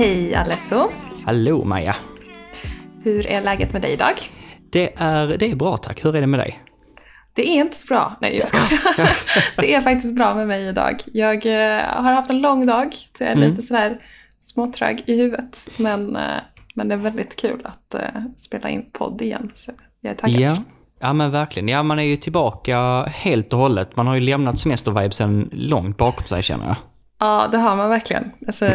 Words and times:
Hej 0.00 0.34
Alesso! 0.34 0.88
Hallå 1.26 1.64
Maja! 1.64 1.96
Hur 3.02 3.26
är 3.26 3.40
läget 3.40 3.72
med 3.72 3.82
dig 3.82 3.92
idag? 3.92 4.14
Det 4.70 4.92
är, 4.96 5.38
det 5.38 5.50
är 5.50 5.56
bra 5.56 5.76
tack, 5.76 6.04
hur 6.04 6.16
är 6.16 6.20
det 6.20 6.26
med 6.26 6.40
dig? 6.40 6.60
Det 7.34 7.48
är 7.48 7.54
inte 7.60 7.76
så 7.76 7.86
bra. 7.86 8.16
Nej, 8.20 8.38
jag 8.38 8.48
skojar. 8.48 9.10
det 9.60 9.74
är 9.74 9.80
faktiskt 9.80 10.14
bra 10.14 10.34
med 10.34 10.48
mig 10.48 10.68
idag. 10.68 11.02
Jag 11.12 11.46
eh, 11.46 11.82
har 11.82 12.12
haft 12.12 12.30
en 12.30 12.40
lång 12.40 12.66
dag. 12.66 12.94
Så 13.18 13.24
jag 13.24 13.30
är 13.30 13.36
Mm. 13.36 13.50
lite 13.50 13.62
sådär 13.62 14.00
småtrög 14.38 15.02
i 15.06 15.16
huvudet. 15.16 15.68
Men, 15.76 16.16
eh, 16.16 16.22
men 16.74 16.88
det 16.88 16.94
är 16.94 16.98
väldigt 16.98 17.36
kul 17.36 17.60
att 17.64 17.94
eh, 17.94 18.22
spela 18.36 18.68
in 18.68 18.86
podd 18.92 19.22
igen. 19.22 19.50
Så 19.54 19.72
jag 20.00 20.10
är 20.10 20.16
taggad. 20.16 20.40
Ja. 20.40 20.56
ja, 21.00 21.12
men 21.12 21.30
verkligen. 21.30 21.68
Ja, 21.68 21.82
man 21.82 21.98
är 21.98 22.02
ju 22.02 22.16
tillbaka 22.16 23.02
helt 23.02 23.52
och 23.52 23.58
hållet. 23.58 23.96
Man 23.96 24.06
har 24.06 24.14
ju 24.14 24.20
lämnat 24.20 24.58
semestervibesen 24.58 25.50
långt 25.52 25.96
bakom 25.96 26.26
sig 26.26 26.42
känner 26.42 26.66
jag. 26.66 26.76
Ja, 27.20 27.48
det 27.52 27.58
har 27.58 27.76
man 27.76 27.88
verkligen. 27.88 28.30
Alltså, 28.46 28.72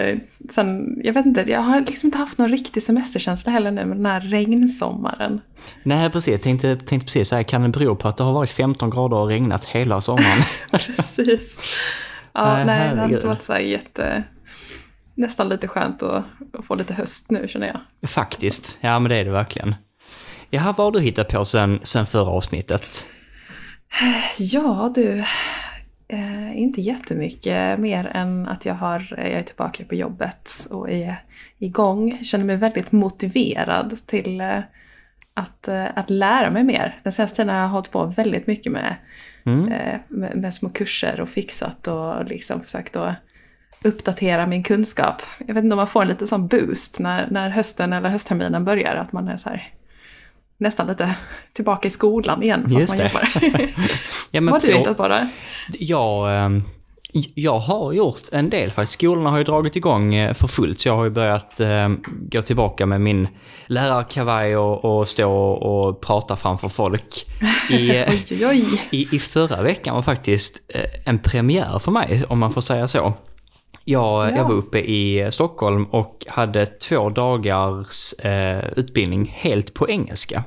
sen, 0.50 1.00
jag 1.04 1.14
vet 1.14 1.26
inte, 1.26 1.42
jag 1.48 1.60
har 1.60 1.80
liksom 1.82 2.08
inte 2.08 2.18
haft 2.18 2.38
någon 2.38 2.50
riktig 2.50 2.84
semesterkänsla 2.84 3.52
heller 3.52 3.72
nu 3.72 3.86
med 3.86 3.98
den 3.98 4.06
här 4.06 4.22
regnsommaren. 4.22 5.42
Nej, 5.84 6.10
precis. 6.10 6.32
Jag 6.32 6.42
tänkte, 6.42 6.78
tänkte 6.78 7.06
precis 7.06 7.30
säga, 7.30 7.44
kan 7.44 7.62
det 7.62 7.70
bero 7.70 7.96
på 7.96 8.08
att 8.08 8.18
det 8.18 8.24
har 8.24 8.34
varit 8.34 8.50
15 8.50 8.90
grader 8.90 9.18
och 9.18 9.28
regnat 9.28 9.66
hela 9.66 10.02
sommaren? 10.02 10.44
Precis. 10.72 11.60
Ja, 12.34 12.54
Nej, 12.54 12.66
nej, 12.66 12.96
det 12.96 13.02
har 13.02 13.10
inte 13.10 13.28
varit 13.28 13.42
så 13.42 13.54
här 13.54 13.60
jätte... 13.60 14.24
Nästan 15.16 15.50
lite 15.50 15.68
skönt 15.68 16.04
att, 16.04 16.24
att 16.54 16.66
få 16.66 16.76
lite 16.76 16.94
höst 16.94 17.32
nu 17.32 17.48
känner 17.48 17.68
jag. 17.68 18.10
Faktiskt. 18.10 18.78
Ja, 18.82 19.00
men 19.00 19.10
det 19.10 19.16
är 19.16 19.26
det 19.26 19.32
verkligen. 19.32 19.76
Jaha, 20.50 20.74
vad 20.78 20.88
har 20.88 20.92
du 20.92 21.00
hittat 21.00 21.30
på 21.30 21.46
sen, 21.46 21.80
sen 21.84 22.06
förra 22.06 22.30
avsnittet? 22.30 23.06
Ja 24.38 24.92
du, 24.96 25.24
eh, 26.08 26.58
inte 26.60 26.82
jättemycket 26.82 27.80
mer 27.80 28.06
än 28.14 28.48
att 28.48 28.66
jag, 28.66 28.74
har, 28.74 29.08
jag 29.18 29.28
är 29.28 29.44
tillbaka 29.44 29.84
på 29.86 29.96
jobbet 29.96 30.68
och 30.70 30.92
är 30.92 31.16
igång. 31.58 32.18
Känner 32.24 32.46
mig 32.46 32.58
väldigt 32.58 32.92
motiverad 32.92 33.98
till 34.06 34.42
eh, 34.42 34.60
att, 35.34 35.68
eh, 35.68 35.86
att 35.96 36.10
lära 36.10 36.50
mig 36.52 36.64
mer. 36.64 37.00
Den 37.04 37.14
senaste 37.14 37.36
tiden 37.36 37.56
har 37.56 37.62
jag 37.62 37.70
hållit 37.70 37.92
på 37.92 38.06
väldigt 38.06 38.48
mycket 38.48 38.72
med, 38.72 38.96
Mm. 39.48 39.72
eh, 39.72 40.00
med, 40.08 40.36
med 40.38 40.54
små 40.54 40.70
kurser 40.70 41.22
och 41.22 41.30
fixat 41.30 41.88
och 41.88 42.26
liksom 42.26 42.62
försökt 42.62 42.96
att 42.96 43.16
uppdatera 43.84 44.48
min 44.48 44.64
kunskap. 44.64 45.22
Jag 45.48 45.54
vet 45.54 45.64
inte 45.64 45.74
om 45.74 45.78
man 45.78 45.88
får 45.88 46.02
en 46.02 46.08
liten 46.08 46.28
sån 46.28 46.48
boost 46.48 47.00
när, 47.00 47.28
när 47.32 47.50
hösten 47.50 47.94
eller 47.94 48.10
höstterminen 48.10 48.66
börjar, 48.66 48.96
att 48.96 49.12
man 49.12 49.28
är 49.28 49.38
så 49.38 49.50
här 49.50 49.74
nästan 50.58 50.88
lite 50.88 51.16
tillbaka 51.54 51.88
i 51.88 51.92
skolan 51.92 52.44
igen 52.44 52.62
fast 52.64 52.74
Just 52.82 52.88
man 52.88 52.98
det. 52.98 53.04
jobbar. 53.04 53.70
Ja, 54.32 54.42
men 54.42 54.52
Vad 54.54 54.64
har 54.64 54.72
du 54.72 54.78
hittat 54.78 54.98
på 54.98 55.08
då? 55.08 55.28
Jag, 55.80 56.38
ehm, 56.46 56.64
jag 57.34 57.60
har 57.60 57.94
gjort 57.94 58.22
en 58.32 58.50
del 58.50 58.72
faktiskt. 58.72 58.94
Skolorna 58.94 59.30
har 59.30 59.38
ju 59.38 59.44
dragit 59.44 59.76
igång 59.76 60.16
eh, 60.16 60.34
för 60.34 60.48
fullt 60.48 60.80
så 60.80 60.88
jag 60.90 60.96
har 60.96 61.04
ju 61.04 61.10
börjat 61.10 61.60
ehm, 61.60 62.02
gå 62.08 62.42
tillbaka 62.42 62.86
med 62.86 63.02
min 63.02 63.28
lärarkavaj 63.68 64.58
och, 64.58 64.86
och 65.00 65.08
stå 65.08 65.32
och 65.52 66.02
prata 66.02 66.36
framför 66.36 66.68
folk. 66.70 67.26
I, 67.70 67.90
eh, 67.98 68.10
Oj, 68.10 68.26
oj, 68.32 68.46
oj. 68.48 68.82
i, 68.92 69.08
I 69.16 69.20
förra 69.20 69.62
veckan 69.62 69.96
var 69.96 70.02
faktiskt 70.02 70.62
eh, 70.74 70.82
en 71.06 71.20
premiär 71.20 71.80
för 71.80 71.92
mig, 71.92 72.24
om 72.28 72.40
man 72.40 72.54
får 72.54 72.62
säga 72.62 72.88
så. 72.88 73.14
Jag, 73.88 74.30
Ja. 74.30 74.36
jag 74.36 74.44
var 74.44 74.54
uppe 74.54 74.80
i 74.80 75.28
Stockholm 75.32 75.84
och 75.86 76.26
hade 76.30 76.66
två 76.66 77.10
dagars 77.10 78.14
eh, 78.14 78.66
utbildning 78.76 79.34
helt 79.36 79.74
på 79.74 79.90
engelska. 79.90 80.44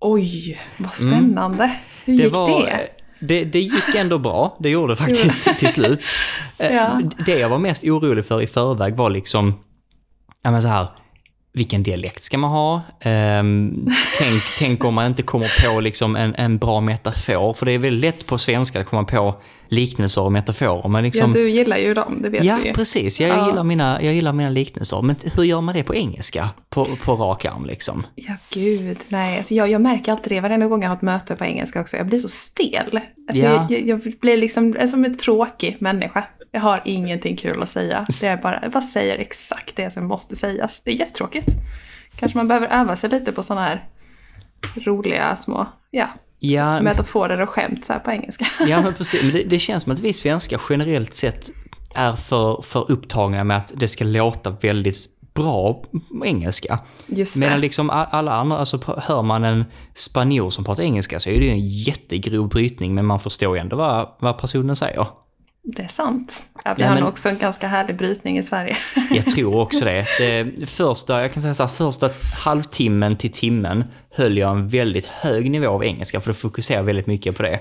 Oj, 0.00 0.60
vad 0.78 0.92
spännande. 0.94 1.76
Hur 2.04 2.14
gick 2.14 2.22
det? 2.22 2.26
Mm. 2.38 2.40
var, 2.40 2.86
det? 3.20 3.44
Det 3.44 3.60
gick 3.60 3.94
ändå 3.94 4.18
bra, 4.18 4.56
det 4.60 4.68
gjorde 4.70 4.92
det 4.92 4.96
faktiskt 4.96 5.58
till 5.58 5.68
slut. 5.68 6.04
Eh, 6.58 6.74
Ja. 6.74 7.00
Det 7.26 7.38
jag 7.38 7.48
var 7.48 7.58
mest 7.58 7.84
orolig 7.84 8.24
för 8.26 8.42
i 8.42 8.46
förväg 8.46 8.96
var 8.96 9.10
liksom, 9.10 9.54
ja 10.42 10.50
men 10.50 10.62
så 10.62 10.68
här, 10.68 10.88
vilken 11.56 11.82
dialekt 11.82 12.22
ska 12.22 12.38
man 12.38 12.50
ha? 12.50 12.82
Ehm, 13.00 13.86
tänk, 14.18 14.42
tänk 14.58 14.84
om 14.84 14.94
man 14.94 15.06
inte 15.06 15.22
kommer 15.22 15.66
på 15.72 15.80
liksom 15.80 16.16
en, 16.16 16.34
en 16.34 16.58
bra 16.58 16.80
metafor, 16.80 17.52
för 17.54 17.66
det 17.66 17.72
är 17.72 17.78
väldigt 17.78 18.00
lätt 18.14 18.26
på 18.26 18.38
svenska 18.38 18.80
att 18.80 18.86
komma 18.86 19.04
på 19.04 19.34
liknelser 19.68 20.22
och 20.22 20.32
metaforer. 20.32 20.88
Men 20.88 21.04
liksom, 21.04 21.30
Ja, 21.30 21.32
du 21.40 21.50
gillar 21.50 21.76
ju 21.76 21.94
dem, 21.94 22.18
det 22.20 22.28
vet 22.28 22.44
Ja, 22.44 22.58
vi 22.62 22.68
ju. 22.68 22.74
precis. 22.74 23.20
Jag, 23.20 23.30
Ja. 23.30 23.48
gillar 23.48 23.64
mina, 23.64 24.02
jag 24.02 24.14
gillar 24.14 24.32
mina 24.32 24.50
liknelser. 24.50 25.02
Men 25.02 25.16
hur 25.36 25.44
gör 25.44 25.60
man 25.60 25.74
det 25.74 25.82
på 25.82 25.94
engelska? 25.94 26.48
På, 26.70 26.84
på 26.84 27.14
rak 27.16 27.44
arm 27.44 27.64
liksom? 27.66 28.06
Ja, 28.14 28.34
gud. 28.50 28.98
Nej, 29.08 29.38
alltså 29.38 29.54
jag, 29.54 29.70
jag 29.70 29.80
märker 29.80 30.12
alltid 30.12 30.32
det 30.32 30.40
varenda 30.40 30.66
gång 30.66 30.82
jag 30.82 30.88
har 30.90 30.96
ett 30.96 31.02
möte 31.02 31.36
på 31.36 31.44
engelska 31.44 31.80
också. 31.80 31.96
Jag 31.96 32.06
blir 32.06 32.18
så 32.18 32.28
stel. 32.28 33.00
Alltså 33.28 33.44
Ja. 33.44 33.66
jag, 33.70 33.86
jag 33.86 34.00
blir 34.20 34.36
liksom 34.36 34.76
jag 34.80 34.88
som 34.90 35.04
en 35.04 35.16
tråkig 35.18 35.76
människa. 35.80 36.24
Jag 36.56 36.62
har 36.62 36.82
ingenting 36.84 37.36
kul 37.36 37.62
att 37.62 37.68
säga. 37.68 38.06
Det 38.20 38.26
är 38.26 38.36
bara, 38.36 38.58
jag 38.62 38.72
bara 38.72 38.82
säger 38.82 39.18
exakt 39.18 39.76
det 39.76 39.90
som 39.90 40.04
måste 40.04 40.36
sägas. 40.36 40.80
Det 40.80 40.90
är 40.90 40.94
jättetråkigt. 40.94 41.48
Kanske 42.18 42.38
man 42.38 42.48
behöver 42.48 42.66
öva 42.66 42.96
sig 42.96 43.10
lite 43.10 43.32
på 43.32 43.42
sådana 43.42 43.66
här 43.66 43.88
roliga 44.74 45.36
små 45.36 45.66
ja, 45.90 46.08
Ja, 46.38 46.80
metaforer 46.80 47.40
och 47.40 47.50
skämt 47.50 47.84
så 47.84 47.92
här 47.92 48.00
på 48.00 48.10
engelska. 48.10 48.46
ja 48.66 48.82
men 48.82 48.94
precis. 48.98 49.22
Men 49.22 49.32
det, 49.32 49.42
det 49.42 49.58
känns 49.58 49.82
som 49.82 49.92
att 49.92 50.00
vi 50.00 50.12
svenskar 50.12 50.60
generellt 50.70 51.14
sett 51.14 51.50
är 51.94 52.12
för, 52.16 52.62
för 52.62 52.90
upptagna 52.90 53.44
med 53.44 53.56
att 53.56 53.72
det 53.76 53.88
ska 53.88 54.04
låta 54.04 54.50
väldigt 54.50 54.96
bra 55.34 55.82
engelska. 56.24 56.78
Just. 57.06 57.36
Medan 57.36 57.60
liksom 57.60 57.90
alla 57.90 58.32
andra, 58.32 58.58
alltså 58.58 58.80
hör 58.98 59.22
man 59.22 59.44
en 59.44 59.64
spanjor 59.94 60.50
som 60.50 60.64
pratar 60.64 60.82
engelska 60.82 61.20
så 61.20 61.30
är 61.30 61.38
det 61.38 61.44
ju 61.46 61.52
en 61.52 61.68
jättegrov 61.68 62.48
brytning 62.48 62.94
men 62.94 63.06
man 63.06 63.20
förstår 63.20 63.56
ju 63.56 63.60
ändå 63.60 63.76
vad, 63.76 64.08
vad 64.18 64.38
personen 64.38 64.76
säger. 64.76 65.06
Det 65.68 65.82
är 65.82 65.88
sant. 65.88 66.44
Ja, 66.64 66.74
vi 66.76 66.82
Ja, 66.82 66.88
har 66.88 66.94
men- 66.94 67.02
nog 67.02 67.12
också 67.12 67.28
en 67.28 67.38
ganska 67.38 67.66
härlig 67.68 67.96
brytning 67.96 68.38
i 68.38 68.42
Sverige. 68.42 68.76
Jag 69.10 69.26
tror 69.26 69.60
också 69.60 69.84
det. 69.84 70.06
det 70.18 70.66
första, 70.66 71.20
jag 71.22 71.32
kan 71.32 71.42
säga 71.42 71.54
så 71.54 71.62
här, 71.62 71.70
första 71.70 72.10
halvtimmen 72.44 73.16
till 73.16 73.32
timmen 73.32 73.84
höll 74.10 74.38
jag 74.38 74.50
en 74.50 74.68
väldigt 74.68 75.06
hög 75.06 75.50
nivå 75.50 75.68
av 75.68 75.84
engelska 75.84 76.20
för 76.20 76.30
att 76.30 76.36
fokusera 76.36 76.82
väldigt 76.82 77.06
mycket 77.06 77.36
på 77.36 77.42
det. 77.42 77.60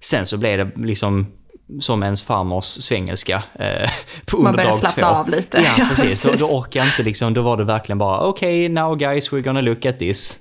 Sen 0.00 0.26
så 0.26 0.36
blev 0.36 0.58
det 0.58 0.86
liksom 0.86 1.26
som 1.80 2.02
ens 2.02 2.22
farmors 2.22 2.64
svengelska 2.64 3.42
eh, 3.58 3.90
på 4.26 4.42
Man 4.42 4.56
dag 4.56 4.74
slappna 4.74 5.08
två. 5.08 5.14
av 5.14 5.28
lite. 5.28 5.58
Ja, 5.64 5.70
Ja, 5.78 5.86
precis. 5.88 6.22
Då, 6.22 6.32
då 6.32 6.44
orkar 6.46 6.80
jag 6.80 6.86
inte 6.88 7.02
liksom, 7.02 7.34
då 7.34 7.42
var 7.42 7.56
det 7.56 7.64
verkligen 7.64 7.98
bara 7.98 8.20
okej, 8.20 8.68
now 8.68 8.96
guys, 8.96 9.30
we're 9.30 9.40
gonna 9.40 9.60
look 9.60 9.86
at 9.86 9.98
this. 9.98 10.38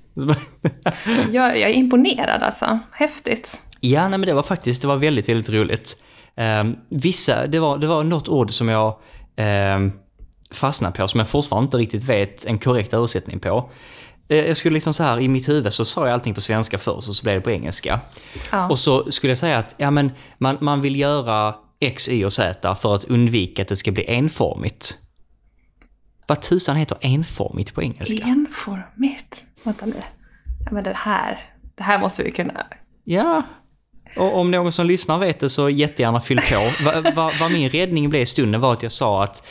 Jag, 1.32 1.60
jag 1.60 1.70
är 1.70 1.74
imponerad 1.74 2.44
alltså. 2.44 2.80
Häftigt. 2.92 3.62
Ja, 3.80 4.10
nej, 4.10 4.20
men 4.20 4.28
det 4.28 4.34
var 4.34 4.44
faktiskt, 4.44 4.82
det 4.82 4.88
var 4.88 4.96
väldigt, 4.98 5.30
väldigt 5.30 5.50
roligt. 5.50 5.98
Um, 6.38 6.78
vissa, 6.90 7.48
det 7.48 7.60
var, 7.60 7.78
det 7.78 7.88
var 7.88 8.04
något 8.04 8.28
ord 8.30 8.52
som 8.52 8.70
jag 8.70 9.00
um, 9.76 9.92
fastnade 10.52 10.98
på 10.98 11.08
som 11.08 11.20
jag 11.20 11.30
fortfarande 11.30 11.66
inte 11.66 11.78
riktigt 11.78 12.04
vet 12.04 12.46
en 12.46 12.58
korrekt 12.58 12.94
översättning 12.94 13.40
på. 13.40 13.70
Eh, 14.28 14.46
Jag 14.48 14.58
skulle 14.58 14.74
liksom 14.74 14.94
så 14.94 15.04
här, 15.04 15.20
i 15.20 15.28
mitt 15.28 15.50
huvud 15.50 15.74
så 15.74 15.86
sa 15.86 16.06
jag 16.06 16.14
allting 16.14 16.34
på 16.34 16.42
svenska 16.42 16.78
först 16.78 17.08
och 17.10 17.16
så 17.16 17.24
blev 17.24 17.36
det 17.36 17.42
på 17.42 17.52
engelska. 17.52 18.00
Ja. 18.52 18.70
Och 18.70 18.80
så 18.80 19.12
skulle 19.12 19.32
jag 19.32 19.38
säga 19.38 19.58
att 19.58 19.76
ja, 19.78 19.92
men 19.92 20.12
man, 20.38 20.58
man 20.62 20.82
vill 20.82 21.00
göra 21.00 21.56
X, 21.80 22.10
Y 22.10 22.26
och 22.26 22.34
Z 22.34 22.76
för 22.76 22.96
att 22.96 23.04
undvika 23.04 23.62
att 23.62 23.68
det 23.68 23.76
ska 23.76 23.92
bli 23.92 24.06
enformigt. 24.08 24.98
Vad 26.28 26.42
tusan 26.42 26.76
heter 26.76 26.98
enformigt 27.02 27.74
på 27.74 27.84
engelska? 27.84 28.26
Enformigt. 28.26 29.46
Vänta 29.64 29.86
nu. 29.86 30.02
Ja, 30.66 30.72
men 30.72 30.84
det 30.84 30.94
här, 30.96 31.54
det 31.76 31.84
här 31.84 32.00
måste 32.00 32.24
vi 32.24 32.32
kunna... 32.32 32.66
Ja, 33.04 33.44
och 34.18 34.40
om 34.40 34.52
någon 34.52 34.72
som 34.72 34.86
lyssnar 34.86 35.18
vet 35.20 35.40
det 35.40 35.50
så 35.50 35.70
jättegärna 35.70 36.20
fyll 36.20 36.40
på. 36.52 36.72
Va, 36.86 37.12
va, 37.16 37.32
vad 37.40 37.52
min 37.52 37.70
räddning 37.70 38.10
blev 38.10 38.22
i 38.22 38.26
stunden 38.26 38.62
var 38.62 38.74
att 38.74 38.84
jag 38.84 38.92
sa 38.92 39.24
att, 39.24 39.48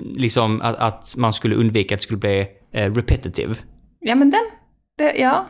liksom, 0.00 0.62
att, 0.62 0.76
att 0.76 1.14
man 1.16 1.32
skulle 1.32 1.54
undvika 1.56 1.94
att 1.94 2.00
det 2.00 2.02
skulle 2.02 2.18
bli 2.18 2.46
eh, 2.72 2.94
repetitive. 2.94 3.54
Ja, 4.00 4.14
men 4.14 4.30
den... 4.30 4.50
Det, 4.98 5.14
ja. 5.18 5.46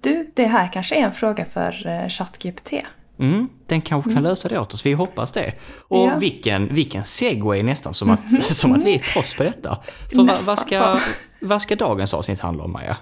Du, 0.00 0.28
det 0.34 0.46
här 0.46 0.72
kanske 0.72 0.94
är 0.94 1.04
en 1.04 1.14
fråga 1.14 1.44
för 1.44 1.86
uh, 1.86 2.08
ChatGPT. 2.08 2.72
Mm, 3.18 3.48
den 3.66 3.80
kanske 3.80 4.14
kan 4.14 4.22
lösa 4.22 4.48
det 4.48 4.58
åt 4.60 4.74
oss, 4.74 4.86
vi 4.86 4.92
hoppas 4.92 5.32
det. 5.32 5.52
Och 5.88 6.08
Ja. 6.08 6.16
vilken, 6.16 6.74
vilken 6.74 7.04
segway 7.04 7.62
nästan, 7.62 7.94
som 7.94 8.10
att, 8.10 8.42
som 8.54 8.72
att 8.72 8.82
vi 8.82 8.94
är 8.94 8.98
proffs 9.14 9.34
på 9.34 9.42
detta. 9.42 9.78
För 10.10 10.16
vad, 10.16 10.44
vad, 10.44 10.58
ska, 10.58 11.00
vad 11.40 11.62
ska 11.62 11.76
dagens 11.76 12.14
avsnitt 12.14 12.40
handla 12.40 12.64
om, 12.64 12.72
Maja? 12.72 12.96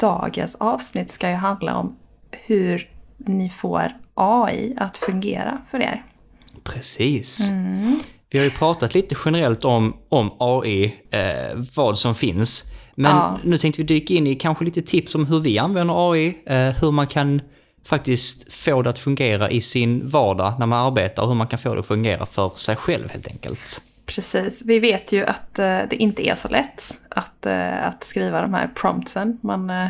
Dagens 0.00 0.54
avsnitt 0.54 1.10
ska 1.10 1.28
ju 1.28 1.34
handla 1.34 1.76
om 1.76 1.96
hur 2.30 2.88
ni 3.16 3.50
får 3.50 3.92
AI 4.18 4.74
att 4.76 4.96
fungera 4.98 5.58
för 5.70 5.80
er. 5.80 6.04
Precis. 6.64 7.50
Vi 8.30 8.38
har 8.38 8.44
ju 8.44 8.50
pratat 8.50 8.94
lite 8.94 9.14
generellt 9.24 9.64
om, 9.64 9.96
om 10.08 10.30
AI, 10.38 10.94
eh, 11.10 11.58
vad 11.76 11.98
som 11.98 12.14
finns. 12.14 12.64
Men 12.94 13.16
Ja. 13.16 13.38
nu 13.44 13.58
tänkte 13.58 13.82
vi 13.82 13.86
dyka 13.86 14.14
in 14.14 14.26
i 14.26 14.34
kanske 14.34 14.64
lite 14.64 14.82
tips 14.82 15.14
om 15.14 15.26
hur 15.26 15.40
vi 15.40 15.58
använder 15.58 16.12
AI, 16.12 16.38
eh, 16.46 16.56
hur 16.68 16.90
man 16.90 17.06
kan 17.06 17.40
faktiskt 17.84 18.52
få 18.52 18.82
det 18.82 18.90
att 18.90 18.98
fungera 18.98 19.50
i 19.50 19.60
sin 19.60 20.08
vardag 20.08 20.54
när 20.58 20.66
man 20.66 20.86
arbetar 20.86 21.22
och 21.22 21.28
hur 21.28 21.34
man 21.34 21.46
kan 21.46 21.58
få 21.58 21.74
det 21.74 21.80
att 21.80 21.86
fungera 21.86 22.26
för 22.26 22.50
sig 22.56 22.76
själv 22.76 23.10
helt 23.10 23.28
enkelt. 23.28 23.82
Precis. 24.06 24.62
Vi 24.64 24.78
vet 24.78 25.12
ju 25.12 25.24
att 25.24 25.58
eh, 25.58 25.78
det 25.90 25.96
inte 25.96 26.28
är 26.28 26.34
så 26.34 26.48
lätt 26.48 26.82
att, 27.08 27.46
eh, 27.46 27.86
att 27.86 28.04
skriva 28.04 28.42
de 28.42 28.54
här 28.54 28.70
promptsen. 28.74 29.38
Man, 29.42 29.70
eh, 29.70 29.88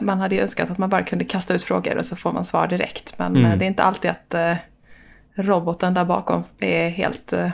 man 0.00 0.20
hade 0.20 0.34
ju 0.34 0.40
önskat 0.40 0.70
att 0.70 0.78
man 0.78 0.90
bara 0.90 1.02
kunde 1.02 1.24
kasta 1.24 1.54
ut 1.54 1.64
frågor 1.64 1.96
och 1.96 2.06
så 2.06 2.16
får 2.16 2.32
man 2.32 2.44
svar 2.44 2.66
direkt. 2.68 3.18
Men 3.18 3.36
Mm. 3.36 3.50
eh, 3.50 3.58
det 3.58 3.64
är 3.64 3.66
inte 3.66 3.82
alltid 3.82 4.10
att 4.10 4.34
eh, 4.34 4.54
roboten 5.34 5.94
där 5.94 6.04
bakom 6.04 6.44
är 6.58 6.88
helt 6.88 7.32
eh, 7.32 7.50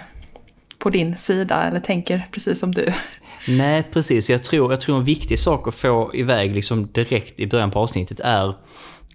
på 0.78 0.90
din 0.90 1.16
sida 1.16 1.64
eller 1.64 1.80
tänker 1.80 2.28
precis 2.32 2.60
som 2.60 2.74
du. 2.74 2.92
Nej, 3.48 3.82
precis. 3.92 4.30
Jag 4.30 4.44
tror, 4.44 4.72
jag 4.72 4.80
tror 4.80 4.96
en 4.96 5.04
viktig 5.04 5.38
sak 5.38 5.68
att 5.68 5.74
få 5.74 6.10
iväg 6.14 6.54
liksom 6.54 6.88
direkt 6.92 7.40
i 7.40 7.46
början 7.46 7.70
på 7.70 7.78
avsnittet 7.78 8.20
är 8.20 8.54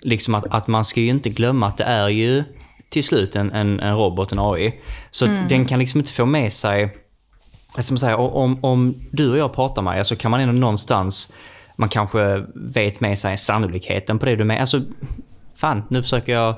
liksom 0.01 0.35
att, 0.35 0.45
att 0.49 0.67
man 0.67 0.85
ska 0.85 1.01
ju 1.01 1.09
inte 1.09 1.29
glömma 1.29 1.67
att 1.67 1.77
det 1.77 1.83
är 1.83 2.09
ju 2.09 2.43
till 2.89 3.03
slut 3.03 3.35
en, 3.35 3.51
en, 3.51 3.79
en 3.79 3.95
robot, 3.95 4.31
en 4.31 4.39
AI. 4.39 4.81
Så 5.11 5.25
mm. 5.25 5.47
den 5.47 5.65
kan 5.65 5.79
liksom 5.79 5.99
inte 5.99 6.11
få 6.11 6.25
med 6.25 6.53
sig, 6.53 6.93
säga, 7.99 8.17
om, 8.17 8.63
om 8.63 8.95
du 9.11 9.31
och 9.31 9.37
jag 9.37 9.53
pratar 9.53 9.81
med 9.81 10.07
så 10.07 10.15
kan 10.15 10.31
man 10.31 10.39
ändå 10.39 10.53
någonstans, 10.53 11.33
man 11.79 11.89
kanske 11.89 12.45
vet 12.55 12.99
med 12.99 13.19
sig 13.19 13.37
sannolikheten 13.37 14.19
på 14.19 14.25
det 14.25 14.35
du 14.35 14.43
med. 14.43 14.59
Alltså, 14.59 14.81
fan, 15.55 15.83
nu 15.89 16.01
försöker 16.01 16.33
jag 16.33 16.55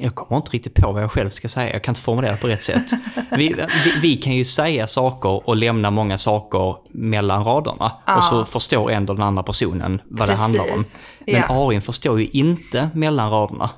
jag 0.00 0.14
kommer 0.14 0.36
inte 0.36 0.50
riktigt 0.50 0.74
på 0.74 0.92
vad 0.92 1.02
jag 1.02 1.12
själv 1.12 1.30
ska 1.30 1.48
säga, 1.48 1.72
jag 1.72 1.82
kan 1.82 1.92
inte 1.92 2.00
formulera 2.00 2.32
det 2.32 2.38
på 2.38 2.48
rätt 2.48 2.62
sätt. 2.62 2.90
Vi, 3.30 3.54
vi, 3.84 4.00
vi 4.02 4.16
kan 4.16 4.32
ju 4.32 4.44
säga 4.44 4.86
saker 4.86 5.48
och 5.48 5.56
lämna 5.56 5.90
många 5.90 6.18
saker 6.18 6.76
mellan 6.90 7.44
raderna. 7.44 7.92
Ja. 8.06 8.16
Och 8.16 8.24
så 8.24 8.44
förstår 8.44 8.90
ändå 8.90 9.14
den 9.14 9.22
andra 9.22 9.42
personen 9.42 10.02
vad 10.04 10.28
Precis. 10.28 10.36
det 10.36 10.42
handlar 10.42 10.74
om. 10.74 10.84
Men 11.26 11.34
ja. 11.34 11.68
AI 11.68 11.80
förstår 11.80 12.20
ju 12.20 12.26
inte 12.26 12.88
mellan 12.94 13.30
raderna. 13.30 13.70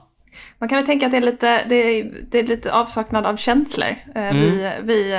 Man 0.58 0.68
kan 0.68 0.76
väl 0.76 0.86
tänka 0.86 1.06
att 1.06 1.12
det 1.12 1.18
är 1.18 1.22
lite, 1.22 1.64
det 1.68 1.74
är, 1.74 2.12
det 2.30 2.38
är 2.38 2.46
lite 2.46 2.72
avsaknad 2.72 3.26
av 3.26 3.36
känslor. 3.36 3.88
Eh, 4.14 4.22
mm. 4.22 4.40
Vi, 4.40 4.72
vi 4.82 5.12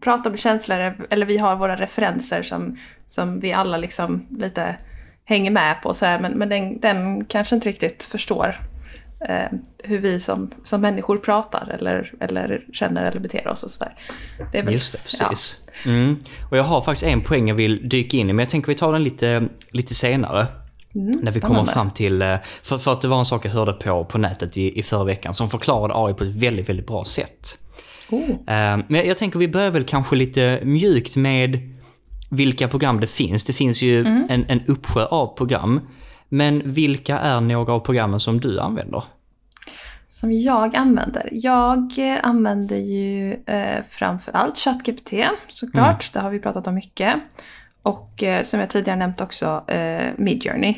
pratar 0.00 0.30
om 0.30 0.36
känslor, 0.36 1.06
eller 1.10 1.26
vi 1.26 1.38
har 1.38 1.56
våra 1.56 1.76
referenser 1.76 2.42
som, 2.42 2.76
som 3.06 3.40
vi 3.40 3.52
alla 3.52 3.76
liksom 3.76 4.26
lite 4.38 4.76
hänger 5.24 5.50
med 5.50 5.82
på. 5.82 5.94
Så 5.94 6.06
här, 6.06 6.20
men 6.20 6.32
men 6.32 6.48
den, 6.48 6.80
den 6.80 7.24
kanske 7.24 7.54
inte 7.54 7.68
riktigt 7.68 8.04
förstår 8.04 8.60
eh, 9.28 9.58
hur 9.84 9.98
vi 9.98 10.20
som, 10.20 10.50
som 10.64 10.80
människor 10.80 11.16
pratar 11.16 11.76
eller, 11.78 12.12
eller 12.20 12.64
känner 12.72 13.04
eller 13.04 13.20
beter 13.20 13.48
oss 13.48 13.62
och 13.62 13.70
sådär. 13.70 13.94
Just 14.72 14.92
det, 14.92 14.98
precis. 14.98 15.60
Ja. 15.84 15.90
Mm. 15.90 16.16
Och 16.50 16.56
jag 16.56 16.64
har 16.64 16.80
faktiskt 16.80 17.06
en 17.06 17.20
poäng 17.20 17.48
jag 17.48 17.54
vill 17.54 17.88
dyka 17.88 18.16
in 18.16 18.30
i, 18.30 18.32
men 18.32 18.42
jag 18.42 18.50
tänker 18.50 18.68
vi 18.68 18.74
tar 18.74 18.92
den 18.92 19.04
lite, 19.04 19.48
lite 19.70 19.94
senare. 19.94 20.46
Mm, 20.94 21.10
när 21.22 21.32
vi 21.32 21.40
kommer 21.40 21.64
fram 21.64 21.90
till, 21.90 22.22
eh, 22.22 22.36
för, 22.62 22.78
för 22.78 22.92
att 22.92 23.00
det 23.00 23.08
var 23.08 23.18
en 23.18 23.24
sak 23.24 23.44
jag 23.44 23.50
hörde 23.50 23.72
på, 23.72 24.04
på 24.04 24.18
nätet 24.18 24.56
i, 24.56 24.78
i 24.78 24.82
förra 24.82 25.04
veckan 25.04 25.34
som 25.34 25.48
förklarade 25.48 25.94
AI 25.96 26.14
på 26.14 26.24
ett 26.24 26.34
väldigt, 26.34 26.68
väldigt 26.68 26.86
bra 26.86 27.04
sätt. 27.04 27.58
Oh. 28.10 28.30
Eh, 28.30 28.78
men 28.88 29.06
jag 29.06 29.16
tänker 29.16 29.38
vi 29.38 29.48
börjar 29.48 29.70
väl 29.70 29.84
kanske 29.84 30.16
lite 30.16 30.60
mjukt 30.62 31.16
med 31.16 31.74
vilka 32.30 32.68
program 32.68 33.00
det 33.00 33.06
finns. 33.06 33.44
Det 33.44 33.52
finns 33.52 33.82
ju 33.82 34.00
mm. 34.00 34.26
en, 34.28 34.44
en 34.48 34.60
uppsjö 34.66 35.04
av 35.04 35.36
program. 35.36 35.80
Men 36.28 36.62
vilka 36.64 37.18
är 37.18 37.40
några 37.40 37.72
av 37.72 37.80
programmen 37.80 38.20
som 38.20 38.40
du 38.40 38.60
använder? 38.60 39.04
Som 40.08 40.32
jag 40.32 40.76
använder? 40.76 41.28
Jag 41.32 41.92
använder 42.22 42.76
ju 42.76 43.32
eh, 43.32 43.84
framförallt 43.88 44.58
ChatGPT 44.58 45.12
såklart, 45.48 45.86
mm. 45.86 46.10
det 46.12 46.20
har 46.20 46.30
vi 46.30 46.38
pratat 46.38 46.66
om 46.66 46.74
mycket. 46.74 47.14
Och 47.82 48.22
eh, 48.22 48.42
som 48.42 48.60
jag 48.60 48.70
tidigare 48.70 48.98
nämnt 48.98 49.20
också 49.20 49.64
eh, 49.66 50.12
Midjourney 50.18 50.74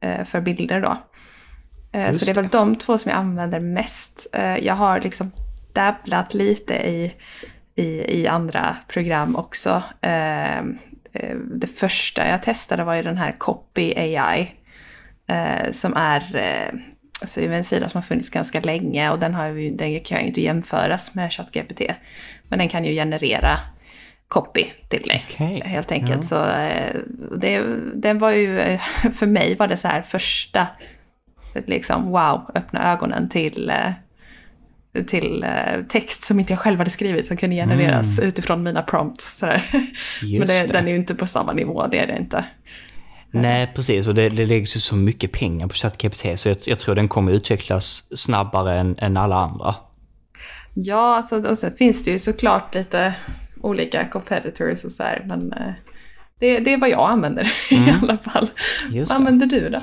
eh, 0.00 0.24
för 0.24 0.40
bilder 0.40 0.80
då. 0.80 0.96
Eh, 1.92 2.12
så 2.12 2.24
det 2.24 2.30
är 2.30 2.34
väl 2.34 2.48
de 2.48 2.74
två 2.74 2.98
som 2.98 3.10
jag 3.10 3.18
använder 3.18 3.60
mest. 3.60 4.26
Eh, 4.32 4.56
jag 4.56 4.74
har 4.74 5.00
liksom 5.00 5.32
dabblat 5.78 6.34
lite 6.34 6.74
i, 6.74 7.14
i, 7.74 8.20
i 8.20 8.26
andra 8.26 8.76
program 8.88 9.36
också. 9.36 9.82
Eh, 10.00 10.62
det 11.54 11.66
första 11.66 12.28
jag 12.28 12.42
testade 12.42 12.84
var 12.84 12.94
ju 12.94 13.02
den 13.02 13.18
här 13.18 13.32
Copy 13.38 13.94
AI 13.96 14.54
eh, 15.26 15.70
som 15.70 15.96
är 15.96 16.36
eh, 16.36 16.80
alltså 17.20 17.40
en 17.40 17.64
sida 17.64 17.88
som 17.88 17.98
har 17.98 18.02
funnits 18.02 18.30
ganska 18.30 18.60
länge 18.60 19.10
och 19.10 19.18
den, 19.18 19.34
har 19.34 19.46
ju, 19.46 19.70
den 19.70 20.00
kan 20.00 20.20
ju 20.20 20.26
inte 20.26 20.40
jämföras 20.40 21.14
med 21.14 21.32
ChatGPT. 21.32 21.82
Men 22.48 22.58
den 22.58 22.68
kan 22.68 22.84
ju 22.84 22.94
generera 22.94 23.58
copy 24.28 24.64
till 24.88 25.02
dig 25.02 25.24
okay. 25.30 25.60
helt 25.64 25.92
enkelt. 25.92 26.16
Ja. 26.16 26.22
Så 26.22 26.44
eh, 26.44 26.96
det, 27.38 27.62
den 27.94 28.18
var 28.18 28.30
ju, 28.30 28.78
för 29.14 29.26
mig 29.26 29.56
var 29.56 29.68
det 29.68 29.76
så 29.76 29.88
här 29.88 30.02
första, 30.02 30.66
liksom 31.66 32.10
wow, 32.10 32.50
öppna 32.54 32.92
ögonen 32.92 33.28
till 33.28 33.70
eh, 33.70 33.92
till 35.06 35.44
eh, 35.44 35.82
text 35.88 36.24
som 36.24 36.40
inte 36.40 36.52
jag 36.52 36.60
själv 36.60 36.78
hade 36.78 36.90
skrivit 36.90 37.26
som 37.26 37.36
kunde 37.36 37.56
genereras 37.56 38.18
mm. 38.18 38.28
utifrån 38.28 38.62
mina 38.62 38.82
prompts. 38.82 39.42
Men 40.22 40.40
det, 40.40 40.46
det. 40.46 40.66
den 40.66 40.86
är 40.86 40.90
ju 40.90 40.96
inte 40.96 41.14
på 41.14 41.26
samma 41.26 41.52
nivå, 41.52 41.86
det 41.86 41.98
är 41.98 42.06
det 42.06 42.16
inte. 42.18 42.44
Nej, 43.30 43.72
precis. 43.74 44.06
Och 44.06 44.14
det, 44.14 44.28
det 44.28 44.46
läggs 44.46 44.76
ju 44.76 44.80
så 44.80 44.96
mycket 44.96 45.32
pengar 45.32 45.66
på 45.66 45.74
ChatGPT 45.74 46.40
så 46.40 46.48
jag, 46.48 46.56
jag 46.66 46.78
tror 46.78 46.94
den 46.94 47.08
kommer 47.08 47.32
utvecklas 47.32 48.18
snabbare 48.18 48.78
än, 48.80 48.96
än 48.98 49.16
alla 49.16 49.36
andra. 49.36 49.74
Ja, 50.74 51.16
alltså, 51.16 51.48
och 51.48 51.58
sen 51.58 51.76
finns 51.76 52.04
det 52.04 52.10
ju 52.10 52.18
såklart 52.18 52.74
lite 52.74 53.14
olika 53.60 54.08
competitors 54.08 54.84
och 54.84 54.92
så 54.92 55.02
här, 55.02 55.24
men 55.28 55.52
eh, 55.52 55.74
det, 56.38 56.58
det 56.58 56.72
är 56.72 56.80
vad 56.80 56.90
jag 56.90 57.10
använder 57.10 57.52
mm. 57.70 57.88
i 57.88 57.94
alla 58.02 58.18
fall. 58.18 58.50
Just 58.90 59.10
vad 59.10 59.18
använder 59.18 59.46
du 59.46 59.68
då? 59.68 59.78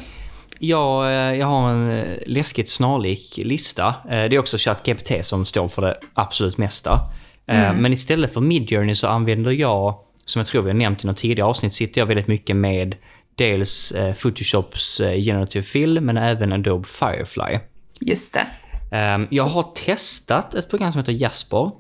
Ja, 0.60 1.10
eh, 1.10 1.40
jag 1.40 1.48
har 1.48 1.70
en 1.70 1.92
eh, 1.92 2.18
läskigt 2.26 2.70
snarlik 2.70 3.40
lista. 3.44 3.96
Det 4.08 4.36
är 4.36 4.40
också 4.40 4.58
ChatGPT 4.58 5.26
som 5.26 5.46
står 5.46 5.68
för 5.68 5.82
det 5.82 5.96
absolut 6.14 6.58
mesta. 6.58 7.00
Mm. 7.48 7.78
Men 7.78 7.94
istället 7.94 8.34
för 8.34 8.42
Midjourney 8.42 8.96
så 8.96 9.08
använder 9.08 9.52
jag, 9.52 9.96
som 10.26 10.40
jag 10.40 10.48
tror 10.48 10.62
vi 10.62 10.70
har 10.70 10.78
nämnt 10.78 11.04
i 11.04 11.08
något 11.08 11.18
tidigare 11.18 11.50
avsnitt, 11.50 11.74
sitter 11.74 12.02
jag 12.02 12.06
väldigt 12.06 12.28
mycket 12.28 12.56
med 12.56 12.96
dels 13.36 13.92
eh, 13.92 14.14
Photoshops 14.14 15.00
eh, 15.00 15.22
Generative 15.22 15.64
Fill 15.64 16.02
men 16.02 16.18
även 16.18 16.54
Adobe 16.54 16.88
Firefly. 16.88 17.60
Just 18.00 18.34
det. 18.34 18.48
Um, 19.16 19.28
jag 19.30 19.44
har 19.44 19.64
testat 19.86 20.54
ett 20.54 20.70
program 20.70 20.92
som 20.92 21.00
heter 21.00 21.14
Jasper. 21.14 21.72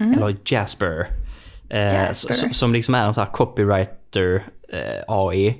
Mm. 0.00 0.12
Eller 0.12 0.36
Jasper. 0.44 1.06
Eh, 1.70 1.94
Jasper. 1.94 2.34
Som 2.52 2.72
liksom 2.72 2.94
är 2.94 3.06
en 3.06 3.14
sån 3.14 3.24
här 3.24 3.32
copywriter 3.32 4.44
eh, 4.68 5.04
AI. 5.08 5.58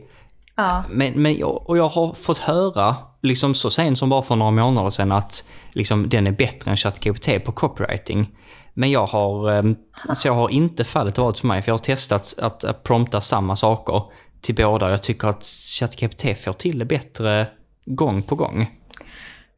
Ja. 0.57 0.85
Men, 0.89 1.23
men 1.23 1.39
jag, 1.39 1.71
och 1.71 1.79
jag 1.79 1.89
har 1.89 2.15
fått 2.15 2.39
höra, 2.39 2.97
liksom 3.23 3.55
så 3.55 3.71
sent 3.71 3.99
som 3.99 4.09
bara 4.09 4.23
för 4.23 4.37
några 4.37 4.51
månader 4.51 4.91
sedan, 4.91 5.13
att 5.13 5.45
liksom, 5.73 6.09
den 6.09 6.27
är 6.27 6.33
bättre 6.33 6.71
än 6.71 6.77
ChatGPT 6.77 7.45
på 7.45 7.53
copywriting. 7.53 8.27
Men 8.75 8.91
jag 8.91 9.07
har, 9.07 9.51
um, 9.51 9.77
så 10.15 10.29
jag 10.29 10.35
har 10.35 10.49
inte 10.49 10.85
fallit 10.85 11.19
varit 11.19 11.39
för 11.39 11.47
mig, 11.47 11.63
för 11.63 11.69
jag 11.69 11.75
har 11.75 11.79
testat 11.79 12.35
att, 12.39 12.65
att 12.65 12.83
prompta 12.83 13.21
samma 13.21 13.57
saker 13.57 14.03
till 14.41 14.55
båda. 14.55 14.91
Jag 14.91 15.03
tycker 15.03 15.29
att 15.29 15.45
ChatGPT 15.45 16.39
får 16.45 16.53
till 16.53 16.79
det 16.79 16.85
bättre 16.85 17.47
gång 17.87 18.23
på 18.23 18.35
gång. 18.35 18.71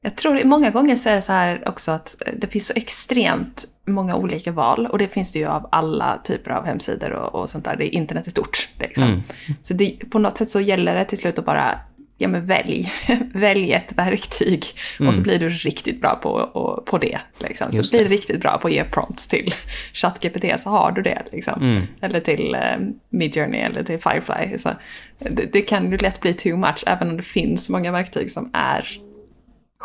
Jag 0.05 0.17
tror 0.17 0.45
många 0.45 0.71
gånger 0.71 0.97
så 0.97 1.09
är 1.09 1.15
det 1.15 1.23
så 1.23 1.33
här 1.33 1.69
också 1.69 1.91
att 1.91 2.17
det 2.37 2.47
finns 2.47 2.67
så 2.67 2.73
extremt 2.77 3.65
många 3.87 4.17
olika 4.17 4.53
val 4.53 4.87
och 4.87 4.99
det 4.99 5.09
finns 5.09 5.33
det 5.33 5.39
ju 5.39 5.47
av 5.47 5.69
alla 5.73 6.21
typer 6.25 6.51
av 6.51 6.67
hemsidor 6.67 7.11
och, 7.11 7.35
och 7.35 7.51
sånt 7.51 7.65
där. 7.65 7.77
Det 7.77 7.85
är 7.85 7.99
internet 7.99 8.27
är 8.27 8.31
stort. 8.31 8.69
Liksom. 8.79 9.05
Mm. 9.05 9.23
Så 9.63 9.75
det, 9.75 9.97
på 10.11 10.19
något 10.19 10.39
sätt 10.39 10.51
så 10.51 10.61
gäller 10.61 10.95
det 10.95 11.05
till 11.05 11.19
slut 11.19 11.39
att 11.39 11.45
bara 11.45 11.79
ja 12.19 12.29
men 12.29 12.47
välj, 12.47 12.93
välj 13.35 13.73
ett 13.73 13.93
verktyg 13.99 14.65
mm. 14.99 15.09
och 15.09 15.15
så 15.15 15.21
mm. 15.21 15.23
blir 15.23 15.39
du 15.39 15.49
riktigt 15.49 16.01
bra 16.01 16.19
på, 16.23 16.83
på 16.87 16.99
det. 16.99 17.19
Liksom. 17.39 17.73
Så 17.73 17.97
blir 17.97 18.05
du 18.05 18.11
riktigt 18.11 18.41
bra 18.41 18.59
på 18.59 18.69
att 18.69 18.75
ge 18.75 18.85
prompts 18.85 19.29
till 19.29 19.55
ChatGPT 19.93 20.61
så 20.61 20.71
har 20.71 20.93
du 20.93 21.03
det. 21.03 21.23
Liksom. 21.33 21.63
Mm. 21.63 21.83
Eller 22.01 22.21
till 22.21 22.55
eh, 22.55 22.77
Midjourney 23.11 23.61
eller 23.61 23.83
till 23.83 23.99
Firefly. 23.99 24.59
Så 24.59 24.71
det, 25.19 25.53
det, 25.53 25.63
kan 25.63 25.91
ju 25.91 25.97
lätt 25.97 26.21
bli 26.21 26.35
too 26.35 26.57
much 26.57 26.85
även 26.87 27.11
om 27.11 27.17
det 27.17 27.23
finns 27.23 27.69
många 27.69 27.93
verktyg 27.93 28.31
som 28.31 28.51
är 28.53 29.01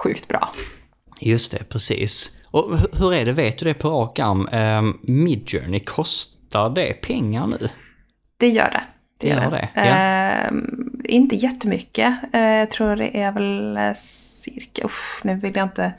sjukt 0.03 0.27
bra. 0.27 0.49
Just 1.21 1.51
det, 1.51 1.69
precis. 1.69 2.37
Och 2.51 2.77
hur 2.93 3.13
är 3.13 3.25
det, 3.25 3.31
vet 3.31 3.57
du 3.57 3.65
det 3.65 3.73
på 3.73 3.89
rak 3.89 4.19
arm? 4.19 4.49
Um, 4.51 4.99
Midjourney, 5.03 5.79
kostar 5.79 6.69
det 6.69 6.93
pengar 6.93 7.47
nu? 7.47 7.69
Det 8.37 8.49
gör 8.49 8.69
det. 8.71 8.83
Det 9.17 9.27
gör 9.27 9.51
det. 9.51 9.69
det. 9.75 9.85
Ja. 9.85 10.49
Uh, 10.51 10.61
inte 11.03 11.35
jättemycket. 11.35 12.13
Uh, 12.35 12.41
jag 12.41 12.71
tror 12.71 12.95
det 12.95 13.21
är 13.21 13.31
väl 13.31 13.95
cirka, 13.95 14.85
usch, 14.85 15.19
nu 15.23 15.35
vill 15.35 15.55
jag 15.55 15.65
inte 15.65 15.93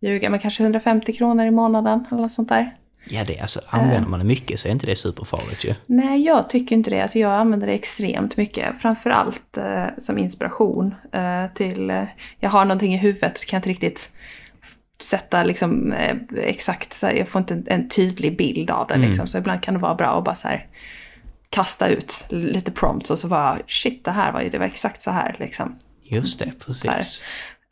ljuga, 0.00 0.30
men 0.30 0.40
kanske 0.40 0.62
150 0.62 1.12
kronor 1.12 1.44
i 1.44 1.50
månaden 1.50 2.06
eller 2.10 2.22
något 2.22 2.32
sånt 2.32 2.48
där. 2.48 2.74
Ja, 3.08 3.24
det, 3.26 3.40
alltså, 3.40 3.60
använder 3.68 4.08
man 4.08 4.18
det 4.18 4.24
mycket 4.24 4.60
så 4.60 4.68
är 4.68 4.72
inte 4.72 4.86
det 4.86 4.96
superfarligt 4.96 5.64
ju. 5.64 5.74
Nej, 5.86 6.22
jag 6.22 6.50
tycker 6.50 6.76
inte 6.76 6.90
det. 6.90 7.00
Alltså, 7.00 7.18
jag 7.18 7.32
använder 7.32 7.66
det 7.66 7.72
extremt 7.72 8.36
mycket. 8.36 8.80
Framförallt 8.80 9.56
eh, 9.56 9.86
som 9.98 10.18
inspiration 10.18 10.94
eh, 11.12 11.46
till... 11.54 11.90
Eh, 11.90 12.04
jag 12.40 12.50
har 12.50 12.64
någonting 12.64 12.94
i 12.94 12.98
huvudet 12.98 13.38
så 13.38 13.46
kan 13.46 13.56
jag 13.56 13.58
inte 13.58 13.68
riktigt 13.68 14.10
sätta 15.00 15.42
liksom, 15.42 15.92
eh, 15.92 16.16
exakt, 16.36 16.92
så 16.92 17.06
jag 17.06 17.28
får 17.28 17.38
inte 17.38 17.54
en, 17.54 17.64
en 17.66 17.88
tydlig 17.88 18.36
bild 18.36 18.70
av 18.70 18.86
det. 18.88 18.94
Mm. 18.94 19.08
Liksom. 19.08 19.26
Så 19.26 19.38
ibland 19.38 19.62
kan 19.62 19.74
det 19.74 19.80
vara 19.80 19.94
bra 19.94 20.18
att 20.18 20.24
bara 20.24 20.34
så 20.34 20.48
här, 20.48 20.66
kasta 21.50 21.88
ut 21.88 22.26
lite 22.28 22.72
prompts 22.72 23.10
och 23.10 23.18
så 23.18 23.28
bara 23.28 23.58
shit, 23.66 24.04
det 24.04 24.10
här 24.10 24.32
var 24.32 24.40
ju 24.40 24.48
det 24.48 24.58
var 24.58 24.66
exakt 24.66 25.02
så 25.02 25.10
här. 25.10 25.36
Liksom. 25.38 25.76
Just 26.02 26.38
det, 26.38 26.52
precis. 26.58 27.24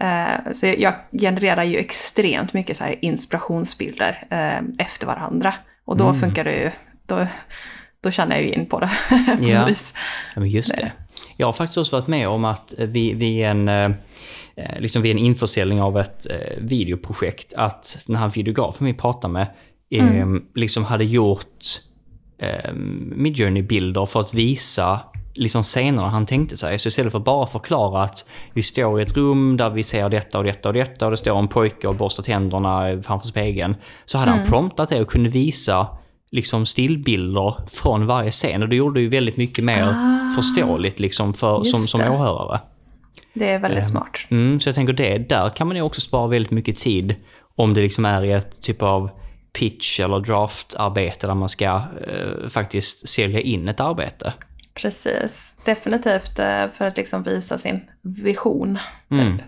Uh, 0.02 0.52
så 0.52 0.66
jag 0.66 0.94
genererar 1.12 1.64
ju 1.64 1.78
extremt 1.78 2.52
mycket 2.52 2.76
så 2.76 2.84
inspirationsbilder 3.00 4.24
uh, 4.32 4.68
efter 4.78 5.06
varandra. 5.06 5.54
Och 5.84 5.96
då 5.96 6.08
mm. 6.08 6.20
funkar 6.20 6.44
det 6.44 6.56
ju, 6.56 6.70
då, 7.06 7.26
då 8.00 8.10
känner 8.10 8.36
jag 8.36 8.44
ju 8.44 8.52
in 8.52 8.66
på 8.66 8.80
det. 8.80 8.90
på 9.38 9.48
ja. 9.48 9.64
Vis. 9.64 9.94
ja, 10.34 10.40
men 10.40 10.50
just 10.50 10.76
det. 10.76 10.92
Jag 11.36 11.46
har 11.46 11.52
faktiskt 11.52 11.78
också 11.78 11.96
varit 11.96 12.08
med 12.08 12.28
om 12.28 12.44
att 12.44 12.74
vid, 12.78 13.16
vid 13.16 13.44
en 13.44 13.68
uh, 13.68 13.90
liksom 14.78 15.02
vid 15.02 15.12
en 15.12 15.18
införsäljning 15.18 15.82
av 15.82 15.98
ett 15.98 16.26
videoprojekt 16.58 17.52
att 17.52 17.98
den 18.06 18.16
här 18.16 18.28
videografen 18.28 18.86
vi 18.86 18.94
pratar 18.94 19.28
med 19.28 19.46
eh, 19.92 20.26
liksom 20.54 20.84
hade 20.84 21.04
gjort 21.04 21.64
eh, 22.38 22.72
Midjourney-bilder 23.16 24.06
för 24.06 24.20
att 24.20 24.34
visa 24.34 25.00
liksom 25.34 25.62
scenerna 25.62 26.08
han 26.08 26.26
tänkte 26.26 26.56
sig. 26.56 26.78
Så 26.78 26.88
istället 26.88 27.12
för 27.12 27.18
att 27.18 27.24
bara 27.24 27.46
förklara 27.46 28.02
att 28.02 28.28
vi 28.52 28.62
står 28.62 29.00
i 29.00 29.02
ett 29.02 29.16
rum 29.16 29.56
där 29.56 29.70
vi 29.70 29.82
ser 29.82 30.08
detta 30.08 30.38
och 30.38 30.44
detta 30.44 30.68
och 30.68 30.74
detta 30.74 31.04
och 31.04 31.10
det 31.10 31.16
står 31.16 31.38
en 31.38 31.48
pojke 31.48 31.88
och 31.88 31.94
borstar 31.94 32.22
tänderna 32.22 33.02
framför 33.02 33.26
spegeln. 33.26 33.76
Så 34.04 34.18
hade 34.18 34.30
han 34.30 34.44
promptat 34.46 34.88
det 34.88 35.00
och 35.00 35.08
kunde 35.08 35.30
visa 35.30 35.86
liksom 36.30 36.66
stillbilder 36.66 37.54
från 37.66 38.06
varje 38.06 38.30
scen 38.30 38.62
och 38.62 38.68
det 38.68 38.76
gjorde 38.76 39.00
ju 39.00 39.08
väldigt 39.08 39.36
mycket 39.36 39.64
mer 39.64 39.82
Ah, 39.82 40.34
förståeligt 40.36 41.00
liksom 41.00 41.34
för, 41.34 41.62
som, 41.62 41.80
som 41.80 42.00
det. 42.00 42.10
åhörare. 42.10 42.60
Det 43.34 43.48
är 43.48 43.58
väldigt 43.58 43.86
smart. 43.86 44.18
Mm, 44.30 44.60
så 44.60 44.68
jag 44.68 44.74
tänker 44.74 44.92
det, 44.92 45.18
där 45.18 45.48
kan 45.48 45.66
man 45.66 45.76
ju 45.76 45.82
också 45.82 46.00
spara 46.00 46.26
väldigt 46.26 46.50
mycket 46.50 46.76
tid 46.76 47.14
om 47.56 47.74
det 47.74 47.80
liksom 47.80 48.04
är 48.04 48.24
i 48.24 48.32
ett 48.32 48.62
typ 48.62 48.82
av 48.82 49.10
pitch 49.52 50.00
eller 50.00 50.20
draftarbete 50.20 51.26
där 51.26 51.34
man 51.34 51.48
ska 51.48 51.66
eh, 51.66 52.48
faktiskt 52.48 53.08
sälja 53.08 53.40
in 53.40 53.68
ett 53.68 53.80
arbete. 53.80 54.32
Precis. 54.74 55.54
Definitivt 55.64 56.38
eh, 56.38 56.68
för 56.74 56.84
att 56.84 56.96
liksom 56.96 57.22
visa 57.22 57.58
sin 57.58 57.80
vision. 58.02 58.78
Typ. 59.10 59.20
Mm. 59.20 59.38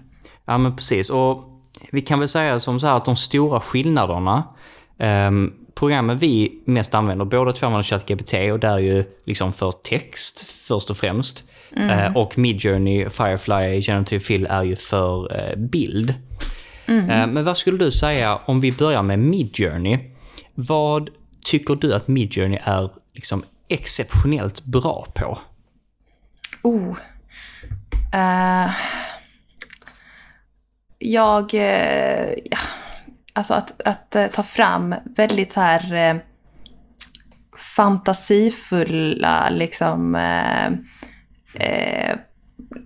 Ja 0.44 0.58
men 0.58 0.76
precis. 0.76 1.10
Och 1.10 1.62
vi 1.92 2.00
kan 2.00 2.18
väl 2.18 2.28
säga 2.28 2.60
som 2.60 2.80
så 2.80 2.86
här 2.86 2.96
att 2.96 3.04
de 3.04 3.16
stora 3.16 3.60
skillnaderna, 3.60 4.42
ehm, 4.98 5.52
programmen 5.74 6.18
vi 6.18 6.62
mest 6.64 6.94
använder, 6.94 7.24
båda 7.24 7.52
två 7.52 7.66
använder 7.66 7.82
ChatGPT 7.82 8.34
och 8.52 8.60
där 8.60 8.74
är 8.74 8.78
ju 8.78 9.04
liksom 9.24 9.52
för 9.52 9.72
text 9.72 10.48
först 10.48 10.90
och 10.90 10.96
främst. 10.96 11.44
Eh, 11.76 12.16
och 12.16 12.38
Midjourney, 12.38 13.10
Firefly, 13.10 13.82
Generative 13.82 14.20
Fill 14.20 14.46
är 14.50 14.62
ju 14.62 14.76
för 14.76 15.36
eh, 15.36 15.56
bild. 15.56 16.14
Eh, 16.86 17.26
men 17.26 17.44
vad 17.44 17.56
skulle 17.56 17.78
du 17.78 17.92
säga 17.92 18.36
om 18.44 18.60
vi 18.60 18.72
börjar 18.72 19.02
med 19.02 19.18
Midjourney? 19.18 19.98
Vad 20.54 21.10
tycker 21.44 21.74
du 21.74 21.94
att 21.94 22.08
Midjourney 22.08 22.58
är 22.64 22.90
liksom 23.14 23.42
exceptionellt 23.68 24.64
bra 24.64 25.06
på? 25.14 25.38
Oh. 26.62 26.96
Uh. 28.14 28.70
jag... 30.98 31.54
Uh. 31.54 32.30
ja, 32.44 32.58
alltså 33.32 33.54
att, 33.54 33.82
att 33.82 34.16
eh, 34.16 34.26
ta 34.26 34.42
fram 34.42 34.94
väldigt 35.04 35.52
så 35.52 35.60
här 35.60 36.14
uh. 36.14 36.20
fantasifulla 37.76 39.50
liksom 39.50 40.16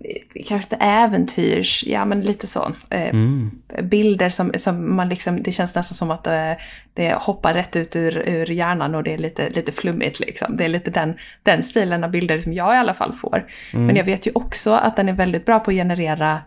eh, 0.09 0.15
eh, 0.35 0.45
kanske 0.45 0.75
inte 0.75 0.85
äventyrs, 0.85 1.83
ja 1.87 2.05
men 2.05 2.21
lite 2.21 2.47
så. 2.47 2.71
Eh, 2.89 3.15
Bilder 3.83 4.29
som, 4.29 4.51
som 4.57 4.95
man 4.95 5.09
liksom, 5.09 5.43
det 5.43 5.51
känns 5.51 5.75
nästan 5.75 5.95
som 5.95 6.11
att 6.11 6.23
det, 6.23 6.57
det 6.93 7.13
hoppar 7.13 7.53
rätt 7.53 7.75
ut 7.75 7.95
ur, 7.95 8.17
ur 8.29 8.51
hjärnan 8.51 8.95
och 8.95 9.03
det 9.03 9.13
är 9.13 9.17
lite, 9.17 9.49
lite 9.49 9.71
flummigt 9.71 10.19
liksom. 10.19 10.55
Det 10.55 10.63
är 10.63 10.69
lite 10.69 10.91
den, 10.91 11.17
den 11.43 11.63
stilen 11.63 12.03
av 12.03 12.11
bilder 12.11 12.39
som 12.39 12.53
jag 12.53 12.73
i 12.75 12.77
alla 12.77 12.93
fall 12.93 13.13
får. 13.13 13.45
Men 13.73 13.95
jag 13.95 14.03
vet 14.03 14.27
ju 14.27 14.31
också 14.35 14.71
att 14.71 14.95
den 14.95 15.09
är 15.09 15.13
väldigt 15.13 15.45
bra 15.45 15.59
på 15.59 15.71
att 15.71 15.75
generera 15.75 16.39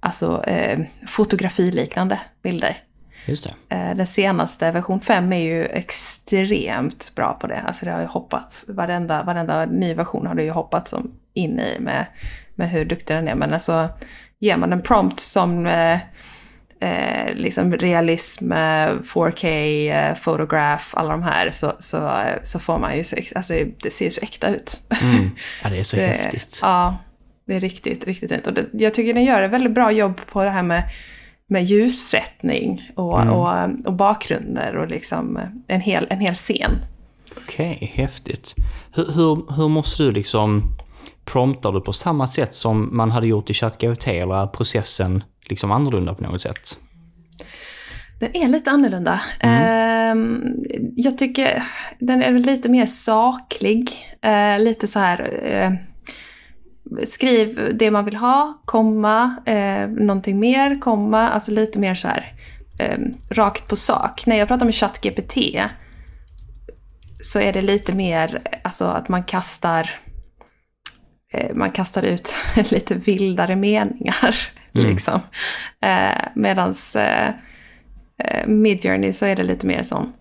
alltså, 0.00 0.44
eh, 0.44 0.78
fotografiliknande 1.06 2.20
bilder. 2.42 2.82
Just 3.28 3.44
det. 3.44 3.76
Eh, 3.76 3.96
Den 3.96 4.06
senaste, 4.06 4.70
version 4.70 5.00
5, 5.00 5.32
är 5.32 5.38
ju 5.38 5.64
extremt 5.64 7.12
bra 7.14 7.32
på 7.40 7.46
det. 7.46 7.60
Alltså 7.60 7.84
det 7.84 7.92
har 7.92 8.00
ju 8.00 8.06
hoppats, 8.06 8.68
varenda, 8.68 9.22
varenda 9.22 9.66
ny 9.66 9.94
version 9.94 10.26
har 10.26 10.34
det 10.34 10.44
ju 10.44 10.50
hoppat 10.50 10.88
som 10.88 11.12
in 11.34 11.60
i 11.60 11.80
med, 11.80 12.06
med 12.58 12.70
hur 12.70 12.84
duktig 12.84 13.16
den 13.16 13.28
är. 13.28 13.34
Men 13.34 13.52
alltså, 13.52 13.88
ger 14.38 14.56
man 14.56 14.72
en 14.72 14.82
prompt 14.82 15.20
som 15.20 15.66
eh, 15.66 15.98
eh, 16.80 17.34
liksom 17.34 17.72
realism, 17.76 18.52
eh, 18.52 18.88
4K, 19.14 19.46
eh, 19.90 20.14
photograph, 20.24 20.84
alla 20.92 21.10
de 21.10 21.22
här, 21.22 21.48
så, 21.50 21.72
så, 21.78 21.96
eh, 22.08 22.38
så 22.42 22.58
får 22.58 22.78
man 22.78 22.96
ju 22.96 23.04
så, 23.04 23.16
alltså 23.34 23.54
det 23.82 23.90
ser 23.90 24.10
så 24.10 24.20
äkta 24.22 24.48
ut. 24.48 24.82
Mm. 25.02 25.30
Ja, 25.62 25.70
det 25.70 25.78
är 25.78 25.82
så 25.82 25.96
Det- 25.96 26.06
häftigt. 26.06 26.58
Ja, 26.62 26.96
det 27.46 27.54
är 27.56 27.60
riktigt, 27.60 28.04
riktigt 28.06 28.32
fint. 28.32 28.46
Och 28.46 28.52
det, 28.54 28.64
jag 28.72 28.94
tycker 28.94 29.14
den 29.14 29.24
gör 29.24 29.42
ett 29.42 29.50
väldigt 29.50 29.72
bra 29.74 29.92
jobb 29.92 30.20
på 30.32 30.42
det 30.44 30.50
här 30.50 30.62
med, 30.62 30.82
med 31.50 31.64
ljussättning 31.64 32.90
och, 32.96 33.22
Mm. 33.22 33.34
och, 33.34 33.68
och 33.86 33.92
bakgrunder 33.92 34.76
och 34.76 34.88
liksom 34.88 35.40
en 35.68 35.80
hel, 35.80 36.06
en 36.10 36.20
hel 36.20 36.34
scen. 36.34 36.70
Okej, 37.36 37.92
häftigt. 37.94 38.54
Hur, 38.94 39.12
hur, 39.12 39.52
hur 39.56 39.68
måste 39.68 40.02
du 40.02 40.12
liksom... 40.12 40.62
Promptar 41.32 41.72
du 41.72 41.80
på 41.80 41.92
samma 41.92 42.28
sätt 42.28 42.54
som 42.54 42.96
man 42.96 43.10
hade 43.10 43.26
gjort 43.26 43.50
i 43.50 43.54
ChatGPT 43.54 44.06
eller 44.06 44.34
är 44.34 44.46
processen 44.46 45.24
liksom 45.48 45.72
annorlunda 45.72 46.14
på 46.14 46.22
något 46.22 46.42
sätt? 46.42 46.78
Den 48.20 48.36
är 48.36 48.48
lite 48.48 48.70
annorlunda. 48.70 49.20
Ehm, 49.40 50.42
jag 50.96 51.18
tycker 51.18 51.62
den 51.98 52.22
är 52.22 52.32
lite 52.32 52.68
mer 52.68 52.86
saklig. 52.86 53.90
Eh, 54.22 54.58
lite 54.58 54.86
så 54.86 54.98
här... 54.98 55.40
eh, 55.44 55.72
skriv 57.04 57.76
det 57.78 57.90
man 57.90 58.04
vill 58.04 58.16
ha, 58.16 58.62
komma, 58.64 59.36
eh, 59.46 59.88
någonting 59.88 60.40
mer, 60.40 60.80
komma. 60.80 61.28
Alltså 61.28 61.52
lite 61.52 61.78
mer 61.78 61.94
så 61.94 62.08
här 62.08 62.32
eh, 62.78 62.98
rakt 63.30 63.68
på 63.68 63.76
sak. 63.76 64.26
När 64.26 64.36
jag 64.36 64.48
pratar 64.48 64.66
med 64.66 64.74
ChatGPT 64.74 65.36
så 67.20 67.40
är 67.40 67.52
det 67.52 67.62
lite 67.62 67.92
mer 67.92 68.42
alltså 68.64 68.84
att 68.84 69.08
man 69.08 69.24
kastar 69.24 69.90
man 71.54 71.70
kastar 71.70 72.02
ut 72.02 72.36
lite 72.70 72.94
vildare 72.94 73.56
meningar. 73.56 74.36
Liksom. 74.72 75.20
Eh, 75.80 76.18
medans 76.34 76.96
eh, 76.96 77.28
eh, 78.24 78.46
Midjourney 78.46 79.12
så 79.12 79.26
är 79.26 79.36
det 79.36 79.42
lite 79.42 79.66
mer 79.66 79.82
som 79.82 80.12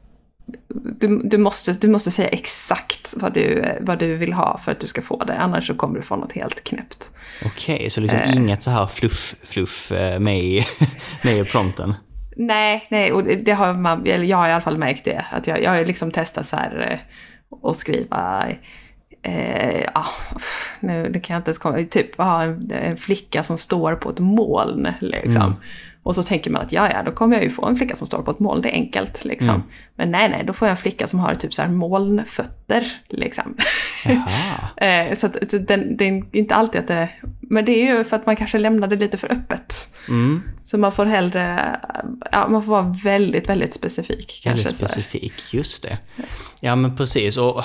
du, 0.99 1.21
du, 1.23 1.37
måste, 1.37 1.71
du 1.71 1.87
måste 1.87 2.11
säga 2.11 2.27
exakt 2.29 3.13
vad 3.17 3.33
du, 3.33 3.65
vad 3.81 3.99
du 3.99 4.15
vill 4.15 4.33
ha 4.33 4.57
för 4.57 4.71
att 4.71 4.79
du 4.79 4.87
ska 4.87 5.01
få 5.01 5.23
det, 5.23 5.37
annars 5.37 5.67
så 5.67 5.73
kommer 5.75 5.95
du 5.95 6.01
få 6.01 6.15
något 6.15 6.33
helt 6.33 6.63
knäppt. 6.63 7.11
Okej, 7.45 7.89
så 7.89 8.01
liksom 8.01 8.19
inget 8.33 8.63
så 8.63 8.69
här 8.71 8.87
fluff, 8.87 9.35
fluff 9.43 9.91
eh, 9.91 10.19
med 10.19 10.39
i, 10.39 10.65
med 11.23 11.37
i 11.37 11.43
prompten? 11.43 11.93
Nej, 12.35 12.87
nej, 12.91 13.11
och 13.11 13.23
det- 13.23 13.51
har 13.51 13.73
man, 13.73 14.05
eller 14.07 14.25
jag 14.25 14.37
har 14.37 14.49
i 14.49 14.51
alla 14.51 14.61
fall 14.61 14.77
märkt 14.77 15.05
det. 15.05 15.25
Att 15.31 15.47
jag, 15.47 15.63
jag 15.63 15.71
har 15.71 15.85
liksom 15.85 16.11
testat 16.11 16.45
så 16.47 16.55
här 16.55 16.91
eh, 16.91 16.99
och 17.49 17.75
skriva, 17.75 18.45
eh, 19.21 19.81
ja, 19.93 20.05
nu 20.79 21.09
det 21.09 21.19
kan 21.19 21.33
jag 21.33 21.39
inte 21.39 21.49
ens 21.49 21.57
komma, 21.57 21.83
typ 21.89 22.17
ha 22.17 22.43
en, 22.43 22.71
en 22.71 22.97
flicka 22.97 23.43
som 23.43 23.57
står 23.57 23.95
på 23.95 24.09
ett 24.09 24.19
moln 24.19 24.87
liksom. 24.99 25.55
Och 26.07 26.15
så 26.15 26.23
tänker 26.23 26.51
man 26.51 26.61
att 26.61 26.71
ja, 26.71 26.91
ja, 26.91 27.03
då 27.03 27.11
kommer 27.11 27.35
jag 27.35 27.43
ju 27.43 27.51
få 27.51 27.65
en 27.65 27.75
flicka 27.75 27.95
som 27.95 28.07
står 28.07 28.21
på 28.21 28.31
ett 28.31 28.39
moln, 28.39 28.61
det 28.61 28.69
är 28.69 28.73
enkelt 28.73 29.25
liksom. 29.25 29.63
Men 29.95 30.11
nej, 30.11 30.29
nej, 30.29 30.43
då 30.47 30.53
får 30.53 30.67
jag 30.67 30.71
en 30.71 30.81
flicka 30.81 31.07
som 31.07 31.19
har 31.19 31.33
typ 31.33 31.53
så 31.53 31.61
här 31.61 31.69
molnfötter 31.69 32.87
liksom. 33.09 33.55
Eh, 34.77 35.15
så 35.15 35.25
att, 35.25 35.51
så 35.51 35.57
den, 35.57 35.97
det 35.97 36.07
är 36.07 36.23
inte 36.35 36.55
alltid 36.55 36.81
att 36.81 36.87
det... 36.87 37.09
Men 37.41 37.65
det 37.65 37.71
är 37.71 37.97
ju 37.97 38.03
för 38.03 38.15
att 38.15 38.25
man 38.25 38.35
kanske 38.35 38.57
lämnar 38.57 38.87
det 38.87 38.95
lite 38.95 39.17
för 39.17 39.31
öppet. 39.31 39.95
Mm, 40.07 40.43
Så 40.61 40.77
man 40.77 40.91
får 40.91 41.05
hellre... 41.05 41.79
Ja, 42.31 42.47
man 42.47 42.63
får 42.63 42.71
vara 42.71 42.95
väldigt, 43.03 43.49
väldigt 43.49 43.73
specifik 43.73 44.39
kanske. 44.43 44.63
väldigt 44.63 44.81
här. 44.81 44.87
specifik, 44.87 45.53
just 45.53 45.83
det. 45.83 45.97
Ja 46.59 46.75
men 46.75 46.95
precis, 46.97 47.37
och 47.37 47.63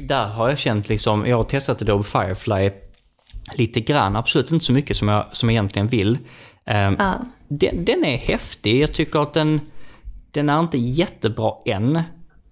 där 0.00 0.26
har 0.26 0.48
jag 0.48 0.58
känt 0.58 0.88
liksom, 0.88 1.26
jag 1.26 1.36
har 1.36 1.44
testat 1.44 1.82
Adobe 1.82 2.04
Firefly 2.04 2.70
lite 3.54 3.80
grann, 3.80 4.16
absolut 4.16 4.52
inte 4.52 4.64
så 4.64 4.72
mycket 4.72 4.96
som 4.96 5.08
jag, 5.08 5.24
som 5.32 5.48
jag 5.48 5.52
egentligen 5.54 5.88
vill. 5.88 6.18
Ehm, 6.66 6.96
Ja. 6.98 7.12
den, 7.48 7.84
den 7.84 8.04
är 8.04 8.16
häftig. 8.16 8.82
Jag 8.82 8.92
tycker 8.92 9.20
att 9.20 9.34
den, 9.34 9.60
den 10.30 10.48
är 10.48 10.60
inte 10.60 10.78
jättebra 10.78 11.52
än. 11.66 12.02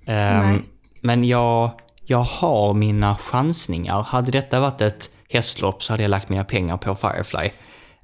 Nej. 0.06 0.58
men 1.02 1.24
jag, 1.24 1.70
jag 2.06 2.22
har 2.22 2.74
mina 2.74 3.16
chansningar. 3.16 4.02
Hade 4.02 4.30
detta 4.30 4.60
varit 4.60 4.80
ett 4.80 5.10
hästlopp 5.30 5.82
så 5.82 5.92
hade 5.92 6.02
jag 6.02 6.10
lagt 6.10 6.28
mina 6.28 6.44
pengar 6.44 6.76
på 6.76 6.94
Firefly. 6.94 7.50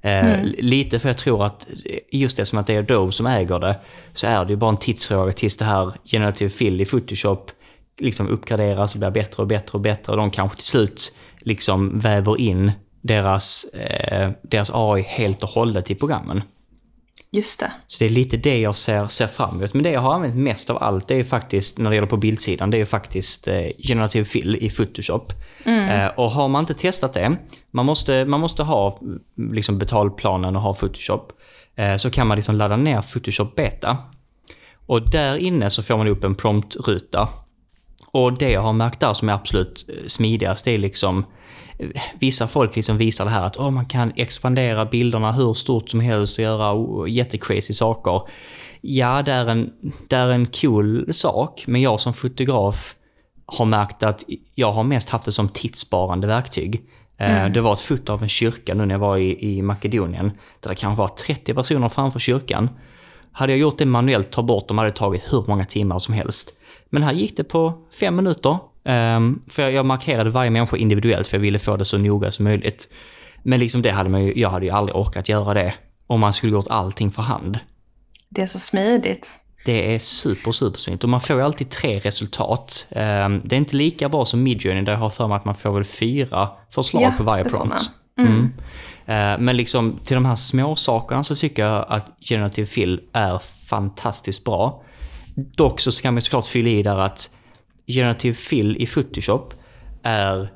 Eh, 0.02 0.42
Lite 0.42 0.99
för 0.99 1.09
jag 1.09 1.18
tror 1.18 1.44
att 1.44 1.66
just 2.12 2.37
det 2.37 2.47
som 2.47 2.59
att 2.59 2.66
det 2.66 2.75
är 2.75 2.78
Adobe 2.78 3.12
som 3.12 3.26
äger 3.26 3.59
det 3.59 3.76
så 4.12 4.26
är 4.26 4.44
det 4.44 4.50
ju 4.50 4.56
bara 4.56 4.70
en 4.70 4.76
tidsfråga 4.76 5.32
tills 5.32 5.56
det 5.56 5.64
här 5.64 5.92
Generative 6.04 6.50
Fill 6.50 6.80
i 6.80 6.85
Photoshop 6.85 7.50
liksom 8.00 8.28
uppgraderas 8.28 8.95
och 8.95 8.99
blir 9.00 9.11
bättre 9.11 9.42
och 9.42 9.47
bättre 9.47 9.73
och 9.73 9.80
bättre 9.80 10.12
och 10.12 10.19
de 10.19 10.30
kanske 10.30 10.57
till 10.57 10.66
slut 10.66 11.16
liksom 11.40 11.99
väver 11.99 12.40
in 12.40 12.73
deras, 13.00 13.64
eh, 13.64 14.30
deras 14.42 14.71
AI 14.75 15.02
helt 15.02 15.42
och 15.42 15.49
hållet 15.49 15.90
i 15.90 15.95
programmen. 15.95 16.42
Just 17.33 17.61
det. 17.61 17.73
Så 17.87 18.04
det 18.04 18.11
är 18.11 18.14
lite 18.14 18.37
det 18.37 18.61
jag 18.61 18.76
ser, 18.76 19.09
ser 19.09 19.26
fram 19.26 19.57
emot. 19.57 19.75
Men 19.75 19.83
det 19.83 19.90
jag 19.90 20.00
har 20.00 20.14
använt 20.14 20.37
mest 20.37 20.71
av 20.71 20.83
allt, 20.83 21.09
det 21.09 21.14
är 21.14 21.25
faktiskt, 21.25 21.78
när 21.78 21.90
det 21.90 21.97
gäller 21.97 22.09
på 22.09 22.16
bildsidan, 22.16 22.71
det 22.71 22.80
är 22.80 22.85
faktiskt 22.85 23.49
eh, 23.49 23.66
generativ 23.78 24.25
fill 24.25 24.57
i 24.57 24.71
Photoshop. 24.71 25.33
Eh, 25.88 26.07
och 26.07 26.30
har 26.30 26.49
man 26.49 26.61
inte 26.61 26.75
testat 26.75 27.12
det, 27.12 27.37
man 27.71 27.87
måste, 27.87 28.25
man 28.25 28.40
måste 28.40 28.62
ha 28.62 28.99
mm, 29.02 29.21
liksom 29.54 29.78
betalplanen 29.78 30.57
och 30.57 30.62
ha 30.62 30.75
Photoshop, 30.75 31.33
eh, 31.76 31.97
så 31.97 32.11
kan 32.11 32.26
man 32.26 32.37
liksom 32.37 32.54
ladda 32.54 32.76
ner 32.76 33.02
Photoshop 33.02 33.57
Beta. 33.57 33.97
Och 34.87 35.11
där 35.11 35.37
inne 35.37 35.71
så 35.71 35.83
får 35.83 35.97
man 35.97 36.09
upp 36.09 36.25
en 36.25 36.35
promptruta. 36.35 37.28
Och 38.12 38.38
det 38.38 38.50
jag 38.50 38.61
har 38.61 38.73
märkt 38.73 39.00
där 39.00 39.12
som 39.12 39.29
är 39.29 39.33
absolut 39.33 39.87
eh, 39.88 40.07
smidigast, 40.07 40.64
det 40.64 40.71
är 40.71 40.79
liksom 40.79 41.25
eh, 41.79 41.88
Vissa 42.19 42.47
folk 42.47 42.76
liksom 42.76 42.97
visar 42.97 43.25
det 43.25 43.31
här 43.31 43.47
att 43.47 43.57
oh, 43.57 43.71
man 43.71 43.87
kan 43.87 44.12
expandera 44.17 44.85
bilderna 44.85 45.33
hur 45.33 45.55
stort 45.55 45.90
som 45.90 46.00
helst 46.00 46.38
och 46.38 46.45
göra 46.45 47.09
jättecrazy 47.09 47.73
saker. 47.75 48.23
ja, 48.81 49.23
det 49.23 49.33
är, 49.33 49.47
en, 49.47 49.73
det 50.09 50.17
är 50.17 50.29
en 50.29 50.47
cool 50.47 51.12
sak, 51.12 51.64
men 51.67 51.81
jag 51.81 52.00
som 52.00 52.14
fotograf 52.14 52.95
har 53.47 53.64
märkt 53.64 54.02
att 54.02 54.25
jag 54.55 54.73
har 54.73 54.85
mest 54.85 55.09
haft 55.09 55.25
det 55.25 55.33
som 55.33 55.49
tidssparande 55.49 56.26
verktyg. 56.26 56.83
Mm. 57.17 57.52
Det 57.52 57.61
var 57.61 57.73
ett 57.73 57.81
foto 57.81 58.12
av 58.12 58.23
en 58.23 58.29
kyrka 58.29 58.75
nu 58.75 58.87
när 58.87 58.95
jag 58.95 58.99
var 58.99 59.17
i, 59.17 59.57
i 59.57 59.62
Makedonien, 59.62 60.33
där 60.61 60.71
det 60.71 60.76
kanske 60.76 60.99
var 60.99 61.09
30 61.09 61.55
personer 61.55 61.88
framför 61.88 62.19
kyrkan. 62.19 62.69
Hade 63.33 63.52
jag 63.52 63.59
gjort 63.59 63.79
det 63.79 63.87
manuellt, 63.87 64.31
ta 64.31 64.43
bort 64.43 64.69
dem, 64.69 64.79
hade 64.79 64.90
det 64.90 64.97
tagit 64.97 65.23
hur 65.33 65.45
många 65.49 65.64
timmar 65.64 65.99
som 65.99 66.14
helst. 66.14 66.55
Men 66.90 67.02
här 67.02 67.12
gick 67.12 67.37
det 67.37 67.44
på 67.44 67.75
fem 68.00 68.16
minuter. 68.16 68.59
Um, 68.85 69.42
för 69.49 69.68
jag, 69.68 69.87
markerade 69.87 70.30
varje 70.30 70.50
människa 70.50 70.76
individuellt 70.76 71.28
för 71.28 71.37
jag 71.37 71.42
ville 71.42 71.59
få 71.59 71.76
det 71.76 71.85
så 71.85 71.99
noga 71.99 72.30
som 72.30 72.44
möjligt. 72.44 72.88
Men 73.42 73.61
liksom 73.61 73.82
det 73.82 73.90
hade 73.90 74.11
man 74.11 74.25
ju, 74.25 74.32
jag 74.37 74.50
hade 74.50 74.66
ju 74.66 74.73
aldrig 74.73 74.97
orkat 74.97 75.28
göra 75.28 75.54
det 75.54 75.75
om 76.06 76.20
man 76.20 76.32
skulle 76.32 76.52
gjort 76.52 76.66
allting 76.68 77.11
för 77.11 77.23
hand. 77.23 77.59
Det 78.28 78.42
är 78.42 78.47
så 78.47 78.59
smidigt. 78.59 79.28
Det 79.64 79.94
är 79.94 79.99
super, 79.99 80.52
super 80.52 80.78
smidigt. 80.78 81.04
Och 81.04 81.11
man 81.11 81.20
får 81.20 81.37
ju 81.37 81.42
alltid 81.42 81.70
tre 81.70 81.99
resultat. 81.99 82.87
Um, 82.90 83.42
det 83.44 83.54
är 83.54 83.59
inte 83.59 83.76
lika 83.76 84.09
bra 84.09 84.25
som 84.25 84.42
Midjourney 84.42 84.82
där 84.82 84.92
jag 84.92 84.99
har 84.99 85.11
för 85.11 85.28
mig 85.28 85.37
att 85.37 85.44
man 85.44 85.54
får 85.54 85.73
väl 85.73 85.85
fyra 85.85 86.49
förslag 86.70 87.02
ja, 87.02 87.12
på 87.16 87.23
varje 87.23 87.44
prompt. 87.44 87.90
Mm. 88.18 88.32
Mm. 88.32 89.35
Uh, 89.35 89.40
men 89.40 89.56
liksom 89.56 89.99
till 90.04 90.14
de 90.14 90.25
här 90.25 90.37
små 90.37 90.76
sakerna 90.76 91.25
så 91.25 91.35
tycker 91.35 91.64
jag 91.64 91.87
att 91.88 92.06
Generative 92.20 92.66
Fill 92.66 93.00
är 93.12 93.38
fantastiskt 93.68 94.44
bra. 94.44 94.82
Dock 95.35 95.81
så 95.81 95.93
ska 95.93 96.11
man 96.11 96.23
såklart 96.23 96.47
fylla 96.47 96.69
i 96.69 96.83
där 96.83 96.99
att 96.99 97.31
Generative 97.87 98.35
Fill 98.35 98.77
i 98.77 98.87
Photoshop 98.87 99.55
är 100.03 100.53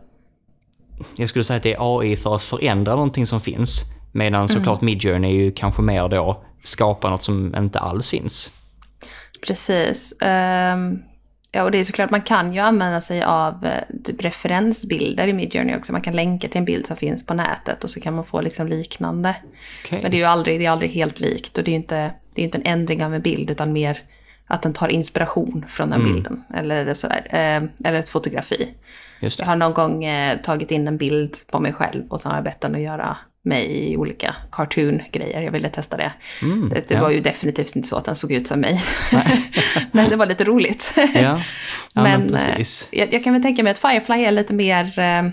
jag 1.17 1.29
skulle 1.29 1.45
säga 1.45 1.57
att 1.57 1.63
det 1.63 1.73
är 1.73 1.99
AI 1.99 2.17
för 2.17 2.35
att 2.35 2.43
förändra 2.43 2.95
någonting 2.95 3.27
som 3.27 3.41
finns. 3.41 3.83
Medan 4.13 4.41
mm. 4.41 4.49
såklart 4.49 4.81
Midjourney 4.81 5.31
är 5.31 5.45
ju 5.45 5.53
kanske 5.53 5.83
mer 5.83 6.09
då 6.09 6.45
skapa 6.63 7.11
något 7.11 7.23
som 7.23 7.55
inte 7.57 7.79
alls 7.79 8.11
finns. 8.11 8.51
Precis. 9.47 10.19
Um, 10.23 11.03
ja, 11.53 11.63
och 11.63 11.71
det 11.71 11.79
är 11.79 11.85
såklart, 11.85 12.11
man 12.11 12.23
kan 12.23 12.53
ju 12.53 12.61
använda 12.61 13.01
sig 13.01 13.23
av 13.23 13.65
uh, 13.65 14.03
typ 14.05 14.25
referensbilder 14.25 15.29
i 15.29 15.33
Midjourney 15.33 15.77
också. 15.77 15.93
Man 15.93 16.01
kan 16.01 16.17
länka 16.17 16.49
till 16.49 16.59
en 16.59 16.65
bild 16.65 16.87
som 16.87 16.97
finns 16.97 17.27
på 17.27 17.35
nätet 17.35 17.85
och 17.85 17.91
så 17.91 18.01
kan 18.01 18.15
man 18.15 18.25
få 18.25 18.41
liksom 18.41 18.69
liknande. 18.69 19.37
Okay. 19.85 20.03
Men 20.03 20.11
det 20.11 20.17
är 20.17 20.19
ju 20.19 20.25
aldrig, 20.25 20.61
det 20.61 20.67
är 20.67 20.71
aldrig 20.71 20.91
helt 20.91 21.21
likt 21.21 21.59
och 21.59 21.65
det 21.65 21.71
är 21.71 21.77
inte, 21.77 22.15
det 22.35 22.43
är 22.43 22.45
inte 22.45 22.59
en 22.59 22.67
ändring 22.67 23.05
av 23.05 23.15
en 23.15 23.23
bild 23.23 23.51
utan 23.51 23.73
mer 23.73 23.99
att 24.47 24.63
den 24.63 24.73
tar 24.73 24.89
inspiration 24.89 25.65
från 25.69 25.91
den 25.91 26.01
mm. 26.01 26.13
bilden. 26.13 26.45
Eller, 26.55 26.95
sådär, 26.95 27.27
eh, 27.31 27.89
eller 27.89 27.99
ett 27.99 28.09
fotografi. 28.09 28.75
Jag 29.21 29.47
har 29.47 29.57
någon 29.57 29.75
gång 29.75 30.05
eh, 30.05 30.39
tagit 30.41 30.71
in 30.71 30.89
en 30.89 30.97
bild 30.97 31.37
på 31.51 31.61
mig 31.61 31.73
själv 31.73 32.05
och 32.09 32.21
så 32.21 32.29
har 32.29 32.37
jag 32.37 32.45
bett 32.45 32.61
den 32.61 32.75
att 32.75 32.81
göra 32.81 33.17
mig 33.45 33.93
i 33.93 33.97
olika 33.97 34.35
cartoon-grejer. 34.53 35.41
Jag 35.41 35.53
ville 35.53 35.69
testa 35.69 35.97
det. 35.97 36.13
Mm, 36.43 36.69
det, 36.69 36.89
det 36.89 36.95
ja. 36.95 37.01
var 37.01 37.11
ju 37.11 37.21
definitivt 37.21 37.77
inte 37.77 37.89
så 37.89 37.97
att 37.97 38.05
den 38.05 38.15
såg 38.15 38.33
ut 38.33 38.47
som 38.47 38.61
mig. 38.61 38.83
men 39.93 40.11
det 40.11 40.17
var 40.17 40.27
lite 40.27 40.45
roligt. 40.45 40.95
Ja. 41.15 41.43
Ja, 41.95 42.03
men, 42.03 42.21
men 42.21 42.35
eh, 42.35 42.67
jag, 42.91 43.15
jag, 43.15 43.25
kan 43.25 43.33
väl 43.33 43.43
tänka 43.43 43.63
mig 43.63 43.71
att 43.71 43.79
Firefly 43.79 44.25
är 44.25 44.31
lite 44.31 44.55
mer... 44.55 44.99
Eh, 44.99 45.31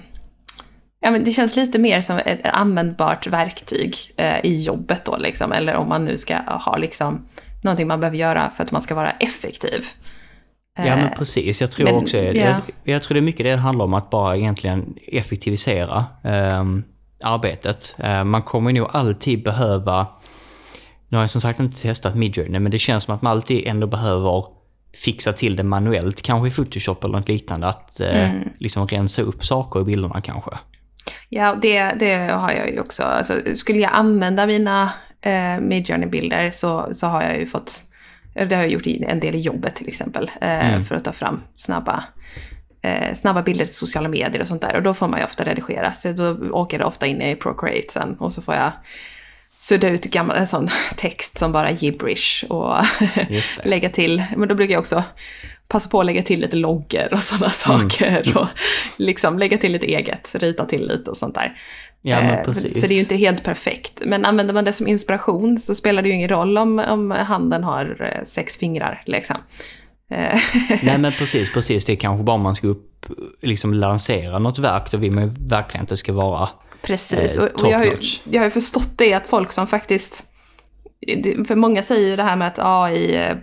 ja, 1.02 1.12
men 1.12 1.24
det 1.24 1.32
känns 1.32 1.56
lite 1.56 1.80
mer 1.80 2.02
som 2.02 2.18
ett 2.18 2.48
användbart 2.48 3.28
verktyg 3.28 3.96
i 4.44 4.64
jobbet 4.64 5.06
då, 5.06 5.18
liksom. 5.18 5.52
Eller 5.52 5.76
om 5.76 5.90
man 5.90 6.06
nu 6.06 6.18
ska 6.18 6.36
ha 6.38 6.78
liksom 6.78 7.26
någonting 7.62 7.88
man 7.88 8.00
behöver 8.00 8.18
göra 8.18 8.50
för 8.50 8.64
att 8.64 8.72
man 8.72 8.82
ska 8.82 8.96
vara 8.96 9.12
effektiv. 9.12 9.86
Ja 10.78 10.96
men 10.96 11.10
precis, 11.18 11.62
jag 11.62 11.72
tror 11.72 11.86
men, 11.86 11.96
också, 11.96 12.18
ja. 12.18 12.34
jag, 12.34 12.62
jag, 12.84 13.02
tror 13.02 13.14
det 13.14 13.20
är 13.20 13.22
mycket 13.22 13.46
det 13.46 13.56
handlar 13.56 13.86
om 13.86 13.94
att 13.94 14.10
bara 14.10 14.38
egentligen 14.38 14.96
effektivisera 15.08 16.06
um, 16.24 16.84
arbetet. 17.24 17.96
Uh, 18.04 18.24
man 18.24 18.42
kommer 18.42 18.74
nog 18.74 18.90
alltid 18.94 19.44
behöva, 19.44 20.08
nu 21.10 21.18
har 21.18 21.24
jag 21.24 21.30
som 21.30 21.42
sagt 21.42 21.60
inte 21.60 21.82
testat 21.82 22.16
Midjourney, 22.16 22.60
men 22.60 22.72
det 22.72 22.80
känns 22.80 23.04
som 23.04 23.16
att 23.16 23.22
man 23.22 23.32
alltid 23.32 23.68
ändå 23.68 23.88
behöver 23.88 24.46
fixa 25.06 25.34
till 25.34 25.56
det 25.56 25.64
manuellt, 25.64 26.22
kanske 26.22 26.48
i 26.48 26.52
Photoshop 26.52 27.04
eller 27.04 27.18
något 27.18 27.28
liknande, 27.28 27.68
att 27.68 28.02
uh, 28.02 28.26
mm. 28.26 28.50
liksom 28.60 28.88
rensa 28.88 29.22
upp 29.22 29.46
saker 29.46 29.82
i 29.82 29.84
bilderna 29.84 30.22
kanske. 30.22 30.52
Ja, 31.30 31.56
det, 31.62 31.84
det 31.84 32.16
har 32.16 32.52
jag 32.52 32.70
ju 32.70 32.80
också. 32.80 33.04
Alltså, 33.04 33.34
skulle 33.56 33.80
jag 33.80 33.92
använda 33.94 34.46
mina 34.46 34.92
eh, 35.22 35.60
Midjourney-bilder 35.60 36.52
så, 36.52 36.88
så 36.92 37.08
har 37.08 37.24
jag 37.24 37.40
ju 37.40 37.46
fått, 37.46 37.84
det 38.34 38.56
har 38.56 38.62
jag 38.64 38.72
gjort 38.72 38.88
en 38.88 39.20
del 39.20 39.36
i 39.36 39.40
jobbet 39.40 39.76
till 39.76 39.88
exempel, 39.88 40.32
eh, 40.42 40.74
mm. 40.74 40.86
för 40.86 40.96
att 40.96 41.04
ta 41.04 41.12
fram 41.12 41.42
snabba, 41.56 42.04
eh, 42.82 43.14
snabba 43.16 43.42
bilder 43.42 43.66
till 43.66 43.76
sociala 43.76 44.10
medier 44.10 44.42
och 44.42 44.48
sånt 44.48 44.62
där. 44.62 44.76
Och 44.76 44.84
då 44.84 44.94
får 44.94 45.08
man 45.08 45.20
ju 45.20 45.26
ofta 45.26 45.44
redigera, 45.44 45.92
så 45.92 46.12
då 46.12 46.38
åker 46.52 46.80
det 46.80 46.86
ofta 46.86 47.08
in 47.08 47.22
i 47.22 47.36
Procreate 47.36 47.94
sen 47.94 48.16
och 48.20 48.34
så 48.34 48.42
får 48.42 48.56
jag 48.56 48.72
sudda 49.58 49.90
ut 49.90 50.04
gammal, 50.04 50.38
en 50.38 50.48
sån 50.48 50.68
text 50.96 51.38
som 51.38 51.52
bara 51.52 51.72
gibberish 51.72 52.46
och 52.50 52.76
lägga 53.64 53.90
till, 53.90 54.24
men 54.38 54.50
då 54.50 54.56
brukar 54.56 54.74
jag 54.74 54.80
också 54.80 55.04
passa 55.72 55.90
på 55.90 56.00
att 56.00 56.06
lägga 56.06 56.24
till 56.24 56.40
lite 56.40 56.56
loggor 56.56 57.14
och 57.14 57.20
sådana 57.20 57.46
mm. 57.46 57.90
saker. 57.90 58.38
Och 58.38 58.48
liksom 58.98 59.40
lägga 59.40 59.58
till 59.58 59.72
lite 59.72 59.86
eget, 59.86 60.36
rita 60.36 60.66
till 60.66 60.88
lite 60.88 61.10
och 61.10 61.18
sånt 61.18 61.36
där. 61.36 61.58
Ja, 62.02 62.22
men 62.22 62.46
precis. 62.46 62.82
Så 62.82 62.88
det 62.88 62.94
är 62.94 62.96
ju 62.96 63.02
inte 63.02 63.16
helt 63.16 63.44
perfekt. 63.44 64.02
Men 64.06 64.26
använder 64.26 64.54
man 64.54 64.66
det 64.66 64.74
som 64.74 64.88
inspiration 64.88 65.58
så 65.60 65.76
spelar 65.76 66.02
det 66.02 66.10
ju 66.10 66.16
ingen 66.16 66.30
roll 66.30 66.58
om, 66.58 66.80
om 66.80 67.12
handen 67.12 67.64
har 67.64 68.12
eh, 68.16 68.26
sex 68.26 68.58
fingrar. 68.58 69.04
Liksom. 69.06 69.36
Eh. 70.12 70.40
Nej 70.84 70.98
men 70.98 71.12
precis, 71.12 71.52
precis. 71.52 71.86
Det 71.86 71.94
är 71.94 71.98
kanske 71.98 72.24
bara 72.24 72.36
om 72.36 72.42
man 72.42 72.56
ska 72.56 72.68
upp, 72.68 73.06
liksom 73.42 73.74
lansera 73.74 74.40
något 74.40 74.60
verk, 74.60 74.92
då 74.92 74.98
vill 74.98 75.12
man 75.12 75.24
ju 75.24 75.34
verkligen 75.48 75.84
att 75.84 75.90
det 75.90 75.98
ska 75.98 76.14
vara 76.14 76.50
Precis, 76.82 77.38
eh, 77.38 77.44
och, 77.44 77.62
och 77.64 77.72
jag, 77.72 77.78
har 77.78 77.86
ju, 77.86 77.98
jag 78.24 78.40
har 78.40 78.46
ju 78.46 78.52
förstått 78.52 78.98
det 78.98 79.14
att 79.14 79.28
folk 79.28 79.52
som 79.52 79.68
faktiskt 79.68 80.26
för 81.48 81.56
många 81.56 81.84
säger 81.84 82.10
ju 82.10 82.16
det 82.16 82.24
här 82.24 82.36
med 82.36 82.48
att 82.48 82.60
AI, 82.60 83.36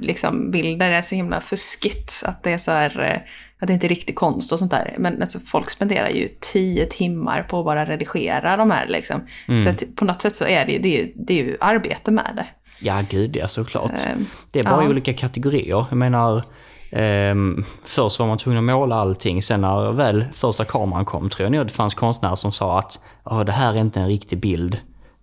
liksom 0.00 0.54
är 0.54 1.02
så 1.02 1.14
himla 1.14 1.40
fuskigt. 1.40 2.22
Att 2.24 2.42
det 2.42 2.52
är 2.52 2.58
så 2.58 2.70
här, 2.70 3.24
att 3.60 3.66
det 3.66 3.72
inte 3.72 3.86
är 3.86 3.88
riktig 3.88 4.16
konst 4.16 4.52
och 4.52 4.58
sånt 4.58 4.70
där. 4.70 4.94
Men 4.98 5.20
alltså, 5.20 5.38
folk 5.38 5.70
spenderar 5.70 6.08
ju 6.08 6.28
tio 6.40 6.86
timmar 6.86 7.42
på 7.42 7.58
att 7.58 7.64
bara 7.64 7.84
redigera 7.84 8.56
de 8.56 8.70
här 8.70 8.86
liksom. 8.88 9.20
Mm. 9.48 9.62
Så 9.62 9.68
att, 9.68 9.96
på 9.96 10.04
något 10.04 10.22
sätt 10.22 10.36
så 10.36 10.44
är 10.46 10.66
det 10.66 10.72
ju, 10.72 10.78
det 10.78 10.88
är 10.88 11.02
ju, 11.02 11.12
det 11.16 11.40
är 11.40 11.44
ju 11.44 11.56
arbete 11.60 12.10
med 12.10 12.32
det. 12.36 12.46
Ja, 12.80 13.02
gud 13.10 13.36
ja, 13.36 13.48
såklart. 13.48 14.06
Um, 14.16 14.26
det 14.52 14.60
är 14.60 14.64
bara 14.64 14.84
ja. 14.84 14.90
olika 14.90 15.12
kategorier. 15.12 15.86
Jag 15.90 15.96
menar, 15.98 16.44
um, 16.92 17.64
först 17.84 18.18
var 18.18 18.26
man 18.26 18.38
tvungen 18.38 18.68
att 18.68 18.76
måla 18.76 18.96
allting. 18.96 19.42
Sen 19.42 19.60
när 19.60 19.92
väl 19.92 20.24
första 20.32 20.64
kameran 20.64 21.04
kom 21.04 21.30
tror 21.30 21.44
jag 21.44 21.52
nog 21.52 21.66
det 21.66 21.72
fanns 21.72 21.94
konstnärer 21.94 22.34
som 22.34 22.52
sa 22.52 22.78
att 22.78 23.00
oh, 23.24 23.44
det 23.44 23.52
här 23.52 23.74
är 23.74 23.80
inte 23.80 24.00
en 24.00 24.08
riktig 24.08 24.40
bild. 24.40 24.80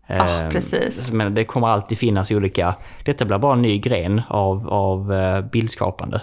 Ja, 0.08 0.44
um, 0.44 0.52
precis. 0.52 1.12
Men 1.12 1.34
det 1.34 1.46
kommer 1.46 1.68
alltid 1.68 1.98
finnas 1.98 2.32
olika... 2.32 2.76
Detta 3.06 3.26
blir 3.26 3.38
bara 3.38 3.54
en 3.54 3.62
ny 3.62 3.78
gren 3.78 4.22
av, 4.30 4.70
av 4.70 5.12
uh, 5.12 5.42
bildskapande 5.42 6.22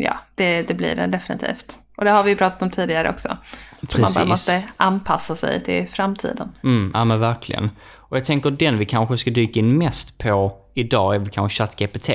ja, 0.00 0.18
det, 0.34 0.62
det 0.62 0.74
blir 0.74 0.96
det 0.96 1.06
definitivt. 1.06 1.78
Och 1.96 2.04
det 2.04 2.10
har 2.10 2.22
vi 2.22 2.36
pratat 2.36 2.62
om 2.62 2.70
tidigare 2.70 3.10
också. 3.10 3.36
Precis. 3.80 3.98
Man 3.98 4.12
bara 4.14 4.24
måste 4.24 4.62
anpassa 4.76 5.36
sig 5.36 5.62
till 5.64 5.88
framtiden. 5.88 6.52
Mm, 6.64 6.90
ja 6.94 7.04
men 7.04 7.20
verkligen. 7.20 7.70
Och 7.80 8.16
jag 8.16 8.24
tänker 8.24 8.50
den 8.50 8.78
vi 8.78 8.84
kanske 8.84 9.18
ska 9.18 9.30
dyka 9.30 9.58
in 9.58 9.78
mest 9.78 10.18
på 10.18 10.56
idag 10.74 11.14
är 11.14 11.18
väl 11.18 11.28
kanske 11.28 11.62
ChatGPT. 11.62 12.08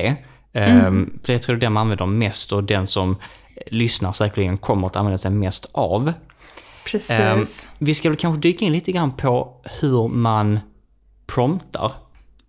Mm. 0.52 0.86
Um, 0.86 1.20
för 1.24 1.32
jag 1.32 1.42
tror 1.42 1.56
den 1.56 1.72
man 1.72 1.80
använder 1.80 2.06
mest 2.06 2.52
och 2.52 2.64
den 2.64 2.86
som 2.86 3.16
lyssnar 3.66 4.12
säkerligen 4.12 4.58
kommer 4.58 4.86
att 4.86 4.96
använda 4.96 5.18
sig 5.18 5.30
mest 5.30 5.66
av. 5.72 6.12
Precis. 6.84 7.20
Um, 7.34 7.44
vi 7.78 7.94
ska 7.94 8.08
väl 8.08 8.18
kanske 8.18 8.40
dyka 8.40 8.64
in 8.64 8.72
lite 8.72 8.92
grann 8.92 9.16
på 9.16 9.60
hur 9.80 10.08
man 10.08 10.60
promptar 11.26 11.92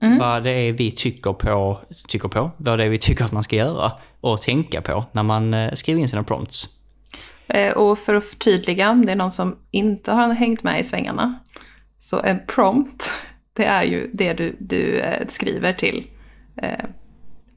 Mm. 0.01 0.17
Vad 0.17 0.43
det 0.43 0.51
är 0.51 0.73
vi 0.73 0.91
tycker 0.91 1.33
på, 1.33 1.79
tycker 2.07 2.27
på, 2.27 2.51
vad 2.57 2.79
det 2.79 2.85
är 2.85 2.89
vi 2.89 2.97
tycker 2.97 3.25
att 3.25 3.31
man 3.31 3.43
ska 3.43 3.55
göra 3.55 3.91
och 4.21 4.41
tänka 4.41 4.81
på 4.81 5.05
när 5.11 5.23
man 5.23 5.53
eh, 5.53 5.73
skriver 5.73 6.01
in 6.01 6.09
sina 6.09 6.23
prompts. 6.23 6.67
Eh, 7.47 7.73
och 7.73 7.99
för 7.99 8.13
att 8.13 8.25
förtydliga, 8.25 8.89
om 8.89 9.05
det 9.05 9.11
är 9.11 9.15
någon 9.15 9.31
som 9.31 9.55
inte 9.71 10.11
har 10.11 10.33
hängt 10.33 10.63
med 10.63 10.79
i 10.79 10.83
svängarna, 10.83 11.39
så 11.97 12.21
en 12.21 12.39
prompt, 12.47 13.11
det 13.53 13.65
är 13.65 13.83
ju 13.83 14.09
det 14.13 14.33
du, 14.33 14.55
du 14.59 14.99
eh, 14.99 15.27
skriver 15.27 15.73
till 15.73 16.07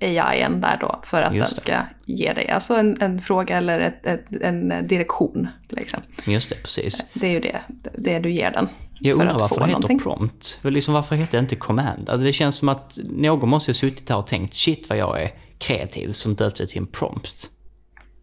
AIn 0.00 0.60
där 0.60 0.78
då 0.80 1.00
för 1.04 1.22
att 1.22 1.32
den 1.32 1.46
ska 1.46 1.76
ge 2.04 2.32
dig 2.32 2.48
alltså 2.48 2.74
en, 2.74 2.96
en 3.00 3.22
fråga 3.22 3.56
eller 3.56 3.80
ett, 3.80 4.06
ett, 4.06 4.42
en 4.42 4.86
direktion. 4.86 5.48
Liksom. 5.68 6.00
Just 6.24 6.50
det, 6.50 6.56
precis. 6.56 7.04
Det 7.14 7.26
är 7.26 7.30
ju 7.30 7.40
det, 7.40 7.60
det 7.98 8.18
du 8.18 8.30
ger 8.30 8.50
den. 8.50 8.68
Jag 9.00 9.12
undrar 9.12 9.38
varför 9.38 9.56
det 9.56 9.60
heter 9.60 9.72
någonting. 9.72 9.98
prompt. 9.98 10.58
Liksom 10.62 10.94
varför 10.94 11.16
heter 11.16 11.32
det 11.32 11.38
inte 11.38 11.56
command? 11.56 12.10
Alltså 12.10 12.24
det 12.24 12.32
känns 12.32 12.56
som 12.56 12.68
att 12.68 12.98
någon 13.04 13.48
måste 13.48 13.70
ha 13.70 13.74
suttit 13.74 14.08
här 14.08 14.16
och 14.16 14.26
tänkt 14.26 14.54
shit 14.54 14.88
vad 14.88 14.98
jag 14.98 15.22
är 15.22 15.30
kreativ 15.58 16.12
som 16.12 16.34
döpte 16.34 16.66
till 16.66 16.78
en 16.78 16.86
prompt. 16.86 17.50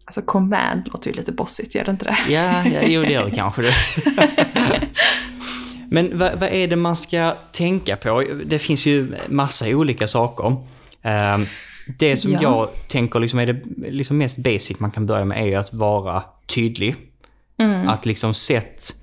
Alltså 0.04 0.22
command 0.22 0.82
låter 0.86 1.10
ju 1.10 1.16
lite 1.16 1.32
bossigt, 1.32 1.74
gör 1.74 1.84
det 1.84 1.90
inte 1.90 2.04
det? 2.04 2.16
Ja, 2.28 2.66
ja 2.66 2.82
jo 2.82 3.02
det 3.02 3.12
gör 3.12 3.24
det 3.24 3.30
kanske 3.36 3.62
det. 3.62 3.74
Men 5.90 6.18
vad, 6.18 6.40
vad, 6.40 6.48
är 6.48 6.68
det 6.68 6.76
man 6.76 6.96
ska 6.96 7.36
tänka 7.52 7.96
på? 7.96 8.24
Det 8.46 8.58
finns 8.58 8.86
ju 8.86 9.14
massa 9.28 9.68
olika 9.68 10.08
saker. 10.08 10.56
Um, 11.34 11.46
det 11.98 12.16
som 12.16 12.32
ja. 12.32 12.42
jag 12.42 12.68
tänker 12.88 13.20
liksom 13.20 13.38
är 13.38 13.46
det 13.46 13.90
liksom 13.90 14.18
mest 14.18 14.36
basic 14.36 14.80
man 14.80 14.90
kan 14.90 15.06
börja 15.06 15.24
med 15.24 15.48
är 15.48 15.58
att 15.58 15.74
vara 15.74 16.22
tydlig. 16.46 16.96
Mm. 17.58 17.88
Att 17.88 18.06
liksom 18.06 18.34
sätt 18.34 18.94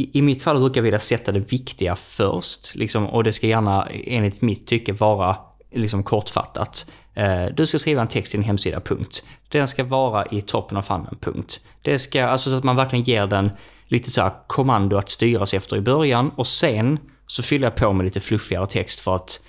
i, 0.00 0.18
i 0.18 0.22
mitt 0.22 0.42
fall 0.42 0.60
brukar 0.60 0.78
jag 0.78 0.82
vilja 0.82 1.00
sätta 1.00 1.32
det 1.32 1.52
viktiga 1.52 1.96
först. 1.96 2.74
Liksom, 2.74 3.06
och 3.06 3.24
det 3.24 3.32
ska 3.32 3.46
gärna, 3.46 3.88
enligt 4.04 4.42
mitt 4.42 4.66
tycke, 4.66 4.92
vara 4.92 5.36
liksom 5.72 6.02
kortfattat. 6.02 6.90
Eh, 7.14 7.44
du 7.56 7.66
ska 7.66 7.78
skriva 7.78 8.02
en 8.02 8.08
text 8.08 8.34
i 8.34 8.36
en 8.36 8.44
hemsida, 8.44 8.80
punkt. 8.80 9.24
Den 9.48 9.68
ska 9.68 9.84
vara 9.84 10.26
i 10.26 10.42
toppen 10.42 10.76
av 10.76 10.82
funneln, 10.82 11.16
punkt. 11.20 11.60
Det 11.82 11.98
ska, 11.98 12.24
alltså 12.24 12.50
så 12.50 12.56
att 12.56 12.64
man 12.64 12.76
verkligen 12.76 13.04
ger 13.04 13.26
den 13.26 13.50
lite 13.86 14.10
så 14.10 14.22
här 14.22 14.32
kommando 14.46 14.96
att 14.96 15.08
styras 15.08 15.54
efter 15.54 15.76
i 15.76 15.80
början 15.80 16.30
och 16.36 16.46
sen 16.46 16.98
så 17.26 17.42
fyller 17.42 17.66
jag 17.66 17.74
på 17.74 17.92
med 17.92 18.04
lite 18.04 18.20
fluffigare 18.20 18.66
text 18.66 19.00
för 19.00 19.16
att 19.16 19.40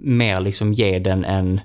mer 0.00 0.40
liksom 0.40 0.72
ge 0.72 0.98
den 0.98 1.24
en, 1.24 1.60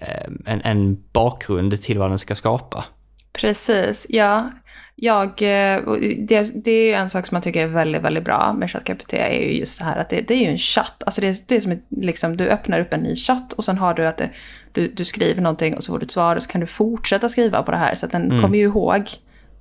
eh, 0.00 0.30
en, 0.46 0.60
en 0.64 1.02
bakgrund 1.12 1.82
till 1.82 1.98
vad 1.98 2.10
den 2.10 2.18
ska 2.18 2.34
skapa. 2.34 2.84
Precis, 3.32 4.06
ja. 4.08 4.50
Jag, 4.96 5.28
eh, 5.28 5.82
det, 6.18 6.64
det 6.64 6.70
är 6.70 6.86
ju 6.86 6.92
en 6.92 7.10
sak 7.10 7.26
som 7.26 7.34
jag 7.34 7.42
tycker 7.44 7.62
är 7.62 7.66
väldigt, 7.66 8.02
väldigt 8.02 8.24
bra 8.24 8.54
med 8.58 8.70
ChatGPT 8.70 9.12
är 9.12 9.32
ju 9.32 9.58
just 9.58 9.78
det 9.78 9.84
här 9.84 9.96
att 9.96 10.10
det, 10.10 10.20
det 10.20 10.34
är 10.34 10.38
ju 10.38 10.46
en 10.46 10.58
chatt. 10.58 11.02
Alltså 11.06 11.20
det, 11.20 11.28
är, 11.28 11.36
det 11.46 11.56
är 11.56 11.60
som 11.60 11.72
ett, 11.72 11.84
liksom, 11.88 12.36
du 12.36 12.48
öppnar 12.48 12.80
upp 12.80 12.92
en 12.92 13.00
ny 13.00 13.16
chatt 13.16 13.52
och 13.52 13.64
sen 13.64 13.78
har 13.78 13.94
du 13.94 14.06
att 14.06 14.18
det, 14.18 14.30
du, 14.72 14.88
du 14.88 15.04
skriver 15.04 15.42
någonting 15.42 15.76
och 15.76 15.84
så 15.84 15.92
får 15.92 15.98
du 15.98 16.04
ett 16.04 16.10
svar 16.10 16.36
och 16.36 16.42
så 16.42 16.48
kan 16.48 16.60
du 16.60 16.66
fortsätta 16.66 17.28
skriva 17.28 17.62
på 17.62 17.70
det 17.70 17.76
här. 17.76 17.94
Så 17.94 18.06
att 18.06 18.12
den 18.12 18.24
mm. 18.24 18.42
kommer 18.42 18.58
ju 18.58 18.64
ihåg 18.64 19.10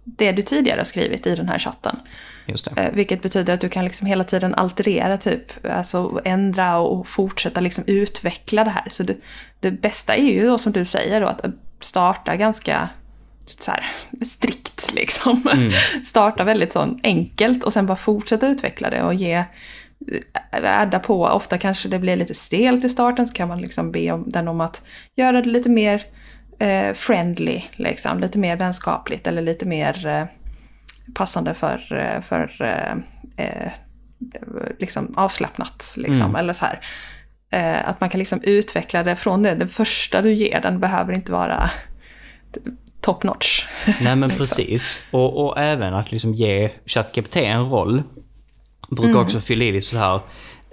det 0.04 0.32
du 0.32 0.42
tidigare 0.42 0.80
har 0.80 0.86
skrivit 0.86 1.28
i 1.28 1.36
den 1.36 1.50
här 1.50 1.60
chatten. 1.60 2.00
Just 2.46 2.76
det. 2.76 2.82
Eh, 2.82 2.94
vilket 2.94 3.22
betyder 3.22 3.54
att 3.54 3.62
du 3.62 3.70
kan 3.70 3.84
liksom 3.84 4.08
hela 4.08 4.24
tiden 4.24 4.56
alterera, 4.56 5.18
typ, 5.18 5.66
alltså 5.66 6.22
ändra 6.26 6.78
och 6.78 7.08
fortsätta 7.08 7.60
liksom 7.60 7.84
utveckla 7.88 8.64
det 8.64 8.70
här. 8.70 8.88
Så 8.90 9.04
det, 9.04 9.18
det 9.60 9.72
bästa 9.72 10.16
är 10.16 10.32
ju 10.34 10.46
då 10.46 10.58
som 10.58 10.72
du 10.72 10.86
säger 10.86 11.22
då, 11.22 11.28
att 11.28 11.42
starta 11.80 12.36
ganska 12.36 12.90
så 13.46 13.72
här, 13.72 13.86
strikt 14.26 14.94
liksom. 14.94 15.48
Mm. 15.54 15.72
Starta 16.06 16.44
väldigt 16.44 16.74
så 16.74 17.00
enkelt 17.04 17.64
och 17.64 17.74
sen 17.74 17.86
bara 17.86 17.98
fortsätta 17.98 18.48
utveckla 18.48 18.90
det 18.90 19.04
och 19.04 19.14
ge 19.14 19.44
adda 20.52 21.00
på. 21.00 21.26
Ofta 21.26 21.58
kanske 21.58 21.90
det 21.90 22.00
blir 22.00 22.16
lite 22.16 22.34
stelt 22.34 22.86
i 22.86 22.90
starten 22.90 23.28
så 23.28 23.34
kan 23.34 23.48
man 23.48 23.62
liksom 23.62 23.92
be 23.92 24.12
om, 24.12 24.24
den 24.28 24.48
om 24.48 24.62
att 24.62 24.82
göra 25.16 25.42
det 25.42 25.50
lite 25.50 25.70
mer 25.70 26.04
eh, 26.60 26.94
friendly, 26.94 27.64
liksom. 27.72 28.20
lite 28.20 28.40
mer 28.40 28.56
vänskapligt 28.56 29.28
eller 29.28 29.42
lite 29.42 29.66
mer 29.66 30.08
eh, 30.08 30.26
passande 31.14 31.54
för, 31.54 31.82
eh, 31.92 32.22
för 32.22 32.62
eh, 32.62 33.46
eh, 33.46 33.72
liksom 34.80 35.14
avslappnat. 35.18 35.96
Liksom, 35.98 36.26
mm. 36.26 36.36
Eller 36.36 36.54
så 36.54 36.66
här. 36.66 36.80
Eh, 37.50 37.90
att 37.90 38.02
man 38.02 38.10
kan 38.10 38.20
liksom 38.20 38.42
utveckla 38.44 39.04
det 39.04 39.16
från 39.16 39.44
det. 39.44 39.56
Det 39.56 39.68
första 39.68 40.22
du 40.22 40.34
ger 40.34 40.62
den 40.62 40.80
behöver 40.80 41.14
inte 41.14 41.32
vara 41.32 41.70
top 43.02 43.24
notch. 43.24 43.66
Nej 44.02 44.16
men 44.16 44.30
precis. 44.38 45.02
Och, 45.12 45.46
och 45.46 45.58
även 45.58 45.94
att 45.94 46.12
liksom 46.12 46.34
ge 46.34 46.70
ChatGPT 46.86 47.36
en 47.36 47.70
roll. 47.70 48.04
Brukar 48.90 49.10
mm. 49.10 49.22
också 49.22 49.42
fylla 49.42 49.64
i 49.64 49.72
lite 49.72 49.88
så 49.88 49.98
här. 49.98 50.22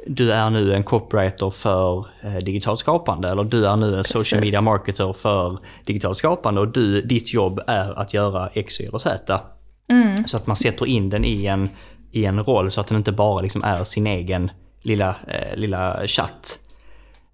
Du 0.07 0.33
är 0.33 0.51
nu 0.51 0.75
en 0.75 0.83
copywriter 0.83 1.51
för 1.51 2.07
eh, 2.23 2.35
digitalt 2.35 2.81
skapande 2.81 3.29
eller 3.29 3.45
du 3.45 3.67
är 3.67 3.77
nu 3.77 3.87
en 3.87 3.93
precis. 3.93 4.13
social 4.13 4.41
media 4.41 4.61
marketer 4.61 5.13
för 5.13 5.59
digitalt 5.85 6.17
skapande 6.17 6.61
och 6.61 6.69
du, 6.69 7.03
ditt 7.03 7.33
jobb 7.33 7.61
är 7.67 7.99
att 8.01 8.15
göra 8.15 8.51
X, 8.55 8.81
Y 8.81 8.87
eller 8.87 8.99
Z. 8.99 9.41
Mm. 9.89 10.27
Så 10.27 10.37
att 10.37 10.47
man 10.47 10.57
sätter 10.57 10.87
in 10.87 11.11
den 11.11 11.25
i 11.25 11.47
en, 11.47 11.71
i 12.11 12.25
en 12.25 12.45
roll 12.45 12.71
så 12.71 12.81
att 12.81 12.87
den 12.87 12.97
inte 12.97 13.13
bara 13.13 13.41
liksom 13.41 13.65
är 13.65 13.85
sin 13.85 14.07
egen 14.07 14.51
lilla, 14.83 15.17
eh, 15.27 15.57
lilla 15.57 16.07
chatt. 16.07 16.59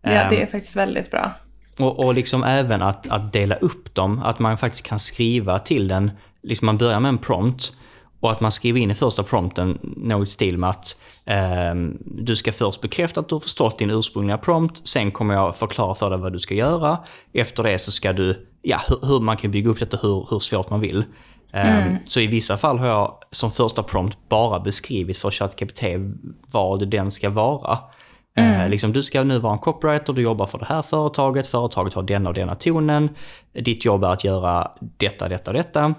Ja, 0.03 0.11
det 0.11 0.17
är 0.17 0.41
ehm, 0.41 0.47
faktiskt 0.47 0.77
väldigt 0.77 1.11
bra. 1.11 1.33
Och, 1.79 1.99
och 1.99 2.15
liksom 2.15 2.45
även 2.45 2.83
att, 2.83 3.09
att 3.09 3.33
dela 3.33 3.55
upp 3.55 3.95
dem, 3.95 4.23
att 4.23 4.39
man 4.39 4.59
faktiskt 4.59 4.87
kan 4.87 4.99
skriva 4.99 5.59
till 5.59 5.89
den, 5.89 6.11
liksom 6.43 6.67
man 6.67 6.79
börjar 6.79 7.01
med 7.01 7.09
en 7.09 7.19
prompt 7.19 7.73
och 8.21 8.33
att 8.33 8.41
man 8.41 8.53
skriver 8.53 8.81
in 8.81 8.91
i 8.91 8.95
första 8.95 9.23
prompten 9.23 9.79
något 9.83 10.29
stil 10.29 10.59
med 10.59 10.71
att 10.71 11.01
eh, 11.25 11.75
du 12.05 12.37
ska 12.37 12.53
först 12.53 12.81
bekräfta 12.81 13.21
att 13.21 13.29
du 13.29 13.35
har 13.35 13.41
förstått 13.41 13.79
din 13.79 13.91
ursprungliga 13.91 14.39
prompt, 14.39 14.89
sen 14.89 15.11
kommer 15.11 15.35
jag 15.35 15.57
förklara 15.57 15.95
för 15.95 16.11
dig 16.11 16.19
vad 16.19 16.33
du 16.33 16.39
ska 16.39 16.55
göra. 16.55 16.99
Efter 17.33 17.63
det 17.63 17.79
så 17.79 17.93
ska 17.93 18.13
du, 18.13 18.47
ja 18.63 18.81
hur, 18.89 19.09
hur 19.09 19.21
man 19.21 19.37
kan 19.37 19.51
bygga 19.51 19.71
upp 19.71 19.79
detta 19.79 19.99
hur, 20.03 20.27
hur 20.31 20.39
svårt 20.39 20.71
man 20.71 20.81
vill. 20.81 21.05
Eh, 21.53 21.87
mm. 21.87 21.97
Så 22.07 22.21
i 22.21 22.27
vissa 22.27 22.57
fall 22.57 22.79
har 22.79 22.87
jag 22.87 23.15
som 23.31 23.53
första 23.53 23.83
prompt 23.83 24.19
bara 24.29 24.61
beskrivit 24.61 25.19
för 25.19 25.31
ChatGPT 25.31 25.83
vad 26.51 26.89
den 26.89 27.11
ska 27.11 27.31
vara. 27.31 27.79
Eh, 28.37 28.49
mm. 28.49 28.61
Eh, 28.61 28.69
liksom, 28.69 28.93
du 28.93 29.03
ska 29.03 29.23
nu 29.23 29.39
vara 29.39 29.53
en 29.53 29.59
copywriter, 29.59 30.13
du 30.13 30.23
jobbar 30.23 30.47
för 30.47 30.59
det 30.59 30.65
här 30.65 30.83
företaget, 30.83 31.47
företaget 31.47 31.95
har 31.95 32.03
denna 32.03 32.29
och 32.29 32.35
denna 32.35 32.55
tonen. 32.55 33.11
Ditt 33.53 33.85
jobb 33.85 34.05
är 34.05 34.09
att 34.09 34.25
göra 34.25 34.71
detta, 34.79 35.29
detta 35.29 35.53
detta. 35.53 35.95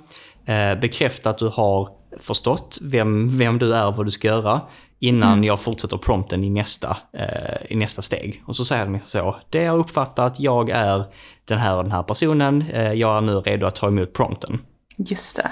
Eh, 0.45 0.80
bekräfta 0.80 1.30
att 1.30 1.38
du 1.38 1.47
har 1.47 1.89
förstått 2.19 2.77
vem, 2.82 3.38
vem 3.38 3.60
du 3.60 3.75
är 3.75 3.88
och 3.88 3.95
vad 3.95 4.06
du 4.06 4.12
ska 4.12 4.27
göra 4.27 4.62
innan 4.99 5.34
mm. 5.34 5.43
jag 5.43 5.60
fortsätter 5.60 5.97
prompten 5.97 6.43
i 6.43 6.49
nästa, 6.49 6.97
eh, 7.13 7.71
i 7.71 7.75
nästa 7.75 8.01
steg. 8.01 8.43
Och 8.45 8.56
så 8.56 8.65
säger 8.65 8.86
de 8.86 8.99
så, 9.06 9.36
det 9.49 9.63
jag 9.63 9.80
uppfattat, 9.80 10.39
jag 10.39 10.69
är 10.69 11.03
den 11.45 11.58
här 11.58 11.75
och 11.75 11.84
den 11.84 11.91
här 11.91 12.03
personen, 12.03 12.63
eh, 12.73 12.93
jag 12.93 13.17
är 13.17 13.21
nu 13.21 13.34
redo 13.34 13.65
att 13.65 13.75
ta 13.75 13.88
emot 13.88 14.13
prompten. 14.13 14.60
Just 14.97 15.36
det. 15.36 15.51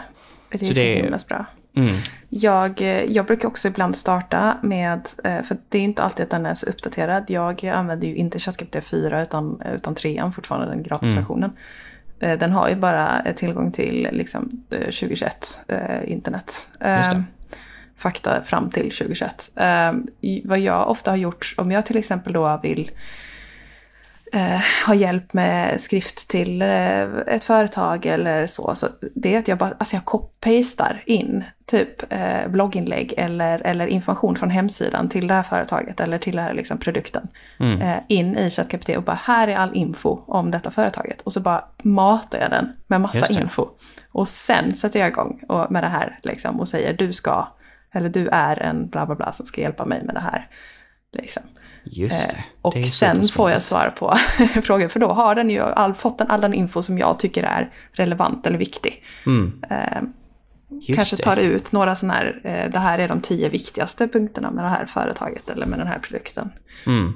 Det 0.50 0.62
är 0.62 0.66
så, 0.66 0.74
så 0.74 0.74
det, 0.74 0.96
himla 0.96 1.18
bra. 1.28 1.46
Mm. 1.76 1.96
Jag, 2.30 2.82
eh, 2.82 3.04
jag 3.04 3.26
brukar 3.26 3.48
också 3.48 3.68
ibland 3.68 3.96
starta 3.96 4.58
med, 4.64 5.10
eh, 5.24 5.42
för 5.42 5.58
det 5.70 5.78
är 5.78 5.82
inte 5.82 6.04
alltid 6.04 6.24
att 6.24 6.30
den 6.30 6.46
är 6.46 6.54
så 6.54 6.66
uppdaterad. 6.66 7.24
Jag 7.28 7.66
använder 7.66 8.08
ju 8.08 8.16
inte 8.16 8.40
ChatGPT 8.40 8.84
4 8.84 9.22
utan, 9.22 9.62
utan 9.76 9.96
3 9.96 10.32
fortfarande, 10.36 10.68
den 10.68 10.84
gratisversionen. 10.84 11.50
Mm. 11.50 11.62
Den 12.20 12.52
har 12.52 12.70
ju 12.70 12.76
bara 12.76 13.34
tillgång 13.36 13.72
till 13.72 14.10
liksom, 14.12 14.64
2021 14.70 15.60
internet. 16.06 16.68
Fakta 17.98 18.44
fram 18.44 18.70
till 18.70 18.92
2021. 18.92 19.52
Vad 20.44 20.60
jag 20.60 20.90
ofta 20.90 21.12
har 21.12 21.18
gjort, 21.18 21.54
om 21.58 21.72
jag 21.72 21.86
till 21.86 21.98
exempel 21.98 22.34
då 22.34 22.60
vill 22.64 22.92
eh, 24.36 24.62
ha 24.88 24.96
hjälp 24.96 25.34
med 25.34 25.82
skrift 25.82 26.28
till 26.28 26.62
eh, 26.62 27.04
ett 27.28 27.44
företag 27.44 28.06
eller 28.06 28.46
så. 28.46 28.76
så 28.76 28.88
det 29.16 29.36
är 29.36 29.40
att 29.40 29.48
jag 29.48 29.58
bara, 29.58 29.74
alltså 29.78 29.96
jag 29.96 30.04
copy-pastar 30.04 31.04
in 31.06 31.44
typ 31.66 32.14
eh, 32.14 32.48
blogginlägg 32.48 33.14
eller, 33.18 33.60
eller 33.60 33.88
information 33.88 34.36
från 34.36 34.50
hemsidan 34.50 35.10
till 35.10 35.28
det 35.28 35.34
här 35.34 35.44
företaget 35.44 36.00
eller 36.00 36.18
till 36.18 36.36
den 36.36 36.46
här 36.46 36.54
liksom, 36.54 36.78
produkten. 36.78 37.28
Mm. 37.60 37.82
Eh, 37.82 37.98
in 38.08 38.38
i 38.38 38.50
ChatGPT 38.50 38.90
och 38.90 39.04
bara 39.04 39.20
här 39.24 39.48
är 39.48 39.56
all 39.56 39.76
info 39.76 40.20
om 40.28 40.52
detta 40.52 40.72
företaget. 40.72 41.22
Och 41.22 41.34
så 41.34 41.40
bara 41.40 41.66
matar 41.84 42.40
jag 42.40 42.52
den 42.52 42.74
med 42.88 43.02
massa 43.02 43.28
info. 43.28 43.68
Och 44.12 44.28
sen 44.28 44.76
sätter 44.76 45.00
jag 45.00 45.10
igång 45.10 45.42
och, 45.48 45.72
med 45.72 45.84
det 45.84 45.90
här 45.90 46.20
liksom, 46.24 46.60
och 46.60 46.68
säger 46.68 46.94
du 46.94 47.14
ska, 47.14 47.48
eller 47.92 48.10
du 48.10 48.28
är 48.28 48.60
en 48.60 48.90
bla 48.90 49.06
bla 49.06 49.16
bla 49.16 49.32
som 49.32 49.46
ska 49.46 49.62
hjälpa 49.62 49.86
mig 49.86 50.04
med 50.04 50.16
det 50.16 50.22
här. 50.22 50.48
Liksom. 51.14 51.44
Just 51.86 52.30
det. 52.30 52.36
Eh, 52.36 52.44
och 52.62 52.74
det 52.74 52.84
sen 52.84 53.28
får 53.28 53.52
jag 53.52 53.62
svar 53.62 53.90
på 53.90 54.18
frågor, 54.64 54.88
för 54.88 55.00
då 55.00 55.14
har 55.14 55.36
den 55.36 55.50
ju 55.50 55.62
all, 55.62 55.94
fått 55.94 56.22
all 56.22 56.42
den 56.42 56.54
info 56.54 56.82
som 56.82 56.98
jag 56.98 57.20
tycker 57.20 57.44
är 57.44 57.72
relevant 57.92 58.48
eller 58.48 58.58
viktig. 58.58 59.04
Mm. 59.26 59.64
Eh, 59.70 60.02
kanske 60.96 61.18
tar 61.18 61.38
ut 61.38 61.72
några 61.72 61.96
sådana 61.96 62.14
här, 62.14 62.42
eh, 62.44 62.72
det 62.72 62.80
här 62.80 63.00
är 63.00 63.08
de 63.08 63.22
tio 63.22 63.50
viktigaste 63.50 64.08
punkterna 64.08 64.52
med 64.52 64.64
det 64.64 64.70
här 64.70 64.86
företaget 64.86 65.50
eller 65.50 65.66
med 65.66 65.80
den 65.80 65.88
här 65.88 66.00
produkten. 66.00 66.52
Mm. 66.86 67.14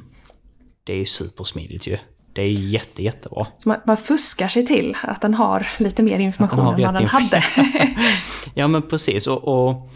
Det 0.83 0.93
är 0.93 0.97
ju 0.97 1.05
supersmidigt 1.05 1.87
ju. 1.87 1.97
Det 2.33 2.41
är 2.41 2.51
jätte, 2.51 3.03
jättebra. 3.03 3.47
Så 3.57 3.69
man, 3.69 3.77
man, 3.85 3.97
fuskar 3.97 4.47
sig 4.47 4.65
till 4.65 4.97
att 5.01 5.21
den 5.21 5.33
har 5.33 5.67
lite 5.77 6.03
mer 6.03 6.19
information 6.19 6.59
än 6.59 6.65
vad 6.65 6.93
den 6.93 7.05
hade. 7.05 7.43
ja 8.53 8.67
men 8.67 8.81
precis. 8.81 9.27
och, 9.27 9.43
och 9.43 9.89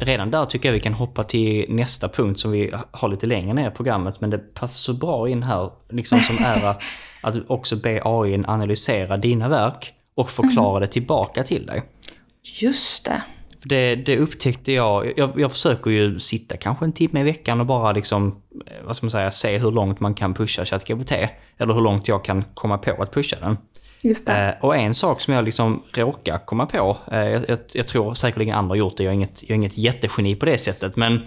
redan 0.00 0.30
där 0.30 0.44
tycker 0.44 0.68
jag 0.68 0.74
vi 0.74 0.80
kan 0.80 0.94
hoppa 0.94 1.24
till 1.24 1.66
nästa 1.68 2.08
punkt 2.08 2.40
som 2.40 2.50
vi 2.50 2.72
har 2.90 3.08
lite 3.08 3.26
längre 3.26 3.54
ner 3.54 3.68
i 3.68 3.74
programmet, 3.74 4.20
men 4.20 4.30
det 4.30 4.38
passar 4.38 4.76
så 4.76 4.94
bra 4.94 5.28
in 5.28 5.42
här, 5.42 5.70
liksom 5.88 6.18
som 6.18 6.38
är 6.38 6.64
att, 6.70 6.82
att 7.22 7.36
också 7.46 7.76
be 7.76 8.00
AI 8.04 8.42
analysera 8.46 9.16
dina 9.16 9.48
verk 9.48 9.92
och 10.14 10.30
förklara 10.30 10.76
mm. 10.76 10.80
det 10.80 10.86
tillbaka 10.86 11.42
till 11.42 11.66
dig. 11.66 11.82
Just 12.60 13.04
det. 13.04 13.22
Det, 13.62 13.94
det 13.94 14.18
upptäckte 14.18 14.72
jag, 14.72 15.12
jag, 15.16 15.40
jag 15.40 15.52
försöker 15.52 15.90
ju 15.90 16.20
sitta 16.20 16.56
kanske 16.56 16.84
en 16.84 16.92
timme 16.92 17.20
i 17.20 17.22
veckan 17.22 17.60
och 17.60 17.66
bara 17.66 17.92
liksom, 17.92 18.42
vad 18.84 18.96
ska 18.96 19.06
man 19.06 19.10
säga, 19.10 19.30
se 19.30 19.58
hur 19.58 19.70
långt 19.70 20.00
man 20.00 20.14
kan 20.14 20.34
pusha 20.34 20.64
ChatGPT. 20.64 21.12
Eller 21.58 21.74
hur 21.74 21.80
långt 21.80 22.08
jag 22.08 22.24
kan 22.24 22.44
komma 22.54 22.78
på 22.78 23.02
att 23.02 23.12
pusha 23.12 23.36
den. 23.40 23.56
Eh, 24.04 24.50
och 24.60 24.76
en 24.76 24.94
sak 24.94 25.20
som 25.20 25.34
jag 25.34 25.44
liksom 25.44 25.82
råkar 25.92 26.38
komma 26.38 26.66
på, 26.66 26.96
eh, 27.12 27.18
jag, 27.18 27.42
jag, 27.48 27.58
jag, 27.72 27.88
tror 27.88 28.14
säkerligen 28.14 28.54
andra 28.54 28.76
gjort 28.76 28.96
det, 28.96 29.02
jag 29.02 29.10
är 29.10 29.14
inget, 29.14 29.42
jag 29.42 29.50
är 29.50 29.54
inget 29.54 29.78
jättegeni 29.78 30.34
på 30.34 30.46
det 30.46 30.58
sättet, 30.58 30.96
men 30.96 31.20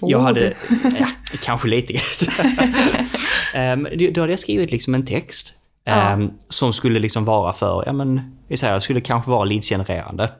jag 0.00 0.20
oh. 0.20 0.26
hade, 0.26 0.40
ja, 0.98 1.06
kanske 1.42 1.68
lite. 1.68 1.94
eh, 3.54 3.76
då 4.12 4.20
hade 4.20 4.32
jag 4.32 4.38
skrivit 4.38 4.70
liksom 4.70 4.94
en 4.94 5.06
text 5.06 5.54
ja. 5.84 6.12
Eh, 6.12 6.26
som 6.48 6.72
skulle 6.72 7.00
liksom 7.00 7.24
vara 7.24 7.52
för, 7.52 7.82
ja 7.86 7.92
men, 7.92 8.36
säger, 8.54 8.80
skulle 8.80 9.00
kanske 9.00 9.30
vara 9.30 9.44
leadsgenererande. 9.44 10.30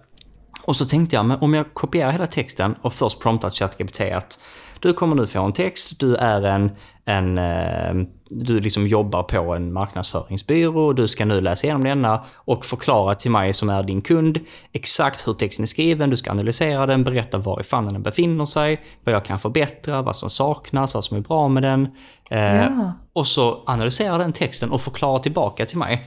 Och 0.64 0.77
så 0.77 0.87
tänkte 0.87 1.16
jag, 1.16 1.27
men 1.27 1.38
om 1.40 1.55
jag 1.55 1.75
kopierar 1.75 2.12
hela 2.12 2.27
texten 2.27 2.75
och 2.83 2.92
först 2.92 3.21
promptar 3.21 3.51
ChatGPT 3.51 4.01
att 4.01 4.38
du 4.83 4.92
kommer 4.92 5.16
nu 5.16 5.27
få 5.27 5.42
en 5.42 5.53
text, 5.53 6.01
du 6.01 6.14
är 6.14 6.42
en 6.42 6.71
en 7.05 7.38
eh, 7.38 8.07
du 8.31 8.61
liksom 8.61 8.87
jobbar 8.87 9.23
på 9.23 9.55
en 9.55 9.73
marknadsföringsbyrå 9.73 10.87
och 10.87 10.95
du 10.95 11.09
ska 11.09 11.25
nu 11.25 11.40
läsa 11.40 11.66
igenom 11.66 11.85
denna 11.85 12.25
och 12.35 12.64
förklara 12.64 13.14
till 13.14 13.31
mig 13.31 13.55
som 13.55 13.71
är 13.71 13.83
din 13.83 14.01
kund 14.01 14.40
exakt 14.73 15.29
hur 15.29 15.35
texten 15.35 15.62
är 15.62 15.66
skriven, 15.66 16.11
du 16.11 16.16
ska 16.16 16.31
analysera 16.31 16.87
den, 16.87 17.05
berätta 17.05 17.38
var 17.38 17.61
i 17.61 17.62
fallen 17.62 17.92
den 17.92 18.03
befinner 18.03 18.47
sig, 18.47 18.81
vad 19.05 19.14
jag 19.14 19.25
kan 19.25 19.38
förbättra, 19.38 20.03
vad 20.03 20.16
som 20.16 20.31
saknas, 20.31 20.95
vad 20.95 21.05
som 21.05 21.16
är 21.16 21.21
bra 21.21 21.49
med 21.49 21.62
den. 21.62 21.88
Eh, 22.31 22.62
Ja. 22.62 22.92
Och 23.12 23.27
så 23.27 23.62
analysera 23.66 24.18
den 24.18 24.33
texten 24.33 24.71
och 24.71 24.81
förklara 24.81 25.18
tillbaka 25.18 25.66
till 25.66 25.79
mig. 25.79 26.07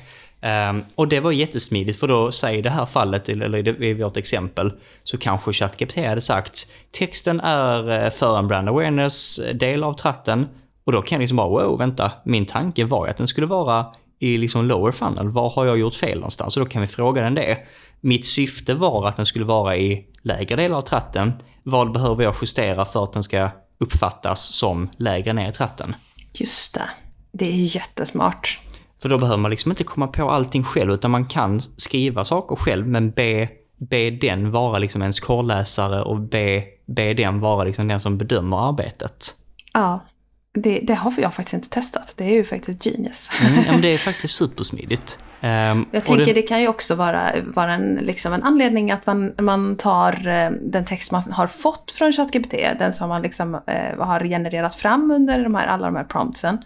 Um, 0.69 0.84
och 0.95 1.08
det 1.08 1.19
var 1.19 1.32
jättesmidigt 1.32 2.00
för 2.00 2.08
då, 2.08 2.32
säg 2.32 2.58
i 2.58 2.62
det 2.62 2.69
här 2.69 2.86
fallet, 2.86 3.30
eller 3.30 3.84
i 3.84 3.93
vårt 3.93 4.17
exempel, 4.17 4.74
så 5.04 5.17
kanske 5.17 5.54
ChatGPT 5.54 5.95
hade 5.95 6.21
sagt 6.21 6.71
texten 6.91 7.39
är 7.39 8.06
eh, 8.06 8.10
för 8.10 8.38
en 8.38 8.48
brand 8.48 8.69
awareness 8.69 9.39
eh, 9.39 9.56
del 9.56 9.84
av 9.84 9.93
tratten. 9.93 10.48
Och 10.86 10.91
då 10.91 11.02
kan 11.02 11.15
jag 11.15 11.19
liksom 11.19 11.38
bara, 11.38 11.50
wow, 11.50 11.78
vänta, 11.78 12.12
min 12.26 12.45
tanke 12.45 12.86
var 12.86 13.06
ju 13.06 13.10
att 13.10 13.17
den 13.17 13.28
skulle 13.28 13.48
vara 13.48 13.86
i 14.19 14.38
liksom 14.38 14.65
lower 14.65 14.91
funnel. 14.91 15.30
Var 15.30 15.50
har 15.50 15.65
jag 15.65 15.78
gjort 15.78 15.93
fel 15.93 16.17
någonstans? 16.17 16.58
Och 16.58 16.65
då 16.65 16.69
kan 16.69 16.82
vi 16.82 16.88
fråga 16.88 17.24
den 17.24 17.36
det. 17.36 17.58
Mitt 18.02 18.26
syfte 18.26 18.74
var 18.74 19.08
att 19.08 19.15
den 19.15 19.26
skulle 19.26 19.45
vara 19.45 19.78
i 19.78 20.06
lägre 20.21 20.56
delar 20.56 20.78
av 20.78 20.82
tratten. 20.82 21.34
Vad 21.63 21.91
behöver 21.91 22.24
jag 22.24 22.36
justera 22.41 22.86
för 22.86 23.04
att 23.04 23.13
den 23.13 23.24
ska 23.24 23.50
uppfattas 23.78 24.41
som 24.41 24.89
lägre 24.98 25.34
ner 25.34 25.50
i 25.50 25.54
tratten? 25.54 25.95
Just 26.34 26.74
det. 26.74 26.89
Det 27.32 27.45
är 27.45 27.56
ju 27.56 27.65
jättesmart. 27.65 28.60
För 29.06 29.10
då 29.10 29.18
behöver 29.18 29.38
man 29.38 29.52
liksom 29.52 29.72
inte 29.72 29.84
komma 29.84 30.08
på 30.08 30.32
allting 30.32 30.63
själv, 30.63 30.91
utan 30.91 31.12
man 31.12 31.26
kan 31.26 31.62
skriva 31.62 32.26
saker 32.26 32.56
själv, 32.56 32.88
men 32.88 33.12
be, 33.12 33.50
be 33.78 34.12
den 34.12 34.52
vara 34.52 34.80
liksom 34.80 35.02
ens 35.02 35.20
korrläsare 35.20 36.02
och 36.02 36.20
be, 36.20 36.63
be 36.86 37.13
den 37.13 37.39
vara 37.39 37.63
liksom 37.63 37.88
den 37.88 38.00
som 38.00 38.18
bedömer 38.18 38.70
arbetet. 38.70 39.36
Ja. 39.74 40.06
Det, 40.54 40.80
det 40.84 40.94
har 40.94 41.13
jag 41.18 41.34
faktiskt 41.34 41.54
inte 41.54 41.70
testat. 41.70 42.13
Det 42.18 42.24
är 42.24 42.34
ju 42.34 42.44
faktiskt 42.44 42.86
genius. 42.86 43.30
Mm, 43.41 43.63
ja, 43.65 43.72
men 43.72 43.82
det 43.82 43.94
är 43.94 43.98
faktiskt 44.12 44.34
supersmidigt. 44.34 45.20
Ehm, 45.41 45.86
Jag 45.91 46.06
tänker 46.06 46.26
det, 46.26 46.34
det 46.34 46.41
kan 46.41 46.62
ju 46.62 46.68
också 46.68 46.96
vara, 46.96 47.32
vara 47.44 47.74
en, 47.74 48.00
liksom 48.02 48.34
en 48.34 48.44
anledning 48.44 48.91
att 48.91 49.06
man, 49.06 49.34
man 49.39 49.78
tar 49.78 50.28
eh, 50.28 50.52
den 50.62 50.86
text 50.86 51.12
man 51.12 51.32
har 51.32 51.48
fått 51.48 51.91
från 51.91 52.13
ChatGPT, 52.13 52.54
den 52.80 52.94
som 52.94 53.10
man 53.10 53.22
liksom, 53.22 53.56
eh, 53.56 54.06
har 54.06 54.20
genererat 54.20 54.76
fram 54.76 55.12
under 55.12 55.44
de 55.44 55.56
här, 55.56 55.68
alla 55.68 55.86
de 55.86 55.96
här 55.96 56.04
promptsen, 56.04 56.58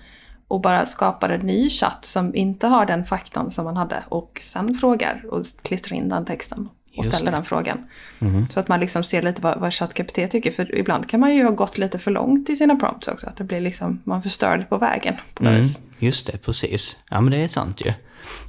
och 0.50 0.62
bara 0.62 0.86
skapar 0.86 1.30
en 1.30 1.40
ny 1.46 1.70
chatt 1.70 2.06
som 2.06 2.36
inte 2.36 2.68
har 2.68 2.86
den 2.86 3.06
faktan 3.06 3.52
som 3.52 3.66
man 3.66 3.78
hade 3.78 4.04
och 4.10 4.38
sen 4.42 4.76
frågar 4.76 5.24
och 5.32 5.44
klistrar 5.62 5.98
in 5.98 6.10
den 6.10 6.26
texten 6.26 6.70
och 6.98 7.06
Just 7.06 7.16
ställer 7.16 7.32
det. 7.32 7.38
den 7.38 7.46
frågan. 7.46 7.88
Mhm. 8.20 8.48
Så 8.54 8.60
att 8.60 8.68
man 8.68 8.80
liksom 8.80 9.04
ser 9.04 9.22
lite 9.22 9.42
vad, 9.42 9.60
vad 9.60 9.74
ChatGPT 9.74 10.32
tycker, 10.32 10.52
för 10.52 10.76
ibland 10.76 11.10
kan 11.10 11.20
man 11.20 11.36
ju 11.36 11.44
ha 11.44 11.52
gått 11.52 11.78
lite 11.78 12.00
för 12.00 12.12
långt 12.12 12.50
i 12.50 12.56
sina 12.56 12.76
prompts 12.76 13.08
också, 13.08 13.28
att 13.28 13.38
det 13.38 13.44
blir 13.44 13.62
liksom, 13.62 14.02
man 14.04 14.24
förstör 14.24 14.58
det 14.58 14.64
på 14.64 14.78
vägen 14.78 15.16
på 15.34 15.44
Mm, 15.44 15.56
vis. 15.62 15.80
just 16.00 16.28
det, 16.28 16.38
precis. 16.38 16.98
Ja 17.10 17.22
men 17.22 17.32
det 17.32 17.38
är 17.38 17.48
sant 17.48 17.82
ju. 17.86 17.94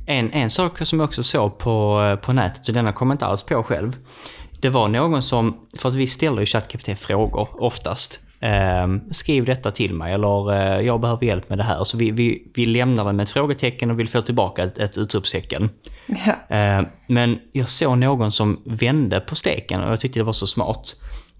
En, 0.07 0.33
en 0.33 0.51
sak 0.51 0.87
som 0.87 1.01
jag 1.01 1.09
också 1.09 1.23
såg 1.23 1.59
på, 1.59 2.19
på 2.23 2.33
nätet, 2.33 2.67
så 2.67 2.73
denna 2.73 2.93
kom 2.93 3.09
jag 3.11 3.15
inte 3.15 3.27
alls 3.27 3.43
på 3.43 3.63
själv. 3.63 3.97
Det 4.61 4.69
var 4.69 4.89
någon 4.89 5.23
som, 5.23 5.57
för 5.79 5.89
att 5.89 5.95
vi 5.95 6.07
ställer 6.07 6.41
ju 6.41 6.47
ChatGPT 6.47 6.99
frågor 6.99 7.49
oftast. 7.63 8.21
Ehm, 8.41 9.01
skriv 9.11 9.45
detta 9.45 9.71
till 9.71 9.95
mig 9.95 10.13
eller 10.13 10.53
eh, 10.53 10.87
jag 10.87 11.01
behöver 11.01 11.27
hjälp 11.27 11.49
med 11.49 11.59
det 11.59 11.65
här. 11.65 11.85
Så 11.85 11.97
vi, 11.97 12.11
vi, 12.11 12.51
vi 12.55 12.67
lämnar 12.67 13.05
den 13.05 13.17
med 13.17 13.25
ett 13.25 13.31
frågetecken 13.31 13.91
och 13.91 13.99
vill 13.99 14.09
få 14.09 14.23
tillbaka 14.23 14.63
ett, 14.63 14.79
ett 14.79 14.99
utropstecken. 14.99 15.71
Ja. 16.07 16.57
Eh, 16.57 16.83
Men 17.07 17.39
jag 17.53 17.69
såg 17.69 17.99
någon 17.99 18.33
som 18.33 18.63
vände 18.65 19.21
på 19.21 19.37
steken 19.37 19.81
och 19.83 19.93
jag 19.93 20.01
tyckte 20.01 20.21
det 20.21 20.25
var 20.25 20.33
så 20.33 20.47
smart. 20.47 20.97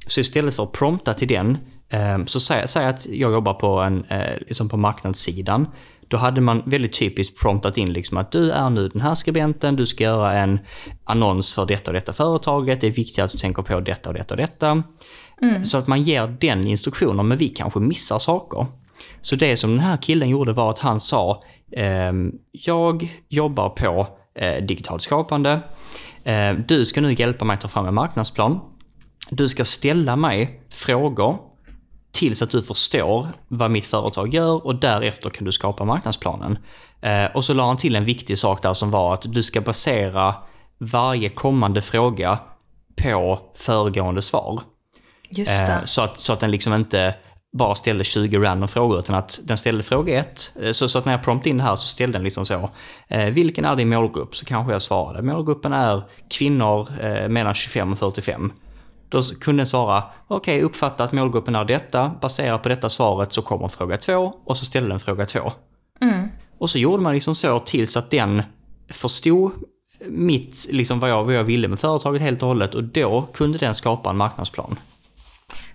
Så 0.07 0.21
istället 0.21 0.55
för 0.55 0.63
att 0.63 0.73
prompta 0.73 1.15
till 1.15 1.29
den, 1.29 1.59
eh, 1.89 2.25
så 2.27 2.41
säg, 2.41 2.69
säg 2.69 2.87
att 2.87 3.07
jag 3.07 3.33
jobbar 3.33 3.55
på, 3.55 3.81
en, 3.81 4.05
eh, 4.05 4.35
liksom 4.41 4.69
på 4.69 4.77
marknadssidan. 4.77 5.67
Då 6.11 6.17
hade 6.17 6.41
man 6.41 6.63
väldigt 6.67 6.93
typiskt 6.93 7.43
promptat 7.43 7.79
in 7.79 7.93
liksom 7.93 8.17
att 8.17 8.33
du 8.33 8.51
är 8.51 8.71
nu 8.71 8.89
den 8.89 9.03
här 9.03 9.15
skribenten, 9.15 9.77
du 9.77 9.87
ska 9.87 10.05
göra 10.05 10.33
en 10.33 10.59
annons 11.05 11.53
för 11.53 11.67
detta 11.67 11.91
och 11.91 11.95
detta 11.95 12.13
företaget, 12.13 12.81
det 12.81 12.87
är 12.87 12.91
viktigt 12.91 13.25
att 13.25 13.31
du 13.31 13.39
tänker 13.39 13.63
på 13.63 13.81
detta 13.81 14.09
och 14.09 14.15
detta 14.15 14.35
och 14.35 14.41
detta. 14.41 14.83
Så 15.63 15.79
att 15.79 15.87
man 15.87 16.03
ger 16.03 16.37
den 16.41 16.67
instruktioner, 16.67 17.23
men 17.23 17.39
vi 17.39 17.49
kanske 17.49 17.81
missar 17.81 18.19
saker. 18.19 18.67
Så 19.21 19.37
det 19.37 19.57
som 19.57 19.71
den 19.71 19.81
här 19.81 19.97
killen 19.97 20.29
gjorde 20.29 20.53
var 20.53 20.71
att 20.71 20.79
han 20.79 21.01
sa, 21.01 21.43
ehm, 21.77 22.33
jag 22.53 23.13
jobbar 23.29 23.69
på 23.69 24.07
eh, 24.35 24.65
digitalt 24.65 25.03
skapande, 25.03 25.61
eh, 26.25 26.53
du 26.69 26.87
ska 26.87 27.01
nu 27.01 27.13
hjälpa 27.13 27.45
mig 27.45 27.55
att 27.55 27.61
ta 27.61 27.69
fram 27.69 27.87
en 27.87 27.95
marknadsplan. 27.95 28.61
Du 29.31 29.49
ska 29.49 29.65
ställa 29.65 30.17
mig 30.17 30.61
frågor 30.73 31.50
tills 32.13 32.43
att 32.43 32.51
du 32.51 32.63
förstår 32.63 33.29
vad 33.49 33.71
mitt 33.71 33.87
företag 33.87 34.35
gör 34.35 34.67
och 34.67 34.75
därefter 34.75 35.31
kan 35.31 35.45
du 35.45 35.53
skapa 35.53 35.85
marknadsplanen. 35.85 36.59
Eh, 37.01 37.27
och 37.35 37.45
så 37.45 37.55
la 37.55 37.67
han 37.67 37.77
till 37.77 37.97
en 37.97 38.05
viktig 38.05 38.39
sak 38.39 38.63
där 38.63 38.75
som 38.75 38.91
var 38.91 39.15
att 39.15 39.33
du 39.33 39.43
ska 39.43 39.61
basera 39.61 40.35
varje 40.79 41.29
kommande 41.29 41.83
fråga 41.83 42.39
på 42.97 43.41
föregående 43.57 44.23
svar. 44.23 44.63
Just 45.31 45.67
det. 45.67 45.73
Eh, 45.73 45.85
så, 45.85 46.03
att, 46.03 46.21
så 46.21 46.33
att 46.33 46.41
den 46.41 46.51
liksom 46.51 46.75
inte 46.75 47.15
bara 47.53 47.75
ställde 47.75 48.05
20 48.05 48.39
random 48.39 48.69
frågor, 48.69 48.99
utan 48.99 49.17
att 49.17 49.41
den 49.45 49.57
ställde 49.57 49.83
fråga 49.83 50.21
ett. 50.21 50.53
Eh, 50.63 50.73
Så, 50.73 50.89
så 50.89 50.99
att 50.99 51.05
när 51.05 51.13
jag 51.13 51.23
promptade 51.23 51.51
in 51.51 51.59
det 51.59 51.65
här 51.65 51.77
så 51.77 51.89
ställde 51.89 52.19
den 52.19 52.25
liksom 52.25 52.47
så, 52.47 52.71
eh, 53.09 53.25
vilken 53.25 53.65
är 53.65 53.77
din 53.77 53.89
målgrupp? 53.89 54.37
Så 54.37 54.45
kanske 54.45 54.73
jag 54.73 54.83
svarade, 54.83 55.23
målgruppen 55.23 55.73
är 55.73 56.03
kvinnor 56.31 56.89
eh, 57.01 57.29
mellan 57.29 57.55
25 57.55 57.93
och 57.93 57.99
45. 57.99 58.53
Då 59.11 59.23
kunde 59.23 59.61
den 59.61 59.67
svara, 59.67 60.05
okej, 60.29 60.63
uppfatta 60.63 61.05
att 61.05 61.13
målgruppen 61.13 61.55
är 61.55 61.65
detta, 61.65 62.11
baserat 62.21 62.63
på 62.63 62.69
detta 62.69 62.89
svaret 62.89 63.33
så 63.33 63.43
kommer 63.43 63.69
fråga 63.69 63.97
två, 63.97 64.35
och 64.45 64.57
så 64.57 64.65
ställde 64.65 64.89
den 64.89 65.01
fråga 65.01 65.27
två. 65.27 65.53
Och 66.59 66.71
så 66.71 66.79
gjorde 66.79 67.03
man 67.03 67.15
liksom 67.15 67.35
så 67.35 67.59
tills 67.61 67.97
att 67.97 68.11
den 68.11 68.43
förstod 68.89 69.53
mitt, 70.07 70.67
liksom 70.71 71.01
vad 71.01 71.11
jag, 71.11 71.25
vad 71.25 71.35
jag 71.35 71.45
ville 71.45 71.69
med 71.69 71.81
företaget 71.81 72.23
helt 72.23 72.43
och 72.43 72.49
hållet, 72.49 72.75
och 72.75 72.85
då 72.85 73.29
kunde 73.35 73.59
den 73.59 73.75
skapa 73.75 74.11
en 74.11 74.17
marknadsplan. 74.17 74.79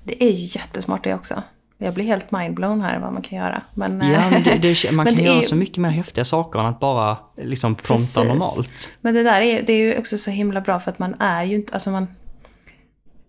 Det 0.03 0.23
är 0.23 0.31
ju 0.31 0.43
jättesmart 0.59 1.03
det 1.03 1.13
också. 1.13 1.43
Jag 1.77 1.93
blir 1.93 2.05
helt 2.05 2.31
mindblown 2.31 2.81
här 2.81 2.99
vad 2.99 3.13
man 3.13 3.21
kan 3.21 3.37
göra. 3.37 3.61
Men, 3.73 4.01
Ja, 4.11 4.29
men 4.29 4.43
det, 4.43 4.57
det, 4.57 4.91
man 4.91 5.03
men 5.05 5.15
kan 5.15 5.23
är 5.23 5.27
göra 5.27 5.37
ju- 5.41 5.43
så 5.47 5.55
mycket 5.55 5.77
mer 5.77 5.89
häftiga 5.89 6.25
saker 6.25 6.59
än 6.59 6.65
att 6.65 6.79
bara 6.79 7.17
liksom 7.37 7.75
prompta 7.75 7.93
Precis. 8.03 8.15
normalt. 8.17 8.93
Men 9.01 9.13
det 9.13 9.23
där 9.23 9.41
är, 9.41 9.63
det 9.63 9.73
är 9.73 9.77
ju 9.77 9.97
också 9.99 10.17
så 10.17 10.31
himla 10.31 10.61
bra 10.61 10.79
för 10.79 10.91
att 10.91 10.99
man 10.99 11.15
är 11.19 11.43
ju 11.43 11.55
inte, 11.55 11.73
alltså 11.73 11.89
man... 11.91 12.07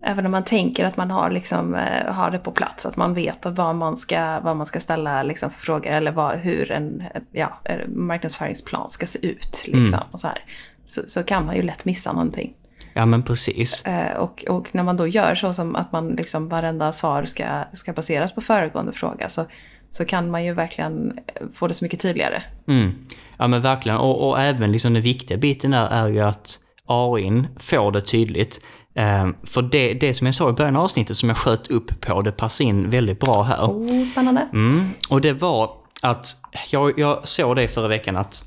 Även 0.03 0.25
om 0.25 0.31
man 0.31 0.43
tänker 0.43 0.85
att 0.85 0.97
man 0.97 1.11
har, 1.11 1.31
liksom, 1.31 1.75
eh, 1.75 2.13
har 2.13 2.31
det 2.31 2.39
på 2.39 2.51
plats, 2.51 2.85
att 2.85 2.97
man 2.97 3.13
vet 3.13 3.45
vad 3.45 3.75
man 3.75 3.97
ska, 3.97 4.39
vad 4.39 4.57
man 4.57 4.65
ska 4.65 4.79
ställa 4.79 5.23
liksom, 5.23 5.49
för 5.51 5.59
frågor 5.59 5.91
eller 5.91 6.11
vad, 6.11 6.37
hur 6.37 6.71
en 6.71 7.03
ja, 7.31 7.59
marknadsföringsplan 7.87 8.89
ska 8.89 9.05
se 9.05 9.27
ut. 9.27 9.63
Liksom, 9.65 9.87
Mm. 9.93 9.99
och 10.11 10.19
så, 10.19 10.27
här. 10.27 10.37
Så, 10.85 11.01
så 11.07 11.23
kan 11.23 11.45
man 11.45 11.55
ju 11.55 11.61
lätt 11.61 11.85
missa 11.85 12.11
någonting. 12.11 12.53
Ja, 12.93 13.05
men 13.05 13.23
precis. 13.23 13.85
Eh, 13.85 14.17
och, 14.17 14.45
och 14.49 14.75
när 14.75 14.83
man 14.83 14.97
då 14.97 15.07
gör 15.07 15.35
så 15.35 15.53
som 15.53 15.75
att 15.75 15.91
man 15.91 16.07
liksom 16.09 16.49
varenda 16.49 16.91
svar 16.91 17.25
ska, 17.25 17.63
ska 17.73 17.93
baseras 17.93 18.31
på 18.35 18.41
föregående 18.41 18.91
fråga 18.91 19.29
så, 19.29 19.45
så 19.89 20.05
kan 20.05 20.31
man 20.31 20.45
ju 20.45 20.53
verkligen 20.53 21.19
få 21.53 21.67
det 21.67 21.73
så 21.73 21.85
mycket 21.85 21.99
tydligare. 21.99 22.43
Mm. 22.67 22.91
Ja, 23.37 23.47
men 23.47 23.61
verkligen. 23.61 23.97
Och, 23.97 24.29
och 24.29 24.41
även 24.41 24.71
liksom 24.71 24.93
den 24.93 25.03
viktiga 25.03 25.37
biten 25.37 25.71
där 25.71 25.87
är 25.87 26.07
ju 26.07 26.19
att 26.21 26.59
AIn 26.87 27.47
får 27.59 27.91
det 27.91 28.01
tydligt. 28.01 28.61
Eh, 28.95 29.27
för 29.43 29.61
det, 29.61 29.93
det 29.93 30.13
som 30.13 30.27
jag 30.27 30.35
sa 30.35 30.49
i 30.49 30.53
början 30.53 30.75
av 30.75 30.83
avsnittet 30.83 31.17
som 31.17 31.29
jag 31.29 31.37
sköt 31.37 31.67
upp 31.67 32.01
på, 32.01 32.21
det 32.21 32.31
passar 32.31 32.65
in 32.65 32.89
väldigt 32.89 33.19
bra 33.19 33.43
här. 33.43 33.65
Oh, 33.65 34.03
spännande. 34.03 34.47
Mm. 34.53 34.89
Och 35.09 35.21
det 35.21 35.33
var 35.33 35.71
att 36.01 36.27
jag, 36.69 36.99
jag 36.99 37.27
såg 37.27 37.55
det 37.55 37.67
förra 37.67 37.87
veckan 37.87 38.17
att 38.17 38.43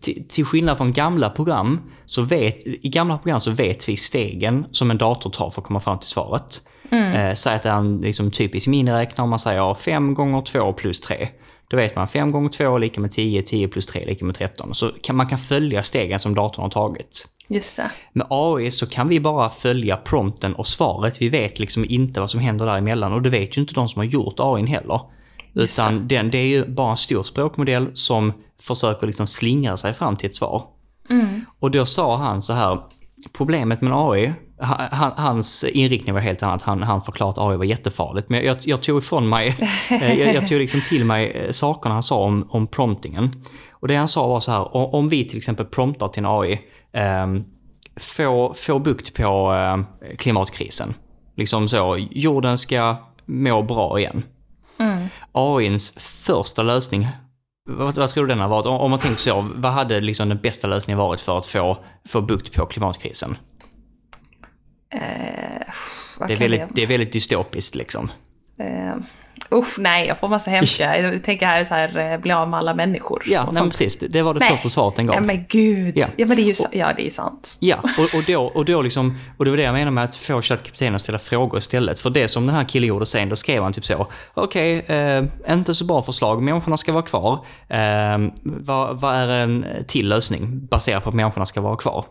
till, 0.00 0.28
till 0.28 0.44
skillnad 0.44 0.76
från 0.76 0.92
gamla 0.92 1.30
program, 1.30 1.80
så 2.06 2.22
vet, 2.22 2.66
i 2.66 2.88
gamla 2.88 3.18
program 3.18 3.40
så 3.40 3.50
vet 3.50 3.88
vi 3.88 3.96
stegen 3.96 4.66
som 4.70 4.90
en 4.90 4.98
dator 4.98 5.30
tar 5.30 5.50
för 5.50 5.60
att 5.60 5.66
komma 5.66 5.80
fram 5.80 5.98
till 5.98 6.08
svaret. 6.08 6.62
Eh, 6.92 7.34
säg 7.34 7.54
att 7.54 7.62
det 7.62 7.68
är 7.68 7.74
en 7.74 8.00
liksom, 8.00 8.30
typisk 8.30 8.66
miniräknare, 8.66 9.24
om 9.24 9.30
man 9.30 9.38
säger 9.38 9.74
5 9.74 10.14
gånger 10.14 10.40
2 10.40 10.72
plus 10.72 11.00
3. 11.00 11.28
Då 11.72 11.76
vet 11.76 11.96
man 11.96 12.08
5 12.08 12.32
gånger 12.32 12.48
2 12.48 12.76
är 12.76 12.78
lika 12.78 13.00
med 13.00 13.10
10, 13.10 13.42
10 13.42 13.68
plus 13.68 13.86
3 13.86 14.02
är 14.02 14.06
lika 14.06 14.24
med 14.24 14.34
13. 14.34 14.74
Så 14.74 14.90
kan, 15.02 15.16
man 15.16 15.26
kan 15.26 15.38
följa 15.38 15.82
stegen 15.82 16.18
som 16.18 16.34
datorn 16.34 16.62
har 16.62 16.70
tagit. 16.70 17.28
Just 17.48 17.76
det. 17.76 17.90
Med 18.12 18.26
AI 18.30 18.70
så 18.70 18.86
kan 18.86 19.08
vi 19.08 19.20
bara 19.20 19.50
följa 19.50 19.96
prompten 19.96 20.54
och 20.54 20.66
svaret. 20.66 21.22
Vi 21.22 21.28
vet 21.28 21.58
liksom 21.58 21.84
inte 21.88 22.20
vad 22.20 22.30
som 22.30 22.40
händer 22.40 22.66
däremellan 22.66 23.12
och 23.12 23.22
det 23.22 23.30
vet 23.30 23.56
ju 23.56 23.60
inte 23.60 23.74
de 23.74 23.88
som 23.88 24.00
har 24.00 24.04
gjort 24.04 24.34
AI 24.38 24.66
heller. 24.66 25.00
Just 25.52 25.78
Utan 25.78 26.08
den, 26.08 26.30
det 26.30 26.38
är 26.38 26.46
ju 26.46 26.66
bara 26.66 26.90
en 26.90 26.96
stor 26.96 27.22
språkmodell 27.22 27.90
som 27.94 28.32
försöker 28.60 29.06
liksom 29.06 29.26
slingra 29.26 29.76
sig 29.76 29.92
fram 29.92 30.16
till 30.16 30.28
ett 30.28 30.36
svar. 30.36 30.62
Och 31.60 31.70
då 31.70 31.86
sa 31.86 32.16
han 32.16 32.42
så 32.42 32.52
här, 32.52 32.80
problemet 33.32 33.80
med 33.80 33.92
AI, 33.94 34.32
han, 34.62 35.12
hans 35.16 35.64
inriktning 35.64 36.14
var 36.14 36.20
helt 36.20 36.42
annat. 36.42 36.62
Han, 36.62 36.82
han 36.82 37.02
förklarade 37.02 37.40
att 37.40 37.48
AI 37.48 37.56
var 37.56 37.64
jättefarligt. 37.64 38.28
Men 38.28 38.44
jag, 38.44 38.56
jag 38.60 38.82
tog 38.82 38.98
ifrån 38.98 39.28
mig, 39.28 39.56
eh, 39.90 40.20
jag, 40.20 40.34
jag 40.34 40.46
tog 40.46 40.58
liksom 40.58 40.80
till 40.80 41.04
mig 41.04 41.30
eh, 41.30 41.50
sakerna 41.52 41.94
han 41.94 42.02
sa 42.02 42.18
om, 42.18 42.46
om 42.50 42.66
promptingen. 42.66 43.42
Och 43.70 43.88
det 43.88 43.96
han 43.96 44.08
sa 44.08 44.26
var 44.26 44.40
så 44.40 44.52
här, 44.52 44.76
om 44.76 45.08
vi 45.08 45.28
till 45.28 45.38
exempel 45.38 45.66
promptar 45.66 46.08
till 46.08 46.24
en 46.24 46.30
AI, 46.30 46.60
ehm, 46.92 47.44
få, 47.96 48.54
få 48.56 48.78
bukt 48.78 49.14
på 49.14 49.54
eh, 49.54 50.16
klimatkrisen. 50.16 50.94
Liksom 51.36 51.68
så, 51.68 52.06
jorden 52.10 52.58
ska 52.58 52.96
må 53.26 53.62
bra 53.62 53.98
igen. 53.98 54.22
AIns 55.32 55.90
första 55.98 56.62
lösning, 56.62 57.08
vad, 57.70 57.94
vad 57.94 58.10
tror 58.10 58.26
du 58.26 58.28
den 58.28 58.40
har 58.40 58.48
varit? 58.48 58.66
Om, 58.66 58.74
om 58.74 58.90
man 58.90 59.00
tänker 59.00 59.20
så, 59.20 59.46
vad 59.54 59.72
hade 59.72 60.00
liksom 60.00 60.28
den 60.28 60.38
bästa 60.38 60.68
lösningen 60.68 60.98
varit 60.98 61.20
för 61.20 61.38
att 61.38 61.46
få, 61.46 61.78
få 62.08 62.20
bukt 62.20 62.54
på 62.54 62.66
klimatkrisen? 62.66 63.36
Eh, 64.92 64.98
Det 66.26 66.32
är, 66.32 66.36
väldigt, 66.36 66.62
det 66.70 66.82
är 66.82 66.86
väldigt 66.86 67.12
dystopiskt 67.12 67.74
liksom. 67.74 68.10
Eh, 68.58 68.96
usch, 69.58 69.78
nej, 69.78 70.06
jag 70.06 70.18
får 70.18 70.28
massa 70.28 70.50
hemska. 70.50 70.98
Jag 71.00 71.24
tänker 71.24 71.46
här, 71.46 71.64
så 71.64 71.74
här 71.74 72.12
eh, 72.12 72.18
bli 72.20 72.32
av 72.32 72.48
med 72.48 72.58
alla 72.58 72.74
människor. 72.74 73.22
Ja, 73.26 73.44
och 73.46 73.54
nej, 73.54 73.62
precis. 73.62 73.96
Det- 73.98 74.22
var 74.22 74.34
det 74.34 74.40
Nej. 74.40 74.50
första 74.50 74.68
svaret 74.68 74.96
den 74.96 75.06
gav. 75.06 75.16
Ja, 75.16 75.20
men 75.20 75.44
gud. 75.48 75.96
Ja. 75.98 76.06
Ja, 76.16 76.26
men 76.26 76.36
det 76.36 76.42
är 76.42 76.46
ju, 76.46 76.54
sa- 76.54 76.68
ja, 76.72 76.88
det 76.96 77.06
är 77.06 77.10
sant. 77.10 77.56
Ja, 77.60 77.76
och, 77.98 78.18
och, 78.18 78.24
då, 78.26 78.42
och, 78.44 78.64
då 78.64 78.82
liksom, 78.82 79.18
och 79.36 79.44
det 79.44 79.50
var 79.50 79.56
det 79.58 79.62
jag 79.62 79.72
menar 79.74 79.90
med 79.90 80.04
att 80.04 80.16
få 80.16 80.42
ChatGPT 80.42 80.82
att 80.82 81.02
ställa 81.02 81.18
frågor 81.18 81.58
istället. 81.58 82.00
För 82.00 82.10
det 82.10 82.28
som 82.28 82.46
den 82.46 82.56
här 82.56 82.64
killen 82.64 82.88
gjorde 82.88 83.06
sen, 83.06 83.28
då 83.28 83.36
skrev 83.36 83.62
han 83.62 83.72
typ 83.72 83.84
så. 83.84 84.06
Okej, 84.34 84.78
eh, 84.78 85.24
inte 85.48 85.74
så 85.74 85.84
bra 85.84 86.02
förslag, 86.02 86.42
människorna 86.42 86.76
ska 86.76 86.92
vara 86.92 87.02
kvar. 87.04 87.46
Eh, 87.68 88.18
vad, 88.42 89.00
vad 89.00 89.14
är 89.14 89.28
en 89.28 89.66
till 89.86 90.08
lösning 90.08 90.66
baserat 90.66 91.02
på 91.02 91.08
att 91.08 91.14
människorna 91.14 91.46
ska 91.46 91.60
vara 91.60 91.76
kvar? 91.76 92.04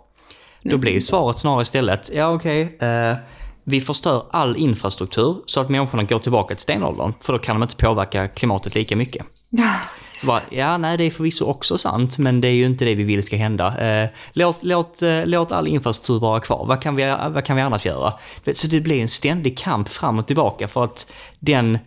Då 0.64 0.78
blir 0.78 0.92
ju 0.92 1.02
svaret 1.02 1.38
snarare 1.38 1.62
istället, 1.62 2.10
ja 2.14 2.34
okej, 2.34 2.78
eh, 2.82 3.16
vi 3.64 3.82
förstör 3.82 4.26
all 4.32 4.58
infrastruktur 4.58 5.36
så 5.46 5.62
att 5.62 5.70
människorna 5.70 6.04
går 6.04 6.20
tillbaka 6.20 6.56
till 6.56 6.62
stenåldern, 6.62 7.14
för 7.22 7.34
då 7.34 7.40
kan 7.40 7.56
de 7.56 7.64
inte 7.64 7.76
påverka 7.76 8.28
klimatet 8.28 8.76
lika 8.76 8.96
mycket. 8.96 9.26
Bara, 10.28 10.42
ja, 10.50 10.78
nej, 10.78 10.98
det 10.98 11.04
är 11.04 11.12
förvisso 11.12 11.46
också 11.46 11.78
sant, 11.78 12.18
men 12.18 12.42
det 12.42 12.48
är 12.48 12.52
ju 12.52 12.66
inte 12.66 12.86
det 12.86 12.96
vi 12.96 13.04
vill 13.04 13.24
ska 13.24 13.36
hända. 13.36 13.78
Eh, 13.78 14.10
låt, 14.34 14.64
låt, 14.64 15.02
eh, 15.02 15.26
låt 15.26 15.52
all 15.52 15.68
infrastruktur 15.68 16.20
vara 16.20 16.40
kvar. 16.40 16.66
Vad 16.66 16.82
kan 16.82 16.96
vi, 16.96 17.16
vad 17.30 17.46
kan 17.46 17.56
vi 17.56 17.62
annars 17.62 17.86
göra? 17.86 18.14
Så 18.54 18.68
det 18.68 18.82
blir 18.82 19.02
en 19.02 19.08
ständig 19.08 19.58
kamp 19.58 19.90
fram 19.90 20.20
och 20.20 20.28
tillbaka 20.28 20.68
för 20.68 20.84
att 20.84 21.12
den, 21.40 21.80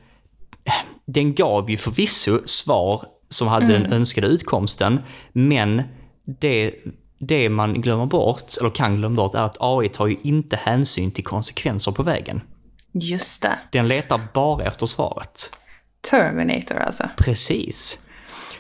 den 1.06 1.34
gav 1.34 1.70
ju 1.70 1.76
förvisso 1.76 2.40
svar 2.44 3.04
som 3.28 3.48
hade 3.48 3.66
den 3.66 3.92
önskade 3.92 4.26
utkomsten, 4.26 5.00
men 5.32 5.82
det, 6.40 6.74
det 7.18 7.48
man 7.48 7.74
glömmer 7.74 8.06
bort, 8.06 8.56
eller 8.60 8.70
kan 8.70 8.96
glömma 8.96 9.16
bort, 9.16 9.34
är 9.34 9.42
att 9.42 9.56
AI 9.60 9.88
tar 9.88 10.06
ju 10.06 10.16
inte 10.22 10.56
hänsyn 10.56 11.10
till 11.10 11.24
konsekvenser 11.24 11.92
på 11.92 12.02
vägen. 12.02 12.40
just 12.92 13.42
det. 13.42 13.58
Den 13.72 13.88
letar 13.88 14.20
bara 14.34 14.64
efter 14.64 14.86
svaret. 14.86 15.56
Terminator 16.10 16.78
alltså. 16.78 17.08
Precis. 17.16 17.98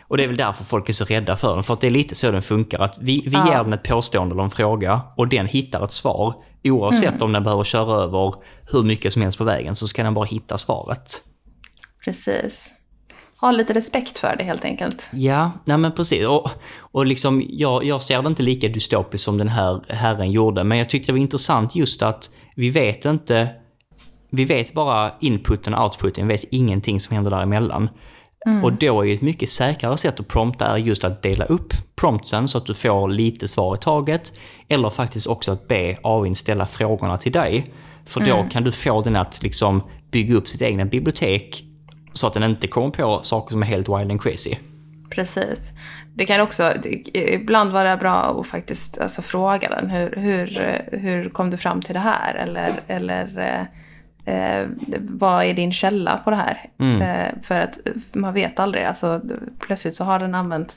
Och 0.08 0.16
det 0.16 0.24
är 0.24 0.28
väl 0.28 0.36
därför 0.36 0.64
folk 0.64 0.88
är 0.88 0.92
så 0.92 1.04
rädda 1.04 1.36
för 1.36 1.54
den, 1.54 1.62
för 1.64 1.74
att 1.74 1.80
det 1.80 1.86
är 1.86 1.90
lite 1.90 2.14
så 2.14 2.30
den 2.30 2.42
funkar. 2.42 2.78
Att 2.78 2.98
vi, 3.00 3.20
vi 3.26 3.30
Ja. 3.32 3.48
ger 3.48 3.64
den 3.64 3.72
ett 3.72 3.82
påstående 3.82 4.34
eller 4.34 4.42
en 4.42 4.50
fråga 4.50 5.00
och 5.16 5.28
den 5.28 5.46
hittar 5.46 5.84
ett 5.84 5.92
svar. 5.92 6.34
Oavsett 6.64 7.08
Mm. 7.08 7.22
om 7.22 7.32
den 7.32 7.44
behöver 7.44 7.64
köra 7.64 8.02
över 8.02 8.34
hur 8.72 8.82
mycket 8.82 9.12
som 9.12 9.22
helst 9.22 9.38
på 9.38 9.44
vägen 9.44 9.76
så 9.76 9.86
ska 9.88 10.02
den 10.02 10.14
bara 10.14 10.24
hitta 10.24 10.58
svaret. 10.58 11.22
Precis. 12.04 12.72
Ha 13.40 13.50
lite 13.50 13.72
respekt 13.72 14.18
för 14.18 14.36
det 14.36 14.44
helt 14.44 14.64
enkelt. 14.64 15.10
Ja, 15.12 15.52
nej 15.64 15.78
men 15.78 15.92
precis. 15.92 16.26
Och, 16.26 16.50
och 16.78 17.06
liksom, 17.06 17.42
jag, 17.48 17.84
jag 17.84 18.02
ser 18.02 18.22
det 18.22 18.28
inte 18.28 18.42
lika 18.42 18.68
dystopiskt 18.68 19.24
som 19.24 19.38
den 19.38 19.48
här 19.48 19.82
herren 19.88 20.30
gjorde, 20.30 20.64
men 20.64 20.78
jag 20.78 20.90
tyckte 20.90 21.12
det 21.12 21.12
var 21.12 21.20
intressant 21.20 21.74
just 21.74 22.02
att 22.02 22.30
vi 22.56 22.70
vet 22.70 23.04
inte, 23.04 23.48
vi 24.30 24.44
vet 24.44 24.72
bara 24.72 25.12
inputen 25.20 25.74
och 25.74 25.84
outputen, 25.84 26.28
vi 26.28 26.34
vet 26.34 26.44
ingenting 26.50 27.00
som 27.00 27.14
händer 27.14 27.30
däremellan. 27.30 27.88
Och 28.62 28.72
då 28.72 29.00
är 29.00 29.04
ju 29.04 29.14
ett 29.14 29.22
mycket 29.22 29.50
säkrare 29.50 29.96
sätt 29.96 30.20
att 30.20 30.28
prompta 30.28 30.66
är 30.66 30.76
just 30.76 31.04
att 31.04 31.22
dela 31.22 31.44
upp 31.44 31.74
promptsen 31.96 32.48
så 32.48 32.58
att 32.58 32.66
du 32.66 32.74
får 32.74 33.08
lite 33.08 33.48
svar 33.48 33.74
i 33.74 33.78
taget. 33.78 34.32
Eller 34.68 34.90
faktiskt 34.90 35.26
också 35.26 35.52
att 35.52 35.68
be 35.68 35.98
AI 36.02 36.34
ställa 36.34 36.66
frågorna 36.66 37.18
till 37.18 37.32
dig. 37.32 37.74
För 38.06 38.20
då 38.20 38.46
kan 38.50 38.64
du 38.64 38.72
få 38.72 39.02
den 39.02 39.16
att 39.16 39.42
liksom 39.42 39.82
bygga 40.10 40.34
upp 40.34 40.48
sitt 40.48 40.62
egna 40.62 40.84
bibliotek 40.84 41.64
så 42.14 42.26
att 42.26 42.34
den 42.34 42.42
inte 42.42 42.66
kommer 42.66 42.90
på 42.90 43.20
saker 43.22 43.50
som 43.50 43.62
är 43.62 43.66
helt 43.66 43.88
wild 43.88 44.10
and 44.10 44.22
crazy. 44.22 44.56
Precis. 45.10 45.72
Det 46.14 46.26
kan 46.26 46.40
också 46.40 46.72
ibland 47.12 47.72
vara 47.72 47.96
bra 47.96 48.40
att 48.40 48.46
faktiskt 48.46 48.98
alltså, 49.00 49.22
fråga 49.22 49.68
den. 49.68 49.90
Hur, 49.90 50.16
hur, 50.16 50.58
hur 50.92 51.28
kom 51.28 51.50
du 51.50 51.56
fram 51.56 51.82
till 51.82 51.94
det 51.94 52.00
här? 52.00 52.34
Eller, 52.34 52.72
eller 52.86 53.38
eh, 54.26 54.34
eh, 54.34 54.66
vad 55.00 55.44
är 55.44 55.54
din 55.54 55.72
källa 55.72 56.18
på 56.18 56.30
det 56.30 56.36
här? 56.36 56.70
Eh, 56.78 57.42
för 57.42 57.60
att 57.60 57.78
man 58.12 58.34
vet 58.34 58.60
aldrig. 58.60 58.84
Alltså, 58.84 59.20
plötsligt 59.58 59.94
så 59.94 60.04
har 60.04 60.18
den 60.18 60.34
använt 60.34 60.74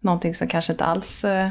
någonting 0.00 0.34
som 0.34 0.48
kanske 0.48 0.72
inte 0.72 0.84
alls... 0.84 1.24
Eh, 1.24 1.48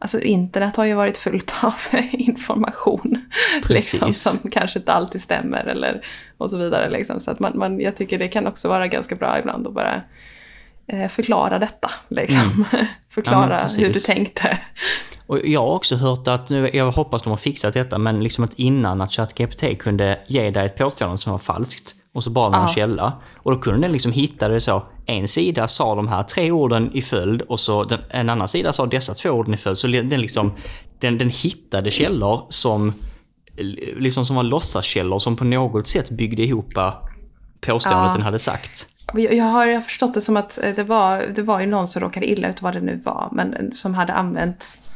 alltså 0.00 0.20
internet 0.20 0.76
har 0.76 0.84
ju 0.84 0.94
varit 0.94 1.18
fullt 1.18 1.54
av 1.62 1.74
information. 2.12 3.30
Liksom, 3.68 4.12
som 4.12 4.50
kanske 4.50 4.78
inte 4.78 4.92
alltid 4.92 5.22
stämmer. 5.22 5.64
Eller, 5.64 6.06
och 6.38 6.50
så 6.50 6.56
vidare. 6.56 6.90
Liksom. 6.90 7.20
Så 7.20 7.30
att 7.30 7.40
man, 7.40 7.58
man, 7.58 7.80
jag 7.80 7.96
tycker 7.96 8.18
det 8.18 8.28
kan 8.28 8.46
också 8.46 8.68
vara 8.68 8.86
ganska 8.86 9.14
bra 9.14 9.38
ibland 9.38 9.66
att 9.66 9.74
bara 9.74 10.02
eh, 10.86 11.08
förklara 11.08 11.58
detta. 11.58 11.90
Liksom. 12.08 12.64
förklara 13.10 13.60
Ja, 13.60 13.76
hur 13.76 13.92
du 13.92 14.00
tänkte. 14.00 14.58
Och 15.26 15.38
jag 15.44 15.60
har 15.60 15.74
också 15.74 15.96
hört 15.96 16.28
att, 16.28 16.50
nu, 16.50 16.70
jag 16.72 16.92
hoppas 16.92 17.22
de 17.22 17.30
har 17.30 17.36
fixat 17.36 17.74
detta, 17.74 17.98
men 17.98 18.22
liksom 18.22 18.44
att 18.44 18.54
innan 18.54 19.00
att 19.00 19.12
ChatGPT 19.12 19.78
kunde 19.78 20.18
ge 20.26 20.50
dig 20.50 20.66
ett 20.66 20.76
påstående 20.76 21.18
som 21.18 21.32
var 21.32 21.38
falskt 21.38 21.94
och 22.14 22.24
så 22.24 22.30
man 22.50 22.60
en 22.60 22.66
Ja. 22.66 22.74
källa. 22.74 23.12
Och 23.36 23.50
då 23.50 23.58
kunde 23.58 23.80
den 23.80 23.92
liksom 23.92 24.12
hitta 24.12 24.48
det 24.48 24.60
så, 24.60 24.82
en 25.06 25.28
sida 25.28 25.68
sa 25.68 25.94
de 25.94 26.08
här 26.08 26.22
tre 26.22 26.50
orden 26.50 26.90
i 26.92 27.02
följd 27.02 27.42
och 27.42 27.60
så 27.60 27.84
den, 27.84 27.98
en 28.10 28.30
annan 28.30 28.48
sida 28.48 28.72
sa 28.72 28.86
dessa 28.86 29.14
två 29.14 29.30
orden 29.30 29.54
i 29.54 29.56
följd. 29.56 29.78
Så 29.78 29.86
den 29.86 30.20
liksom, 30.20 30.52
den, 30.98 31.18
den 31.18 31.30
hittade 31.30 31.90
källor 31.90 32.46
som, 32.48 32.94
liksom 33.96 34.26
som 34.26 34.36
var 34.36 34.42
låtsaskällor 34.42 35.18
som 35.18 35.36
på 35.36 35.44
något 35.44 35.86
sätt 35.86 36.10
byggde 36.10 36.42
ihop 36.42 36.74
påståendet 37.60 38.06
Ja. 38.08 38.12
den 38.12 38.22
hade 38.22 38.38
sagt. 38.38 38.86
Jag 39.14 39.34
jag 39.34 39.44
har, 39.44 39.66
jag 39.66 39.74
har 39.74 39.80
förstått 39.80 40.14
det 40.14 40.20
som 40.20 40.36
att 40.36 40.58
eh, 40.64 40.74
det 40.74 40.84
var, 40.84 41.22
det 41.34 41.42
var 41.42 41.60
ju 41.60 41.66
någon 41.66 41.88
som 41.88 42.02
råkade 42.02 42.26
illa 42.30 42.48
ut 42.48 42.62
vad 42.62 42.72
det 42.74 42.80
nu 42.80 42.96
var. 43.04 43.28
Men 43.32 43.54
eh, 43.54 43.60
som 43.74 43.94
hade 43.94 44.12
använt 44.12 44.89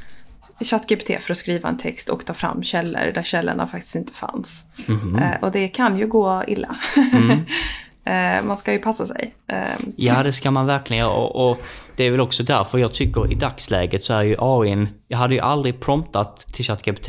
ChatGPT 0.60 1.22
för 1.22 1.30
att 1.30 1.36
skriva 1.36 1.68
en 1.68 1.76
text 1.76 2.08
och 2.08 2.24
ta 2.24 2.34
fram 2.34 2.62
källor 2.62 3.12
där 3.14 3.22
källorna 3.22 3.66
faktiskt 3.66 3.94
inte 3.94 4.12
fanns. 4.12 4.64
Eh, 4.88 5.42
och 5.42 5.52
det 5.52 5.68
kan 5.68 5.98
ju 5.98 6.06
gå 6.06 6.44
illa. 6.46 6.76
eh, 8.04 8.44
man 8.44 8.56
ska 8.56 8.72
ju 8.72 8.78
passa 8.78 9.06
sig. 9.06 9.34
Eh, 9.48 9.56
Ja, 9.96 10.22
det 10.22 10.32
ska 10.32 10.50
man 10.50 10.66
verkligen 10.66 11.00
göra. 11.00 11.14
Och, 11.14 11.50
och 11.50 11.62
det 11.96 12.04
är 12.04 12.10
väl 12.10 12.20
också 12.20 12.42
därför 12.42 12.78
jag 12.78 12.94
tycker 12.94 13.32
i 13.32 13.34
dagsläget 13.34 14.04
så 14.04 14.14
är 14.14 14.22
ju 14.22 14.36
AIn... 14.38 14.88
Jag 15.08 15.18
hade 15.18 15.34
ju 15.34 15.40
aldrig 15.40 15.80
promptat 15.80 16.36
till 16.36 16.64
ChatGPT 16.64 17.08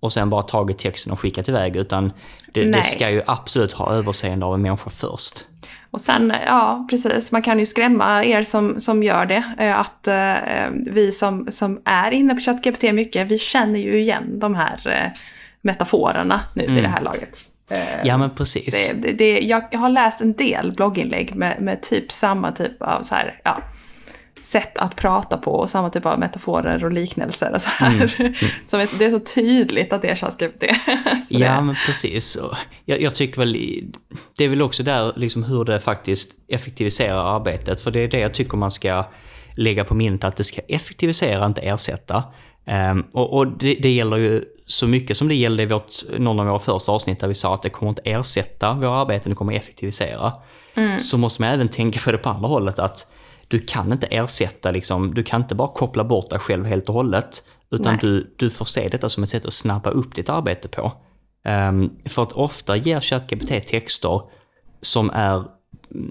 och 0.00 0.12
sen 0.12 0.30
bara 0.30 0.42
tagit 0.42 0.78
texten 0.78 1.12
och 1.12 1.20
skickat 1.20 1.48
iväg. 1.48 1.76
Utan 1.76 2.12
det, 2.52 2.64
det 2.64 2.82
ska 2.82 3.10
ju 3.10 3.22
absolut 3.26 3.72
ha 3.72 3.92
överseende 3.92 4.46
av 4.46 4.54
en 4.54 4.62
människa 4.62 4.90
först. 4.90 5.44
Och 5.94 6.00
sen, 6.00 6.32
ja 6.46 6.86
precis, 6.90 7.32
man 7.32 7.42
kan 7.42 7.58
ju 7.58 7.66
skrämma 7.66 8.24
er 8.24 8.42
som, 8.42 8.80
som 8.80 9.02
gör 9.02 9.26
det. 9.26 9.44
eh, 9.58 9.78
Att 9.80 10.06
eh, 10.08 10.70
vi 10.86 11.12
som, 11.12 11.46
som 11.50 11.80
är 11.84 12.10
inne 12.10 12.34
på 12.34 12.40
ChatGPT 12.40 12.82
mycket, 12.92 13.26
vi 13.28 13.38
känner 13.38 13.80
ju 13.80 14.00
igen 14.00 14.38
de 14.38 14.54
här 14.54 14.80
eh, 15.04 15.12
metaforerna 15.62 16.40
nu 16.54 16.66
vid 16.66 16.82
det 16.84 16.88
här 16.88 17.02
laget. 17.02 17.38
Eh, 17.70 17.78
Ja, 18.04 18.16
men 18.18 18.30
precis. 18.30 18.92
det, 18.92 19.02
det, 19.02 19.12
det, 19.12 19.40
jag, 19.40 19.62
jag 19.70 19.78
har 19.78 19.88
läst 19.88 20.20
en 20.20 20.32
del 20.32 20.72
blogginlägg 20.72 21.34
med, 21.34 21.56
med 21.60 21.82
typ 21.82 22.12
samma 22.12 22.52
typ 22.52 22.82
av 22.82 23.02
så 23.02 23.14
här, 23.14 23.40
ja, 23.44 23.58
sätt 24.44 24.78
att 24.78 24.96
prata 24.96 25.36
på 25.38 25.50
och 25.52 25.70
samma 25.70 25.90
typ 25.90 26.06
av 26.06 26.18
metaforer 26.18 26.84
och 26.84 26.92
liknelser 26.92 27.52
och 27.54 27.62
så 27.62 27.68
här. 27.68 28.08
Som 28.64 28.80
är, 28.80 28.86
så- 28.86 28.96
det 28.96 29.04
är 29.04 29.10
så 29.10 29.20
tydligt 29.20 29.92
att 29.92 30.02
det 30.02 30.08
är 30.08 30.14
ChatGPT. 30.14 30.64
Ja, 31.28 31.60
men 31.60 31.76
precis. 31.86 32.38
Jag, 32.84 33.00
jag 33.02 33.14
tycker 33.14 33.38
väl, 33.38 33.52
det 34.38 34.44
är 34.44 34.48
väl 34.48 34.62
också 34.62 34.82
där 34.82 35.12
liksom 35.16 35.44
hur 35.44 35.64
det 35.64 35.80
faktiskt 35.80 36.32
effektiviserar 36.48 37.36
arbetet. 37.36 37.80
För 37.80 37.90
det 37.90 38.00
är 38.00 38.08
det 38.08 38.18
jag 38.18 38.34
tycker 38.34 38.56
man 38.56 38.70
ska 38.70 39.04
lägga 39.56 39.84
på 39.84 39.94
minnet, 39.94 40.24
att 40.24 40.36
det 40.36 40.44
ska 40.44 40.60
effektivisera, 40.68 41.46
inte 41.46 41.60
ersätta. 41.60 42.22
Ehm, 42.66 43.04
och 43.12 43.32
och 43.38 43.46
det, 43.58 43.74
det 43.82 43.90
gäller 43.90 44.16
ju 44.16 44.44
så 44.66 44.86
mycket 44.86 45.16
som 45.16 45.28
det 45.28 45.34
gällde 45.34 45.62
i 45.62 45.66
vårt, 45.66 45.92
någon 46.18 46.40
av 46.40 46.46
våra 46.46 46.58
första 46.58 46.92
avsnitt 46.92 47.20
där 47.20 47.28
vi 47.28 47.34
sa 47.34 47.54
att 47.54 47.62
det 47.62 47.70
kommer 47.70 47.90
inte 47.90 48.02
ersätta 48.04 48.72
våra 48.72 48.96
arbeten, 49.00 49.30
det 49.30 49.36
kommer 49.36 49.52
effektivisera. 49.52 50.32
Så 50.98 51.18
måste 51.18 51.42
man 51.42 51.50
även 51.50 51.68
tänka 51.68 52.00
på 52.04 52.12
det 52.12 52.18
på 52.18 52.28
andra 52.28 52.48
hållet, 52.48 52.78
att 52.78 53.06
du 53.48 53.58
kan 53.58 53.92
inte 53.92 54.06
ersätta, 54.06 54.70
liksom, 54.70 55.14
du 55.14 55.22
kan 55.22 55.42
inte 55.42 55.54
bara 55.54 55.68
koppla 55.68 56.04
bort 56.04 56.30
dig 56.30 56.38
själv 56.38 56.64
helt 56.64 56.88
och 56.88 56.94
hållet. 56.94 57.44
Utan 57.70 57.92
Nej. 57.92 57.98
du, 58.00 58.34
du 58.36 58.50
får 58.50 58.64
se 58.64 58.88
detta 58.88 59.08
som 59.08 59.22
ett 59.22 59.30
sätt 59.30 59.46
att 59.46 59.52
snabba 59.52 59.90
upp 59.90 60.14
ditt 60.14 60.28
arbete 60.28 60.68
på. 60.68 60.92
Ehm, 61.44 61.90
för 62.04 62.22
att 62.22 62.32
ofta 62.32 62.76
ger 62.76 63.00
ChatGPT 63.00 63.66
texter 63.66 64.22
som 64.80 65.10
är 65.10 65.44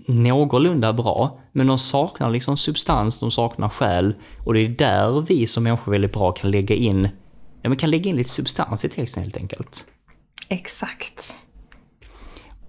någorlunda 0.07 0.93
bra, 0.93 1.39
men 1.51 1.68
de 1.68 1.78
saknar 1.78 2.30
liksom 2.30 2.57
substans, 2.57 3.20
de 3.20 3.32
saknar 3.32 3.70
själ. 3.70 4.14
Och 4.45 4.53
det 4.53 4.60
är 4.60 4.70
där 4.70 5.22
vi 5.22 5.47
som 5.47 5.64
människor 5.64 5.91
väldigt 5.91 6.14
bra 6.14 6.32
kan 6.32 6.51
lägga 6.51 6.76
in, 6.76 7.10
ja, 7.62 7.70
men 7.70 7.78
kan 7.78 7.91
lägga 7.91 8.10
in 8.10 8.16
lite 8.16 8.30
substans 8.30 8.86
i 8.86 8.89
texten 8.89 9.24
helt 9.24 9.38
enkelt. 9.38 9.86
Exakt. 10.49 11.38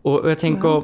Och 0.03 0.31
jag 0.31 0.39
tänker, 0.39 0.83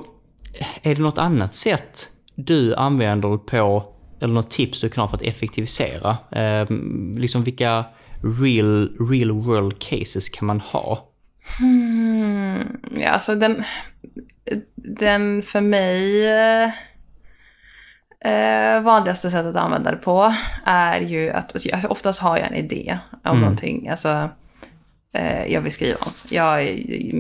är 0.83 0.95
det 0.95 1.03
något 1.03 1.19
annat 1.19 1.55
sätt 1.55 2.09
du 2.45 2.75
använder 2.75 3.37
på, 3.37 3.85
eller 4.21 4.35
något 4.35 4.51
tips 4.51 4.81
du 4.81 4.89
kan 4.89 5.01
ha 5.03 5.09
för 5.09 5.17
att 5.17 5.23
effektivisera? 5.23 6.17
Ehm, 6.33 7.13
liksom 7.17 7.45
vilka 7.45 7.85
real, 8.43 8.97
real 9.11 9.31
world 9.31 9.79
cases 9.79 10.29
kan 10.29 10.47
man 10.47 10.61
ha? 10.61 11.07
Mm, 11.61 12.59
ja, 12.99 13.09
alltså 13.11 13.35
den, 13.35 13.65
den 14.77 15.43
för 15.43 15.61
mig 15.61 16.27
eh, 18.25 18.81
vanligaste 18.83 19.31
sättet 19.31 19.57
att 19.57 19.63
använda 19.65 19.91
det 19.91 19.97
på 19.97 20.35
är 20.65 21.01
ju 21.01 21.31
att 21.31 21.53
alltså, 21.73 21.89
oftast 21.89 22.21
har 22.21 22.37
jag 22.39 22.47
en 22.47 22.55
idé 22.55 22.99
om 23.13 23.19
Mm. 23.31 23.41
någonting. 23.41 23.89
Alltså, 23.89 24.29
eh, 25.15 25.53
jag 25.53 25.61
vill 25.61 25.73
skriva 25.73 25.97
om. 26.07 26.13
Jag, 26.31 26.63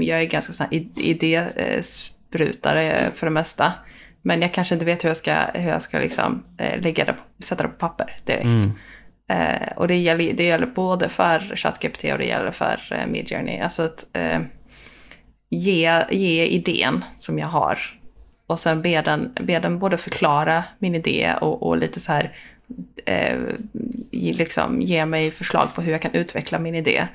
jag 0.04 0.20
är 0.20 0.24
ganska 0.24 0.52
sån 0.52 0.66
här 0.70 0.78
id- 0.78 1.00
idésprutare 1.00 3.10
för 3.14 3.26
det 3.26 3.30
mesta. 3.30 3.72
Men 4.22 4.42
jag 4.42 4.54
kanske 4.54 4.74
inte 4.74 4.84
vet 4.84 5.04
hur 5.04 5.08
jag 5.08 5.16
ska, 5.16 5.34
hur 5.54 5.68
jag 5.68 5.82
ska 5.82 5.98
liksom, 5.98 6.44
eh, 6.58 6.80
lägga 6.80 7.04
det, 7.04 7.14
sätta 7.44 7.62
det 7.62 7.68
på 7.68 7.74
papper 7.74 8.16
direkt. 8.24 8.44
Mm. 8.44 8.70
Eh, 9.28 9.68
och 9.76 9.88
det 9.88 9.96
gäller, 9.96 10.32
det 10.32 10.44
gäller 10.44 10.66
både 10.66 11.08
för 11.08 11.56
ChatGPT 11.56 12.04
och 12.04 12.18
det 12.18 12.24
gäller 12.26 12.50
för 12.50 12.80
eh, 12.90 13.06
Midjourney. 13.06 13.60
Alltså 13.60 13.82
att 13.82 14.06
eh, 14.12 14.40
ge, 15.50 16.04
ge 16.10 16.46
idén 16.46 17.04
som 17.16 17.38
jag 17.38 17.46
har. 17.46 17.78
Och 18.46 18.60
sen 18.60 18.82
be 18.82 19.02
den, 19.02 19.32
be 19.40 19.58
den 19.58 19.78
både 19.78 19.96
förklara 19.96 20.64
min 20.78 20.94
idé 20.94 21.34
och, 21.40 21.62
och 21.62 21.76
lite 21.76 22.00
så 22.00 22.12
här 22.12 22.36
eh, 23.04 23.38
ge- 24.10 24.32
liksom, 24.32 24.82
ge 24.82 25.06
mig 25.06 25.30
förslag 25.30 25.74
på 25.74 25.82
hur 25.82 25.92
jag 25.92 26.02
kan 26.02 26.14
utveckla 26.14 26.58
min 26.58 26.74
idé. 26.74 27.08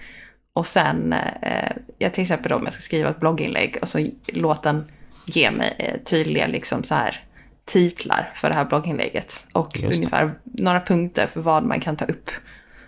Och 0.54 0.68
sen, 0.68 1.14
eh, 1.42 1.72
jag 1.98 2.14
till 2.14 2.22
exempel 2.22 2.50
då 2.50 2.56
om 2.56 2.64
jag 2.64 2.74
ska 2.74 2.82
skriva 2.82 3.10
ett 3.10 3.20
blogginlägg 3.20 3.78
och 3.82 3.88
så 3.88 4.08
låt 4.34 4.64
den 4.64 4.92
ge 5.26 5.52
mig 5.52 5.76
eh, 5.80 6.00
tydliga 6.04 6.48
liksom 6.48 6.84
så 6.84 6.96
här 6.96 7.24
titlar 7.66 8.32
för 8.36 8.50
det 8.50 8.56
här 8.56 8.66
blogginlägget. 8.66 9.46
Och 9.52 9.84
ungefär 9.84 10.32
några 10.44 10.82
punkter 10.82 11.28
för 11.28 11.42
vad 11.42 11.64
man 11.64 11.80
kan 11.80 11.98
ta 11.98 12.06
upp. 12.06 12.30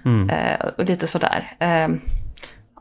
Mm. 0.06 0.30
Eh, 0.30 0.68
och 0.78 0.86
lite 0.86 1.08
sådär. 1.08 1.52
Eh, 1.60 1.88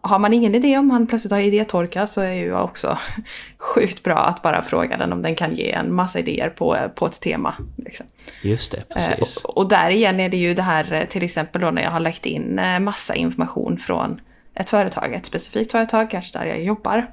har 0.00 0.18
man 0.18 0.32
ingen 0.32 0.54
idé 0.54 0.78
om 0.78 0.88
man 0.88 1.06
plötsligt 1.06 1.32
har 1.32 1.40
idétorka 1.40 2.06
så 2.06 2.20
är 2.20 2.32
ju 2.32 2.54
också 2.54 2.98
sjukt 3.58 4.02
bra 4.02 4.16
att 4.16 4.42
bara 4.42 4.62
fråga 4.62 4.96
den 4.96 5.12
om 5.12 5.22
den 5.22 5.34
kan 5.34 5.54
ge 5.54 5.72
en 5.72 5.94
massa 5.94 6.18
idéer 6.18 6.50
på, 6.50 6.76
på 6.94 7.06
ett 7.06 7.20
tema. 7.20 7.54
Liksom. 7.76 8.06
Just 8.42 8.72
det, 8.72 8.78
Eh, 8.78 8.94
precis. 8.94 9.44
och, 9.44 9.56
och 9.56 9.68
där 9.68 9.90
igen 9.90 10.20
är 10.20 10.28
det 10.28 10.36
ju 10.36 10.54
det 10.54 10.62
här 10.62 10.92
eh, 10.92 11.04
till 11.04 11.22
exempel 11.22 11.60
då 11.60 11.70
när 11.70 11.82
jag 11.82 11.90
har 11.90 12.00
lagt 12.00 12.26
in 12.26 12.58
eh, 12.58 12.78
massa 12.80 13.14
information 13.14 13.78
från 13.78 14.20
ett 14.54 14.70
företag, 14.70 15.14
ett 15.14 15.26
specifikt 15.26 15.72
företag, 15.72 16.10
kanske 16.10 16.38
där 16.38 16.46
jag 16.46 16.62
jobbar. 16.62 17.06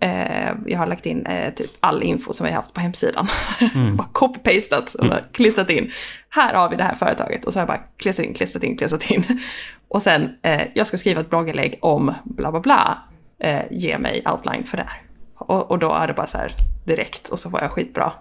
Eh, 0.00 0.52
jag 0.66 0.78
har 0.78 0.86
lagt 0.86 1.06
in 1.06 1.26
eh, 1.26 1.54
typ 1.54 1.70
all 1.80 2.02
info 2.02 2.32
som 2.32 2.44
vi 2.44 2.50
har 2.52 2.56
haft 2.56 2.74
på 2.74 2.80
hemsidan. 2.80 3.26
bara 3.96 4.08
copy-pastat 4.12 4.94
och 4.94 5.08
bara 5.08 5.20
klistrat 5.32 5.70
in. 5.70 5.90
Här 6.28 6.54
har 6.54 6.70
vi 6.70 6.76
det 6.76 6.84
här 6.84 6.94
företaget 6.94 7.44
och 7.44 7.52
så 7.52 7.58
har 7.58 7.62
jag 7.62 7.68
bara 7.68 7.86
klistrat 7.96 8.26
in, 8.26 8.34
klistrat 8.34 8.62
in, 8.62 8.76
klistrat 8.76 9.10
in. 9.10 9.24
Och 9.88 10.02
sen, 10.02 10.36
eh, 10.42 10.62
jag 10.74 10.86
ska 10.86 10.96
skriva 10.96 11.20
ett 11.20 11.30
blogginlägg 11.30 11.78
om 11.82 12.14
bla 12.24 12.50
bla 12.50 12.60
bla. 12.60 12.98
Eh, 13.38 13.62
ge 13.70 13.98
mig 13.98 14.22
outline 14.32 14.64
för 14.64 14.76
det 14.76 14.82
här. 14.82 15.02
Och, 15.34 15.70
och 15.70 15.78
då 15.78 15.92
är 15.92 16.06
det 16.06 16.12
bara 16.12 16.26
så 16.26 16.38
här 16.38 16.52
direkt 16.84 17.28
och 17.28 17.38
så 17.38 17.50
får 17.50 17.60
jag 17.60 17.70
skitbra 17.70 18.12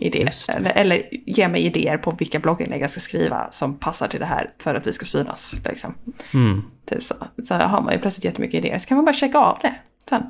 idéer. 0.00 0.32
Eller, 0.48 0.70
eller 0.70 1.02
ge 1.10 1.48
mig 1.48 1.62
idéer 1.62 1.98
på 1.98 2.10
vilka 2.10 2.38
blogginlägg 2.38 2.82
jag 2.82 2.90
ska 2.90 3.00
skriva 3.00 3.50
som 3.50 3.78
passar 3.78 4.08
till 4.08 4.20
det 4.20 4.26
här 4.26 4.52
för 4.58 4.74
att 4.74 4.86
vi 4.86 4.92
ska 4.92 5.04
synas. 5.04 5.54
Liksom. 5.64 5.94
Mm. 6.34 6.62
Typ 6.86 7.02
så. 7.02 7.14
så 7.44 7.54
har 7.54 7.82
man 7.82 7.92
ju 7.92 7.98
plötsligt 7.98 8.24
jättemycket 8.24 8.64
idéer. 8.64 8.78
Så 8.78 8.88
kan 8.88 8.96
man 8.96 9.04
bara 9.04 9.12
checka 9.12 9.38
av 9.38 9.58
det 9.62 9.74
sen. 10.08 10.22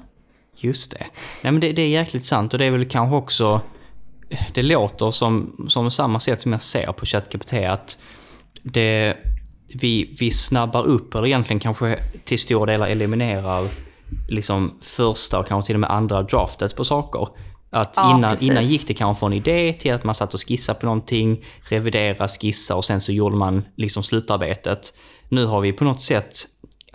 Just 0.56 0.90
det. 0.90 1.06
Nej 1.42 1.52
men 1.52 1.60
det, 1.60 1.72
det 1.72 1.82
är 1.82 1.88
jäkligt 1.88 2.24
sant 2.24 2.52
och 2.52 2.58
det 2.58 2.64
är 2.64 2.70
väl 2.70 2.88
kanske 2.88 3.16
också... 3.16 3.60
Det 4.54 4.62
låter 4.62 5.10
som, 5.10 5.66
som 5.68 5.90
samma 5.90 6.20
sätt 6.20 6.40
som 6.40 6.52
jag 6.52 6.62
ser 6.62 6.92
på 6.92 7.06
ChatGPT 7.06 7.52
att 7.52 7.98
det, 8.62 9.16
vi, 9.68 10.16
vi 10.20 10.30
snabbar 10.30 10.86
upp, 10.86 11.14
eller 11.14 11.26
egentligen 11.26 11.60
kanske 11.60 11.98
till 12.24 12.38
stora 12.38 12.72
delar 12.72 12.86
eliminerar 12.86 13.68
liksom 14.28 14.78
första 14.82 15.38
och 15.38 15.46
kanske 15.46 15.66
till 15.66 15.76
och 15.76 15.80
med 15.80 15.90
andra 15.90 16.22
draftet 16.22 16.76
på 16.76 16.84
saker. 16.84 17.28
Att 17.70 17.92
Ja, 17.96 18.16
innan, 18.16 18.30
precis. 18.30 18.50
innan 18.50 18.64
gick 18.64 18.88
det 18.88 18.94
kanske 18.94 19.20
från 19.20 19.32
idé 19.32 19.72
till 19.72 19.92
att 19.92 20.04
man 20.04 20.14
satt 20.14 20.34
och 20.34 20.48
skissade 20.48 20.80
på 20.80 20.86
någonting, 20.86 21.44
revidera, 21.68 22.28
skissa 22.28 22.76
och 22.76 22.84
sen 22.84 23.00
så 23.00 23.12
gjorde 23.12 23.36
man 23.36 23.64
liksom 23.76 24.02
slutarbetet. 24.02 24.92
Nu 25.28 25.46
har 25.46 25.60
vi 25.60 25.72
på 25.72 25.84
något 25.84 26.02
sätt 26.02 26.46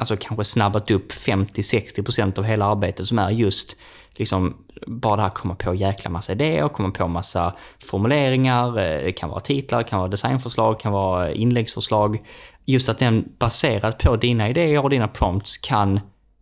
alltså 0.01 0.17
kanske 0.19 0.43
snabbat 0.43 0.91
upp 0.91 1.11
50-60% 1.11 2.39
av 2.39 2.45
hela 2.45 2.65
arbetet 2.65 3.05
som 3.05 3.19
är 3.19 3.29
just 3.29 3.75
liksom 4.15 4.57
bara 4.87 5.15
det 5.15 5.21
här 5.21 5.29
komma 5.29 5.55
på 5.55 5.75
jäkla 5.75 6.09
massa 6.09 6.31
idéer, 6.31 6.67
komma 6.69 6.91
på 6.91 7.07
massa 7.07 7.55
formuleringar, 7.79 8.67
eh, 8.67 9.03
det 9.03 9.11
kan 9.11 9.29
vara 9.29 9.39
titlar, 9.39 9.83
det 9.83 9.89
kan 9.89 9.99
vara 9.99 10.09
designförslag, 10.09 10.75
det 10.75 10.81
kan 10.81 10.91
vara 10.91 11.31
inläggsförslag. 11.31 12.21
Just 12.65 12.89
att 12.89 12.99
den 12.99 13.35
baserat 13.39 13.97
på 13.97 14.15
dina 14.15 14.49
idéer 14.49 14.83
och 14.83 14.89
dina 14.89 15.07
prompts 15.07 15.57
kan 15.57 15.99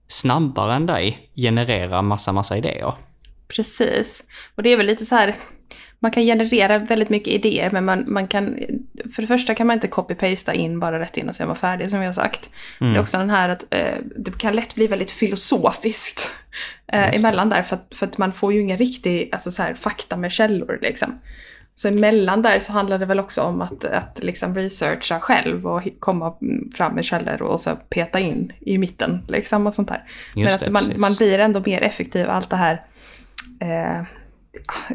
snabbare 0.08 0.74
än 0.74 0.86
dig 0.86 1.32
generera 1.36 2.02
massa, 2.02 2.32
massa 2.32 2.58
idéer. 2.58 2.94
Precis. 3.48 4.24
Och 4.56 4.64
det 4.64 4.70
är 4.70 4.78
väl 4.78 4.86
lite 4.86 5.06
så 5.06 5.16
här, 5.16 5.36
man 6.00 6.12
kan 6.12 6.24
generera 6.24 6.78
väldigt 6.78 7.10
mycket 7.10 7.34
idéer 7.34 7.72
men 7.72 7.86
man, 7.86 8.04
man 8.08 8.28
kan, 8.28 8.56
för 9.16 9.22
det 9.22 9.28
första 9.28 9.56
kan 9.56 9.68
man 9.68 9.74
inte 9.74 9.88
copy-pasta 9.88 10.54
in 10.54 10.80
bara 10.80 11.00
rätt 11.00 11.18
in 11.18 11.30
och 11.30 11.42
är 11.42 11.46
man 11.46 11.56
färdig 11.56 11.90
som 11.90 12.00
vi 12.00 12.06
har 12.06 12.14
sagt. 12.14 12.50
Det 12.80 12.86
är 12.86 13.00
också 13.00 13.18
den 13.18 13.30
här 13.30 13.50
att 13.50 13.66
eh, 13.70 13.94
det 14.16 14.38
kan 14.38 14.56
lätt 14.56 14.76
bli 14.76 14.88
väldigt 14.88 15.12
filosofiskt 15.12 16.32
eh, 16.94 17.16
emellan 17.16 17.50
där 17.50 17.64
för 17.64 17.76
att, 17.76 17.88
för 17.96 18.06
att 18.06 18.18
man 18.18 18.34
får 18.34 18.54
ju 18.54 18.62
ingen 18.62 18.78
riktig 18.78 19.30
alltså 19.32 19.52
så 19.52 19.64
här, 19.64 19.74
fakta 19.74 20.18
med 20.18 20.32
källor 20.32 20.80
liksom. 20.82 21.20
Så 21.76 21.88
emellan 21.88 22.42
där 22.42 22.60
så 22.60 22.74
handlar 22.74 23.00
det 23.00 23.06
väl 23.06 23.20
också 23.20 23.42
om 23.42 23.62
att, 23.62 23.86
att 23.86 24.20
liksom 24.24 24.56
researcha 24.56 25.20
själv 25.20 25.68
och 25.68 25.88
komma 26.00 26.38
mm, 26.42 26.72
fram 26.72 26.96
med 26.96 27.06
källor 27.06 27.42
och 27.42 27.62
så 27.62 27.76
peta 27.76 28.20
in 28.20 28.54
i 28.60 28.78
mitten 28.78 29.26
liksom 29.28 29.68
och 29.68 29.74
sånt 29.74 29.88
där. 29.88 30.04
Men 30.34 30.44
Just 30.44 30.56
att 30.56 30.66
det, 30.66 30.72
man, 30.72 30.84
precis. 30.84 30.98
man 30.98 31.14
blir 31.14 31.40
ändå 31.40 31.64
mer 31.66 31.82
effektiv, 31.82 32.30
allt 32.30 32.50
det 32.50 32.56
här 32.56 32.86
eh, 33.62 34.06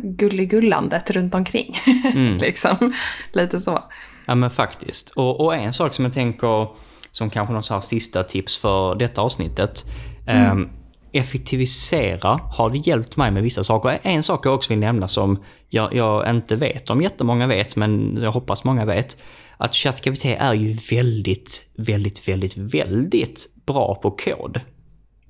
gulligullandet 0.02 1.10
runt 1.10 1.34
omkring. 1.34 1.74
Mm. 2.14 2.36
liksom. 2.36 2.94
Lite 3.32 3.60
så. 3.60 3.84
Ja 4.26 4.34
men 4.34 4.50
faktiskt. 4.50 5.10
Och, 5.10 5.40
och 5.40 5.54
en 5.54 5.72
sak 5.72 5.94
som 5.94 6.04
jag 6.04 6.14
tänker 6.14 6.68
som 7.10 7.30
kanske 7.30 7.54
någon 7.54 7.82
sista 7.82 8.22
tips 8.22 8.58
för 8.58 8.94
detta 8.94 9.20
avsnittet. 9.20 9.84
ehm, 10.26 10.68
effektivisera 11.12 12.40
har 12.52 12.70
det 12.70 12.78
hjälpt 12.86 13.16
mig 13.16 13.30
med 13.30 13.42
vissa 13.42 13.64
saker. 13.64 13.98
En 14.02 14.22
sak 14.22 14.46
jag 14.46 14.54
också 14.54 14.72
vill 14.72 14.78
nämna 14.78 15.08
som 15.08 15.42
jag, 15.68 15.94
jag 15.94 16.30
inte 16.30 16.56
vet 16.56 16.90
om 16.90 17.02
jättemånga 17.02 17.46
vet, 17.46 17.76
men 17.76 18.18
jag 18.22 18.32
hoppas 18.32 18.64
många 18.64 18.84
vet. 18.84 19.16
Att 19.56 19.74
ChatGPT 19.74 20.24
är 20.24 20.54
ju 20.54 20.76
väldigt, 20.90 21.70
väldigt, 21.76 22.28
väldigt, 22.28 22.56
väldigt 22.56 23.48
bra 23.66 23.94
på 23.94 24.10
kod. 24.10 24.60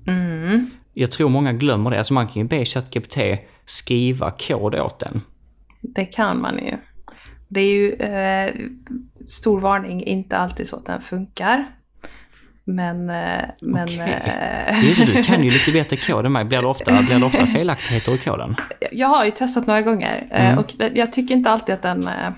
Mm. 0.06 0.70
Jag 0.94 1.10
tror 1.10 1.28
många 1.28 1.52
glömmer 1.52 1.90
det. 1.90 1.98
Alltså 1.98 2.14
man 2.14 2.26
kan 2.26 2.42
ju 2.42 2.48
be 2.48 2.64
ChatGPT 2.64 3.16
skriva 3.64 4.30
kod 4.30 4.74
åt 4.74 5.02
en. 5.02 5.20
Det 5.80 6.04
kan 6.04 6.40
man 6.40 6.58
ju. 6.58 6.76
Det 7.48 7.60
är 7.60 7.74
ju 7.74 7.92
eh, 7.92 8.54
stor 9.26 9.60
varning, 9.60 10.02
inte 10.04 10.36
alltid 10.36 10.68
så 10.68 10.76
att 10.76 10.86
den 10.86 11.00
funkar. 11.00 11.66
Men... 12.64 13.10
Eh, 13.10 13.44
men 13.62 13.84
Okej. 13.84 14.22
eh, 14.68 14.84
Just 14.88 15.06
du 15.06 15.22
kan 15.22 15.44
ju 15.44 15.50
lite 15.58 15.72
bättre 15.72 15.96
kod 15.96 16.26
än 16.26 16.32
mig. 16.32 16.44
Blir 16.44 16.62
det 16.62 16.68
ofta, 16.68 17.02
blir 17.02 17.18
det 17.18 17.26
ofta 17.26 17.46
felaktigheter 17.46 18.14
i 18.14 18.18
koden? 18.18 18.56
jag 18.92 19.08
har 19.08 19.24
ju 19.24 19.30
testat 19.30 19.66
några 19.66 19.82
gånger 19.82 20.28
eh, 20.30 20.46
Mm. 20.46 20.58
och 20.58 20.72
jag 20.94 21.12
tycker 21.12 21.34
inte 21.34 21.50
alltid 21.50 21.74
att 21.74 21.82
den, 21.82 22.02
eh, 22.08 22.30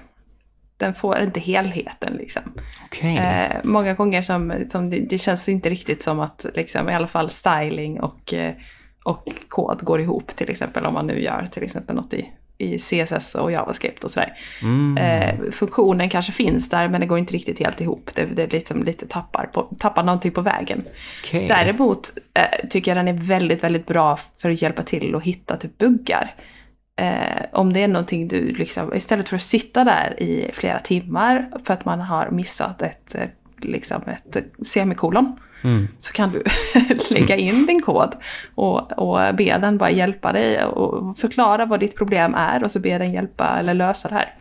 den 0.77 0.95
får 0.95 1.18
inte 1.18 1.41
helheten 1.41 2.12
liksom. 2.12 2.43
Okej. 2.85 3.16
Eh, 3.16 3.57
många 3.64 3.95
gånger 3.95 4.22
som, 4.22 4.64
som 4.68 4.91
det, 4.91 4.99
det 5.11 5.18
känns 5.18 5.49
inte 5.49 5.70
riktigt 5.70 6.03
som 6.03 6.20
att 6.20 6.47
liksom, 6.55 6.89
i 6.91 6.95
alla 6.95 7.07
fall 7.07 7.31
styling 7.31 8.01
och, 8.01 8.35
eh, 8.35 8.55
och 9.07 9.29
kod 9.49 9.81
går 9.83 10.01
ihop 10.01 10.29
till 10.29 10.51
exempel 10.51 10.87
om 10.87 10.95
man 10.95 11.07
nu 11.07 11.23
gör 11.23 11.47
till 11.51 11.63
exempel 11.63 11.97
något 11.97 12.15
i, 12.15 12.33
i 12.59 12.79
CSS 12.79 13.35
och 13.35 13.53
JavaScript 13.53 14.05
och 14.05 14.11
sådär. 14.11 14.39
Mm. 14.63 14.99
Eh, 14.99 15.51
funktionen 15.51 16.09
kanske 16.11 16.33
finns 16.33 16.69
där 16.69 16.89
men 16.89 17.01
det 17.01 17.07
går 17.07 17.19
inte 17.19 17.35
riktigt 17.35 17.59
helt 17.59 17.81
ihop. 17.81 18.11
Det, 18.15 18.25
det 18.25 18.53
liksom 18.53 18.83
lite 18.83 19.07
tappar, 19.07 19.47
på, 19.47 19.63
tappar 19.79 20.03
någonting 20.03 20.33
på 20.33 20.41
vägen. 20.41 20.85
Okej. 21.25 21.49
Däremot 21.49 22.09
eh, 22.35 22.69
tycker 22.69 22.91
jag 22.91 23.07
den 23.07 23.17
är 23.17 23.21
väldigt, 23.21 23.65
väldigt 23.65 23.87
bra 23.87 24.19
för 24.39 24.51
att 24.51 24.63
hjälpa 24.63 24.83
till 24.83 25.15
att 25.15 25.23
hitta 25.23 25.57
typ 25.57 25.79
buggar. 25.79 26.35
Eh, 27.01 27.45
om 27.53 27.73
det 27.73 27.83
är 27.83 27.89
någonting 27.89 28.29
du 28.29 28.53
liksom, 28.53 28.95
istället 28.95 29.29
för 29.29 29.37
att 29.37 29.43
sitta 29.43 29.85
där 29.85 30.23
i 30.23 30.51
flera 30.53 30.79
timmar 30.79 31.51
för 31.65 31.75
att 31.75 31.85
man 31.85 32.01
har 32.01 32.31
missat 32.31 32.83
ett, 32.83 33.17
liksom 33.61 34.03
ett 34.07 34.37
semikolon. 34.67 35.39
Mm. 35.67 35.89
Så 35.99 36.12
kan 36.12 36.31
du 36.31 36.43
lägga 37.14 37.37
in 37.37 37.67
din 37.67 37.83
kod 37.83 38.14
och, 38.55 38.93
och 38.93 39.35
be 39.35 39.59
den 39.59 39.79
bara 39.79 39.91
hjälpa 39.91 40.33
dig 40.33 40.64
och 40.64 41.19
förklara 41.19 41.67
vad 41.67 41.81
ditt 41.81 41.97
problem 41.97 42.35
är 42.35 42.64
och 42.64 42.71
så 42.71 42.81
be 42.81 42.99
den 42.99 43.12
hjälpa 43.12 43.57
eller 43.59 43.75
lösa 43.75 44.09
det 44.09 44.14
här. 44.14 44.35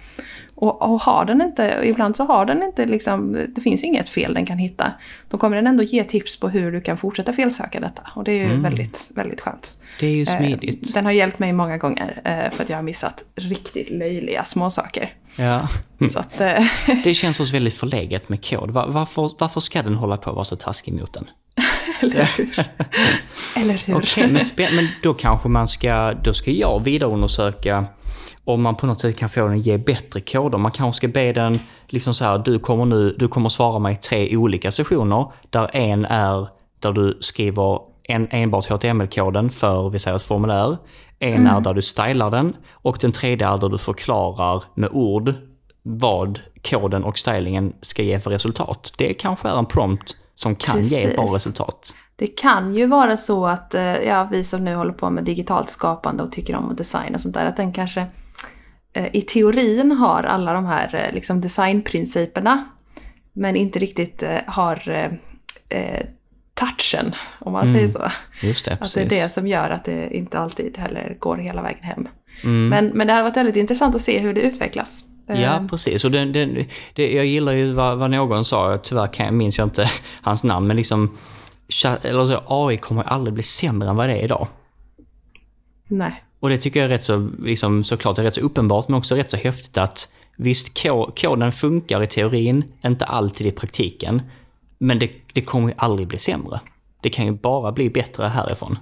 Och, 0.57 0.81
och 0.81 1.01
har 1.01 1.25
den 1.25 1.41
inte, 1.41 1.81
ibland 1.83 2.15
så 2.15 2.23
har 2.25 2.45
den 2.45 2.63
inte 2.63 2.85
liksom, 2.85 3.45
det 3.55 3.61
finns 3.61 3.83
inget 3.83 4.09
fel 4.09 4.33
den 4.33 4.45
kan 4.45 4.57
hitta. 4.57 4.91
Då 5.29 5.37
kommer 5.37 5.55
den 5.55 5.67
ändå 5.67 5.83
ge 5.83 6.03
tips 6.03 6.39
på 6.39 6.49
hur 6.49 6.71
du 6.71 6.81
kan 6.81 6.97
fortsätta 6.97 7.33
felsöka 7.33 7.79
detta. 7.79 8.01
Och 8.15 8.23
det 8.23 8.31
är 8.31 8.47
ju 8.49 8.59
väldigt, 8.61 9.11
väldigt 9.15 9.41
skönt. 9.41 9.77
Det 9.99 10.07
är 10.07 10.11
ju 10.11 10.21
Eh, 10.21 10.37
smidigt. 10.37 10.93
Den 10.93 11.05
har 11.05 11.11
hjälpt 11.11 11.39
mig 11.39 11.53
många 11.53 11.77
gånger 11.77 12.21
eh, 12.23 12.51
för 12.55 12.63
att 12.63 12.69
jag 12.69 12.77
har 12.77 12.83
missat 12.83 13.23
riktigt 13.35 13.89
löjliga 13.89 14.43
småsaker. 14.43 15.13
Ja. 15.35 15.67
Så 16.11 16.19
att, 16.19 16.41
eh, 16.41 16.65
Det 17.03 17.13
känns 17.13 17.39
oss 17.39 17.53
väldigt 17.53 17.73
förlegat 17.73 18.29
med 18.29 18.45
kod. 18.49 18.71
Va- 18.71 18.87
Varför, 18.87 19.31
varför 19.39 19.59
ska 19.59 19.81
den 19.83 19.95
hålla 19.95 20.17
på 20.17 20.29
att 20.29 20.35
vara 20.35 20.45
så 20.45 20.55
taskig 20.55 20.93
mot 20.93 21.13
den? 21.13 21.25
Eller 22.01 22.29
hur? 22.37 22.49
Eller 23.57 23.87
hur? 23.87 23.95
Okej, 23.95 24.27
men, 24.27 24.41
spä- 24.41 24.75
men 24.75 24.87
då 25.03 25.13
kanske 25.13 25.49
man 25.49 25.67
ska, 25.67 26.13
då 26.23 26.33
ska 26.33 26.51
jag 26.51 26.83
vidareundersöka 26.83 27.85
om 28.43 28.61
man 28.61 28.75
på 28.75 28.87
något 28.87 29.01
sätt 29.01 29.17
kan 29.17 29.29
få 29.29 29.41
den 29.41 29.59
att 29.59 29.65
ge 29.65 29.77
bättre 29.77 30.21
koder. 30.21 30.57
Man 30.57 30.71
kanske 30.71 30.97
ska 30.97 31.07
be 31.07 31.33
den, 31.33 31.59
liksom 31.87 32.13
så 32.13 32.25
här, 32.25 32.37
du 32.37 32.59
kommer 32.59 32.85
nu, 32.85 33.15
du 33.19 33.27
kommer 33.27 33.49
svara 33.49 33.79
mig 33.79 33.95
tre 33.95 34.37
olika 34.37 34.71
sessioner, 34.71 35.31
där 35.49 35.69
en 35.73 36.05
är 36.05 36.47
där 36.79 36.91
du 36.91 37.17
skriver 37.21 37.79
en, 38.03 38.27
enbart 38.31 38.65
HTML-koden 38.65 39.49
för, 39.49 39.89
vi 39.89 39.99
säger 39.99 40.17
ett 40.17 40.23
formulär. 40.23 40.77
En 41.19 41.47
är 41.47 41.61
där 41.61 41.73
du 41.73 41.81
stylar 41.81 42.31
den 42.31 42.55
och 42.71 42.97
den 43.01 43.11
tredje 43.11 43.47
är 43.47 43.57
där 43.57 43.69
du 43.69 43.77
förklarar 43.77 44.63
med 44.73 44.89
ord 44.91 45.33
vad 45.83 46.39
koden 46.69 47.03
och 47.03 47.17
stylingen 47.17 47.73
ska 47.81 48.03
ge 48.03 48.19
för 48.19 48.31
resultat. 48.31 48.93
Det 48.97 49.13
kanske 49.13 49.49
är 49.49 49.57
en 49.57 49.65
prompt 49.65 50.15
som 50.35 50.55
kan 50.55 50.83
ge 50.83 51.03
ett 51.03 51.15
bra 51.15 51.23
Precis. 51.23 51.35
resultat. 51.35 51.93
Det 52.15 52.27
kan 52.27 52.75
ju 52.75 52.85
vara 52.85 53.17
så 53.17 53.47
att 53.47 53.73
eh, 53.73 53.97
ja, 54.03 54.27
vi 54.31 54.43
som 54.43 54.63
nu 54.63 54.75
håller 54.75 54.93
på 54.93 55.09
med 55.09 55.23
digitalt 55.23 55.69
skapande 55.69 56.23
och 56.23 56.31
tycker 56.31 56.55
om 56.55 56.71
att 56.71 56.77
designa 56.77 57.15
och 57.15 57.21
sånt 57.21 57.33
där, 57.33 57.45
att 57.45 57.57
den 57.57 57.73
kanske 57.73 58.05
eh, 58.93 59.15
i 59.15 59.21
teorin 59.21 59.91
har 59.91 60.23
alla 60.23 60.53
de 60.53 60.65
här 60.65 60.95
eh, 60.95 61.13
liksom 61.13 61.41
designprinciperna, 61.41 62.65
men 63.33 63.55
inte 63.55 63.79
riktigt 63.79 64.23
har 64.45 64.89
eh, 65.69 66.05
touchen, 66.53 67.15
om 67.39 67.53
man 67.53 67.67
säger 67.67 67.87
så. 67.87 68.11
Just 68.41 68.65
det, 68.65 68.71
Att 68.71 68.79
precis. 68.79 69.09
det 69.09 69.19
är 69.19 69.23
det 69.23 69.29
som 69.29 69.47
gör 69.47 69.69
att 69.69 69.85
det 69.85 70.15
inte 70.15 70.39
alltid 70.39 70.77
heller 70.77 71.17
går 71.19 71.37
hela 71.37 71.61
vägen 71.61 71.83
hem. 71.83 72.07
Mm. 72.43 72.67
Men, 72.69 72.87
men 72.87 73.07
det 73.07 73.13
hade 73.13 73.23
varit 73.23 73.37
väldigt 73.37 73.55
intressant 73.55 73.95
att 73.95 74.01
se 74.01 74.19
hur 74.19 74.33
det 74.33 74.41
utvecklas. 74.41 75.03
Ja, 75.27 75.67
precis. 75.69 76.05
Och 76.05 76.11
den, 76.11 76.33
den, 76.33 76.65
det, 76.93 77.13
jag 77.13 77.25
gillar 77.25 77.53
ju 77.53 77.73
vad, 77.73 77.97
vad 77.97 78.11
någon 78.11 78.45
sa, 78.45 78.77
tyvärr 78.77 79.13
kan, 79.13 79.37
minns 79.37 79.57
jag 79.57 79.65
inte 79.65 79.89
hans 80.21 80.43
namn, 80.43 80.67
men 80.67 80.77
liksom 80.77 81.17
eller 82.01 82.25
så, 82.25 82.43
AI 82.47 82.77
kommer 82.77 83.03
aldrig 83.03 83.33
bli 83.33 83.43
sämre 83.43 83.89
än 83.89 83.95
vad 83.95 84.09
det 84.09 84.13
är 84.13 84.23
idag. 84.23 84.47
Nej. 85.87 86.23
Och 86.39 86.49
det 86.49 86.57
tycker 86.57 86.79
jag 86.79 86.85
är 86.85 86.89
rätt 86.89 87.03
så, 87.03 87.29
liksom, 87.39 87.83
såklart 87.83 88.17
är 88.17 88.23
rätt 88.23 88.33
så 88.33 88.41
uppenbart, 88.41 88.87
men 88.87 88.97
också 88.97 89.15
rätt 89.15 89.31
så 89.31 89.37
häftigt 89.37 89.77
att 89.77 90.07
visst, 90.37 90.83
ko- 90.83 91.11
koden 91.15 91.51
funkar 91.51 92.03
i 92.03 92.07
teorin, 92.07 92.63
inte 92.85 93.05
alltid 93.05 93.47
i 93.47 93.51
praktiken, 93.51 94.21
men 94.77 94.99
det, 94.99 95.11
det 95.33 95.41
kommer 95.41 95.67
ju 95.67 95.73
aldrig 95.77 96.07
bli 96.07 96.17
sämre. 96.17 96.59
Det 97.01 97.09
kan 97.09 97.25
ju 97.25 97.31
bara 97.31 97.71
bli 97.71 97.89
bättre 97.89 98.25
härifrån. 98.27 98.79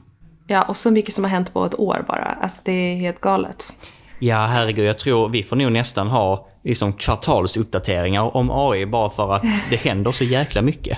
Ja, 0.47 0.61
och 0.61 0.77
så 0.77 0.91
mycket 0.91 1.13
som 1.13 1.23
har 1.23 1.31
hänt 1.31 1.53
på 1.53 1.65
ett 1.65 1.79
år 1.79 2.05
bara. 2.07 2.37
Alltså 2.41 2.61
det 2.65 2.71
är 2.71 2.95
helt 2.95 3.19
galet. 3.21 3.65
Ja, 4.19 4.45
herregud, 4.45 4.85
jag 4.85 4.99
tror 4.99 5.29
vi 5.29 5.43
får 5.43 5.55
nog 5.55 5.71
nästan 5.71 6.07
ha 6.07 6.47
liksom 6.63 6.93
kvartalsuppdateringar 6.93 8.37
om 8.37 8.51
AI 8.51 8.85
bara 8.85 9.09
för 9.09 9.33
att 9.33 9.43
det 9.69 9.75
händer 9.75 10.11
så 10.11 10.23
jäkla 10.23 10.61
mycket. 10.61 10.97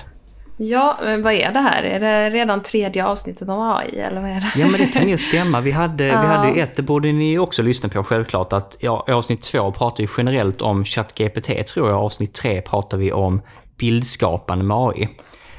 Ja, 0.56 0.98
men 1.02 1.22
vad 1.22 1.32
är 1.32 1.52
det 1.52 1.60
här? 1.60 1.82
Är 1.82 2.00
det 2.00 2.30
redan 2.30 2.62
tredje 2.62 3.06
avsnittet 3.06 3.48
om 3.48 3.60
AI 3.60 4.00
eller 4.00 4.20
vad 4.20 4.30
är 4.30 4.40
det? 4.40 4.52
Ja 4.56 4.68
men 4.68 4.80
det 4.80 4.86
kan 4.86 5.08
ju 5.08 5.18
stämma. 5.18 5.60
Vi 5.60 5.70
hade, 5.70 6.04
vi 6.04 6.10
hade 6.10 6.48
ju 6.48 6.60
ett, 6.60 6.76
det 6.76 6.82
borde 6.82 7.12
ni 7.12 7.38
också 7.38 7.62
lyssna 7.62 7.88
på 7.88 8.04
självklart, 8.04 8.52
att 8.52 8.76
ja, 8.80 9.04
avsnitt 9.08 9.42
två 9.42 9.72
pratar 9.72 10.04
vi 10.04 10.08
generellt 10.18 10.62
om 10.62 10.84
ChatGPT 10.84 11.66
tror 11.66 11.88
jag, 11.88 11.98
avsnitt 12.04 12.34
tre 12.34 12.60
pratar 12.62 12.98
vi 12.98 13.12
om 13.12 13.42
bildskapande 13.76 14.64
med 14.64 14.76
AI. 14.76 15.02
Ehm, 15.02 15.10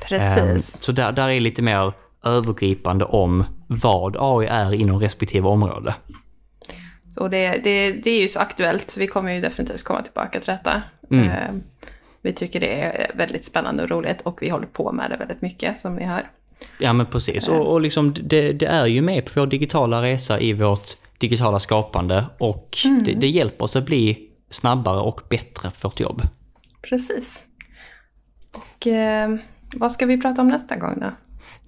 Precis. 0.08 0.84
Så 0.84 0.92
där, 0.92 1.12
där 1.12 1.30
är 1.30 1.40
lite 1.40 1.62
mer 1.62 1.94
övergripande 2.26 3.06
om 3.06 3.46
vad 3.68 4.16
AI 4.20 4.48
är 4.48 4.74
inom 4.74 5.00
respektive 5.00 5.48
område. 5.48 5.96
Och 7.18 7.30
det, 7.30 7.64
det, 7.64 7.92
det 7.92 8.10
är 8.12 8.22
ju 8.22 8.28
så 8.28 8.40
aktuellt, 8.40 8.92
så 8.92 9.00
vi 9.00 9.08
kommer 9.08 9.32
ju 9.32 9.42
definitivt 9.42 9.84
komma 9.84 10.02
tillbaka 10.02 10.40
till 10.40 10.52
detta. 10.54 10.82
Mm. 11.12 11.62
Eh, 12.28 12.32
Vi 12.32 12.34
tycker 12.34 12.60
det 12.60 12.82
är 12.82 13.12
väldigt 13.16 13.46
spännande 13.46 13.84
och 13.84 13.90
roligt 13.90 14.22
och 14.22 14.42
vi 14.42 14.50
håller 14.50 14.68
på 14.68 14.92
med 14.92 15.10
det 15.10 15.18
väldigt 15.18 15.42
mycket 15.42 15.80
som 15.80 15.96
ni 15.96 16.04
hör. 16.04 16.30
Ja 16.80 16.94
men 16.94 17.06
precis, 17.06 17.48
och, 17.48 17.72
och 17.72 17.82
liksom 17.82 18.14
det, 18.14 18.54
det 18.54 18.66
är 18.66 18.86
ju 18.86 19.02
med 19.02 19.26
på 19.26 19.40
vår 19.40 19.48
digitala 19.48 20.02
resa 20.02 20.40
i 20.40 20.54
vårt 20.54 20.90
digitala 21.18 21.60
skapande 21.60 22.26
och 22.38 22.78
det, 23.06 23.14
det 23.14 23.28
hjälper 23.28 23.64
oss 23.64 23.76
att 23.76 23.86
bli 23.86 24.30
snabbare 24.50 25.00
och 25.00 25.22
bättre 25.30 25.72
på 25.82 25.88
vårt 25.88 26.00
jobb. 26.00 26.22
Precis. 26.82 27.44
Och 28.54 28.88
eh, 28.88 29.36
vad 29.76 29.92
ska 29.92 30.06
vi 30.06 30.22
prata 30.22 30.42
om 30.42 30.48
nästa 30.48 30.76
gång 30.76 31.00
då? 31.00 31.12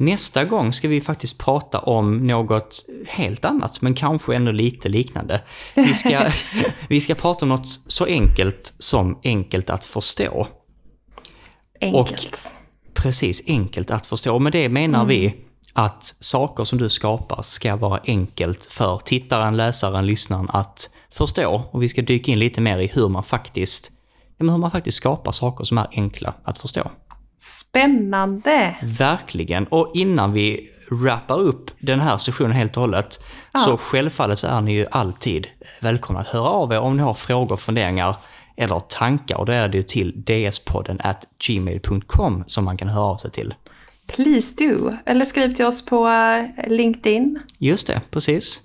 Nästa 0.01 0.45
gång 0.45 0.73
ska 0.73 0.87
vi 0.87 1.01
faktiskt 1.01 1.37
prata 1.37 1.79
om 1.79 2.27
något 2.27 2.85
helt 3.07 3.45
annat, 3.45 3.81
men 3.81 3.93
kanske 3.93 4.35
ändå 4.35 4.51
lite 4.51 4.89
liknande. 4.89 5.41
Vi 5.75 5.93
ska, 5.93 6.31
vi 6.89 7.01
ska 7.01 7.15
prata 7.15 7.45
om 7.45 7.49
något 7.49 7.67
så 7.87 8.05
enkelt 8.05 8.73
som 8.77 9.19
enkelt 9.23 9.69
att 9.69 9.85
förstå. 9.85 10.47
Enkelt. 11.81 12.55
Precis, 12.93 13.43
enkelt 13.47 13.91
att 13.91 14.07
förstå. 14.07 14.35
Och 14.35 14.41
med 14.41 14.51
det 14.51 14.69
menar 14.69 15.05
vi 15.05 15.35
att 15.73 16.15
saker 16.19 16.63
som 16.63 16.77
du 16.77 16.89
skapar 16.89 17.41
ska 17.41 17.75
vara 17.75 18.01
enkelt 18.05 18.65
för 18.65 18.97
tittaren, 18.97 19.57
läsaren, 19.57 20.05
lyssnaren 20.05 20.49
att 20.49 20.89
förstå. 21.11 21.63
Och 21.71 21.83
vi 21.83 21.89
ska 21.89 22.01
dyka 22.01 22.31
in 22.31 22.39
lite 22.39 22.61
mer 22.61 22.79
i 22.79 22.87
hur 22.87 23.09
man 23.09 23.23
faktiskt, 23.23 23.91
ja, 24.37 24.45
men 24.45 24.49
hur 24.49 24.57
man 24.57 24.71
faktiskt 24.71 24.97
skapar 24.97 25.31
saker 25.31 25.63
som 25.63 25.77
är 25.77 25.87
enkla 25.91 26.33
att 26.43 26.59
förstå. 26.59 26.91
Spännande! 27.39 28.75
Verkligen. 28.81 29.67
Och 29.67 29.91
innan 29.93 30.33
vi 30.33 30.69
wrappar 30.91 31.39
upp 31.39 31.71
den 31.79 31.99
här 31.99 32.17
sessionen 32.17 32.51
helt 32.51 32.77
och 32.77 32.81
hållet, 32.81 33.19
så 33.65 33.77
självfallet 33.77 34.39
så 34.39 34.47
är 34.47 34.61
ni 34.61 34.73
ju 34.73 34.85
alltid 34.91 35.47
välkomna 35.79 36.19
att 36.19 36.27
höra 36.27 36.49
av 36.49 36.71
er 36.71 36.79
om 36.79 36.97
ni 36.97 37.03
har 37.03 37.13
frågor, 37.13 37.57
funderingar 37.57 38.15
eller 38.57 38.79
tankar. 38.79 39.37
Och 39.37 39.45
då 39.45 39.51
är 39.51 39.67
det 39.67 39.77
ju 39.77 39.83
till 39.83 40.23
dspodden 40.25 40.99
at 41.03 41.27
gmail.com 41.47 42.43
som 42.47 42.65
man 42.65 42.77
kan 42.77 42.87
höra 42.87 43.05
av 43.05 43.17
sig 43.17 43.31
till. 43.31 43.53
Please 44.07 44.55
do! 44.55 44.93
Eller 45.05 45.25
skriv 45.25 45.51
till 45.51 45.65
oss 45.65 45.85
på 45.85 46.07
eh, 46.07 46.69
LinkedIn. 46.69 47.39
Just 47.57 47.87
det, 47.87 48.01
precis. 48.11 48.61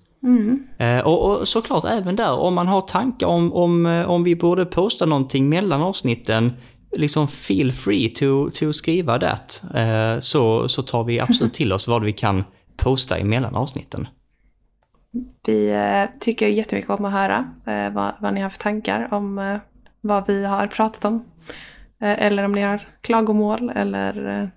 Eh, 0.78 0.98
och, 0.98 1.30
och 1.30 1.48
såklart 1.48 1.84
även 1.84 2.16
där, 2.16 2.32
om 2.32 2.54
man 2.54 2.66
har 2.66 2.80
tankar 2.80 3.26
om, 3.26 3.52
om, 3.52 3.86
eh, 3.86 4.10
om 4.10 4.24
vi 4.24 4.36
borde 4.36 4.66
posta 4.66 5.06
någonting 5.06 5.48
mellan 5.48 5.82
avsnitten, 5.82 6.52
liksom 6.97 7.28
feel 7.28 7.72
free 7.72 8.09
to, 8.09 8.51
to 8.51 8.72
skriva 8.72 9.18
det. 9.18 9.62
Eh, 9.74 10.20
så, 10.20 10.68
så 10.68 10.82
tar 10.82 11.05
vi 11.05 11.20
absolut 11.20 11.55
till 11.55 11.72
oss 11.72 11.88
vad 11.88 12.05
vi 12.05 12.12
kan 12.12 12.45
posta 12.76 13.18
emellan 13.18 13.55
avsnitten. 13.55 14.09
Vi 15.47 15.70
eh, 15.70 16.20
tycker 16.20 16.49
jättemycket 16.49 16.90
om 16.90 17.05
att 17.05 17.12
höra 17.12 17.53
eh, 17.66 17.92
vad, 17.92 18.12
vad 18.20 18.34
ni 18.34 18.40
har 18.40 18.51
för 18.51 18.59
tankar 18.59 19.09
om 19.14 19.59
vad 20.01 20.26
vi 20.26 20.45
har 20.45 20.66
pratat 20.66 21.05
om. 21.05 21.24
Eller 22.01 22.45
om 22.45 22.53
ni 22.53 22.62
har 22.62 22.88
klagomål 23.01 23.70
eller... 23.74 24.51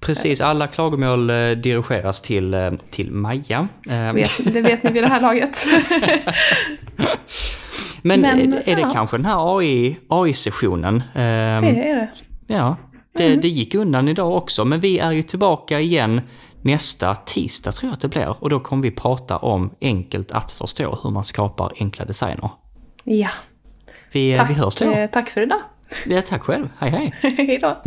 Precis, 0.00 0.40
alla 0.40 0.66
klagomål 0.66 1.26
dirigeras 1.62 2.22
till, 2.22 2.78
till 2.90 3.12
Maja. 3.12 3.68
Vet, 4.14 4.54
det 4.54 4.60
vet 4.60 4.82
ni 4.82 4.92
vid 4.92 5.02
det 5.02 5.08
här 5.08 5.20
laget. 5.20 5.66
men 8.02 8.20
men, 8.20 8.52
är, 8.52 8.62
är 8.68 8.76
det 8.76 8.82
ja. 8.82 8.90
kanske 8.94 9.16
den 9.16 9.26
här 9.26 9.58
AI, 9.58 9.96
AI-sessionen? 10.08 10.96
Eh, 10.96 11.02
det 11.14 11.88
är 11.88 11.94
det. 11.94 12.10
Ja, 12.46 12.76
det, 13.16 13.26
Mm. 13.26 13.40
det 13.40 13.48
gick 13.48 13.74
undan 13.74 14.08
idag 14.08 14.36
också, 14.36 14.64
men 14.64 14.80
vi 14.80 14.98
är 14.98 15.12
ju 15.12 15.22
tillbaka 15.22 15.80
igen 15.80 16.20
nästa 16.62 17.14
tisdag 17.14 17.72
tror 17.72 17.88
jag 17.88 17.94
att 17.94 18.00
det 18.00 18.08
blir. 18.08 18.36
Och 18.42 18.50
då 18.50 18.60
kommer 18.60 18.82
vi 18.82 18.90
prata 18.90 19.36
om 19.36 19.70
enkelt 19.80 20.32
att 20.32 20.52
förstå 20.52 20.98
hur 21.02 21.10
man 21.10 21.24
skapar 21.24 21.72
enkla 21.80 22.04
designer. 22.04 22.50
Ja. 23.04 23.28
Vi, 24.12 24.36
Tack, 24.36 24.50
vi 24.50 24.54
hörs 24.54 24.76
då. 24.76 24.90
eh, 24.92 25.10
tack 25.10 25.30
för 25.30 25.42
idag. 25.42 25.60
Ja, 26.06 26.22
tack 26.22 26.42
själv, 26.42 26.68
hej 26.78 26.90
hej! 26.90 27.14
Hej 27.36 27.58
då. 27.62 27.82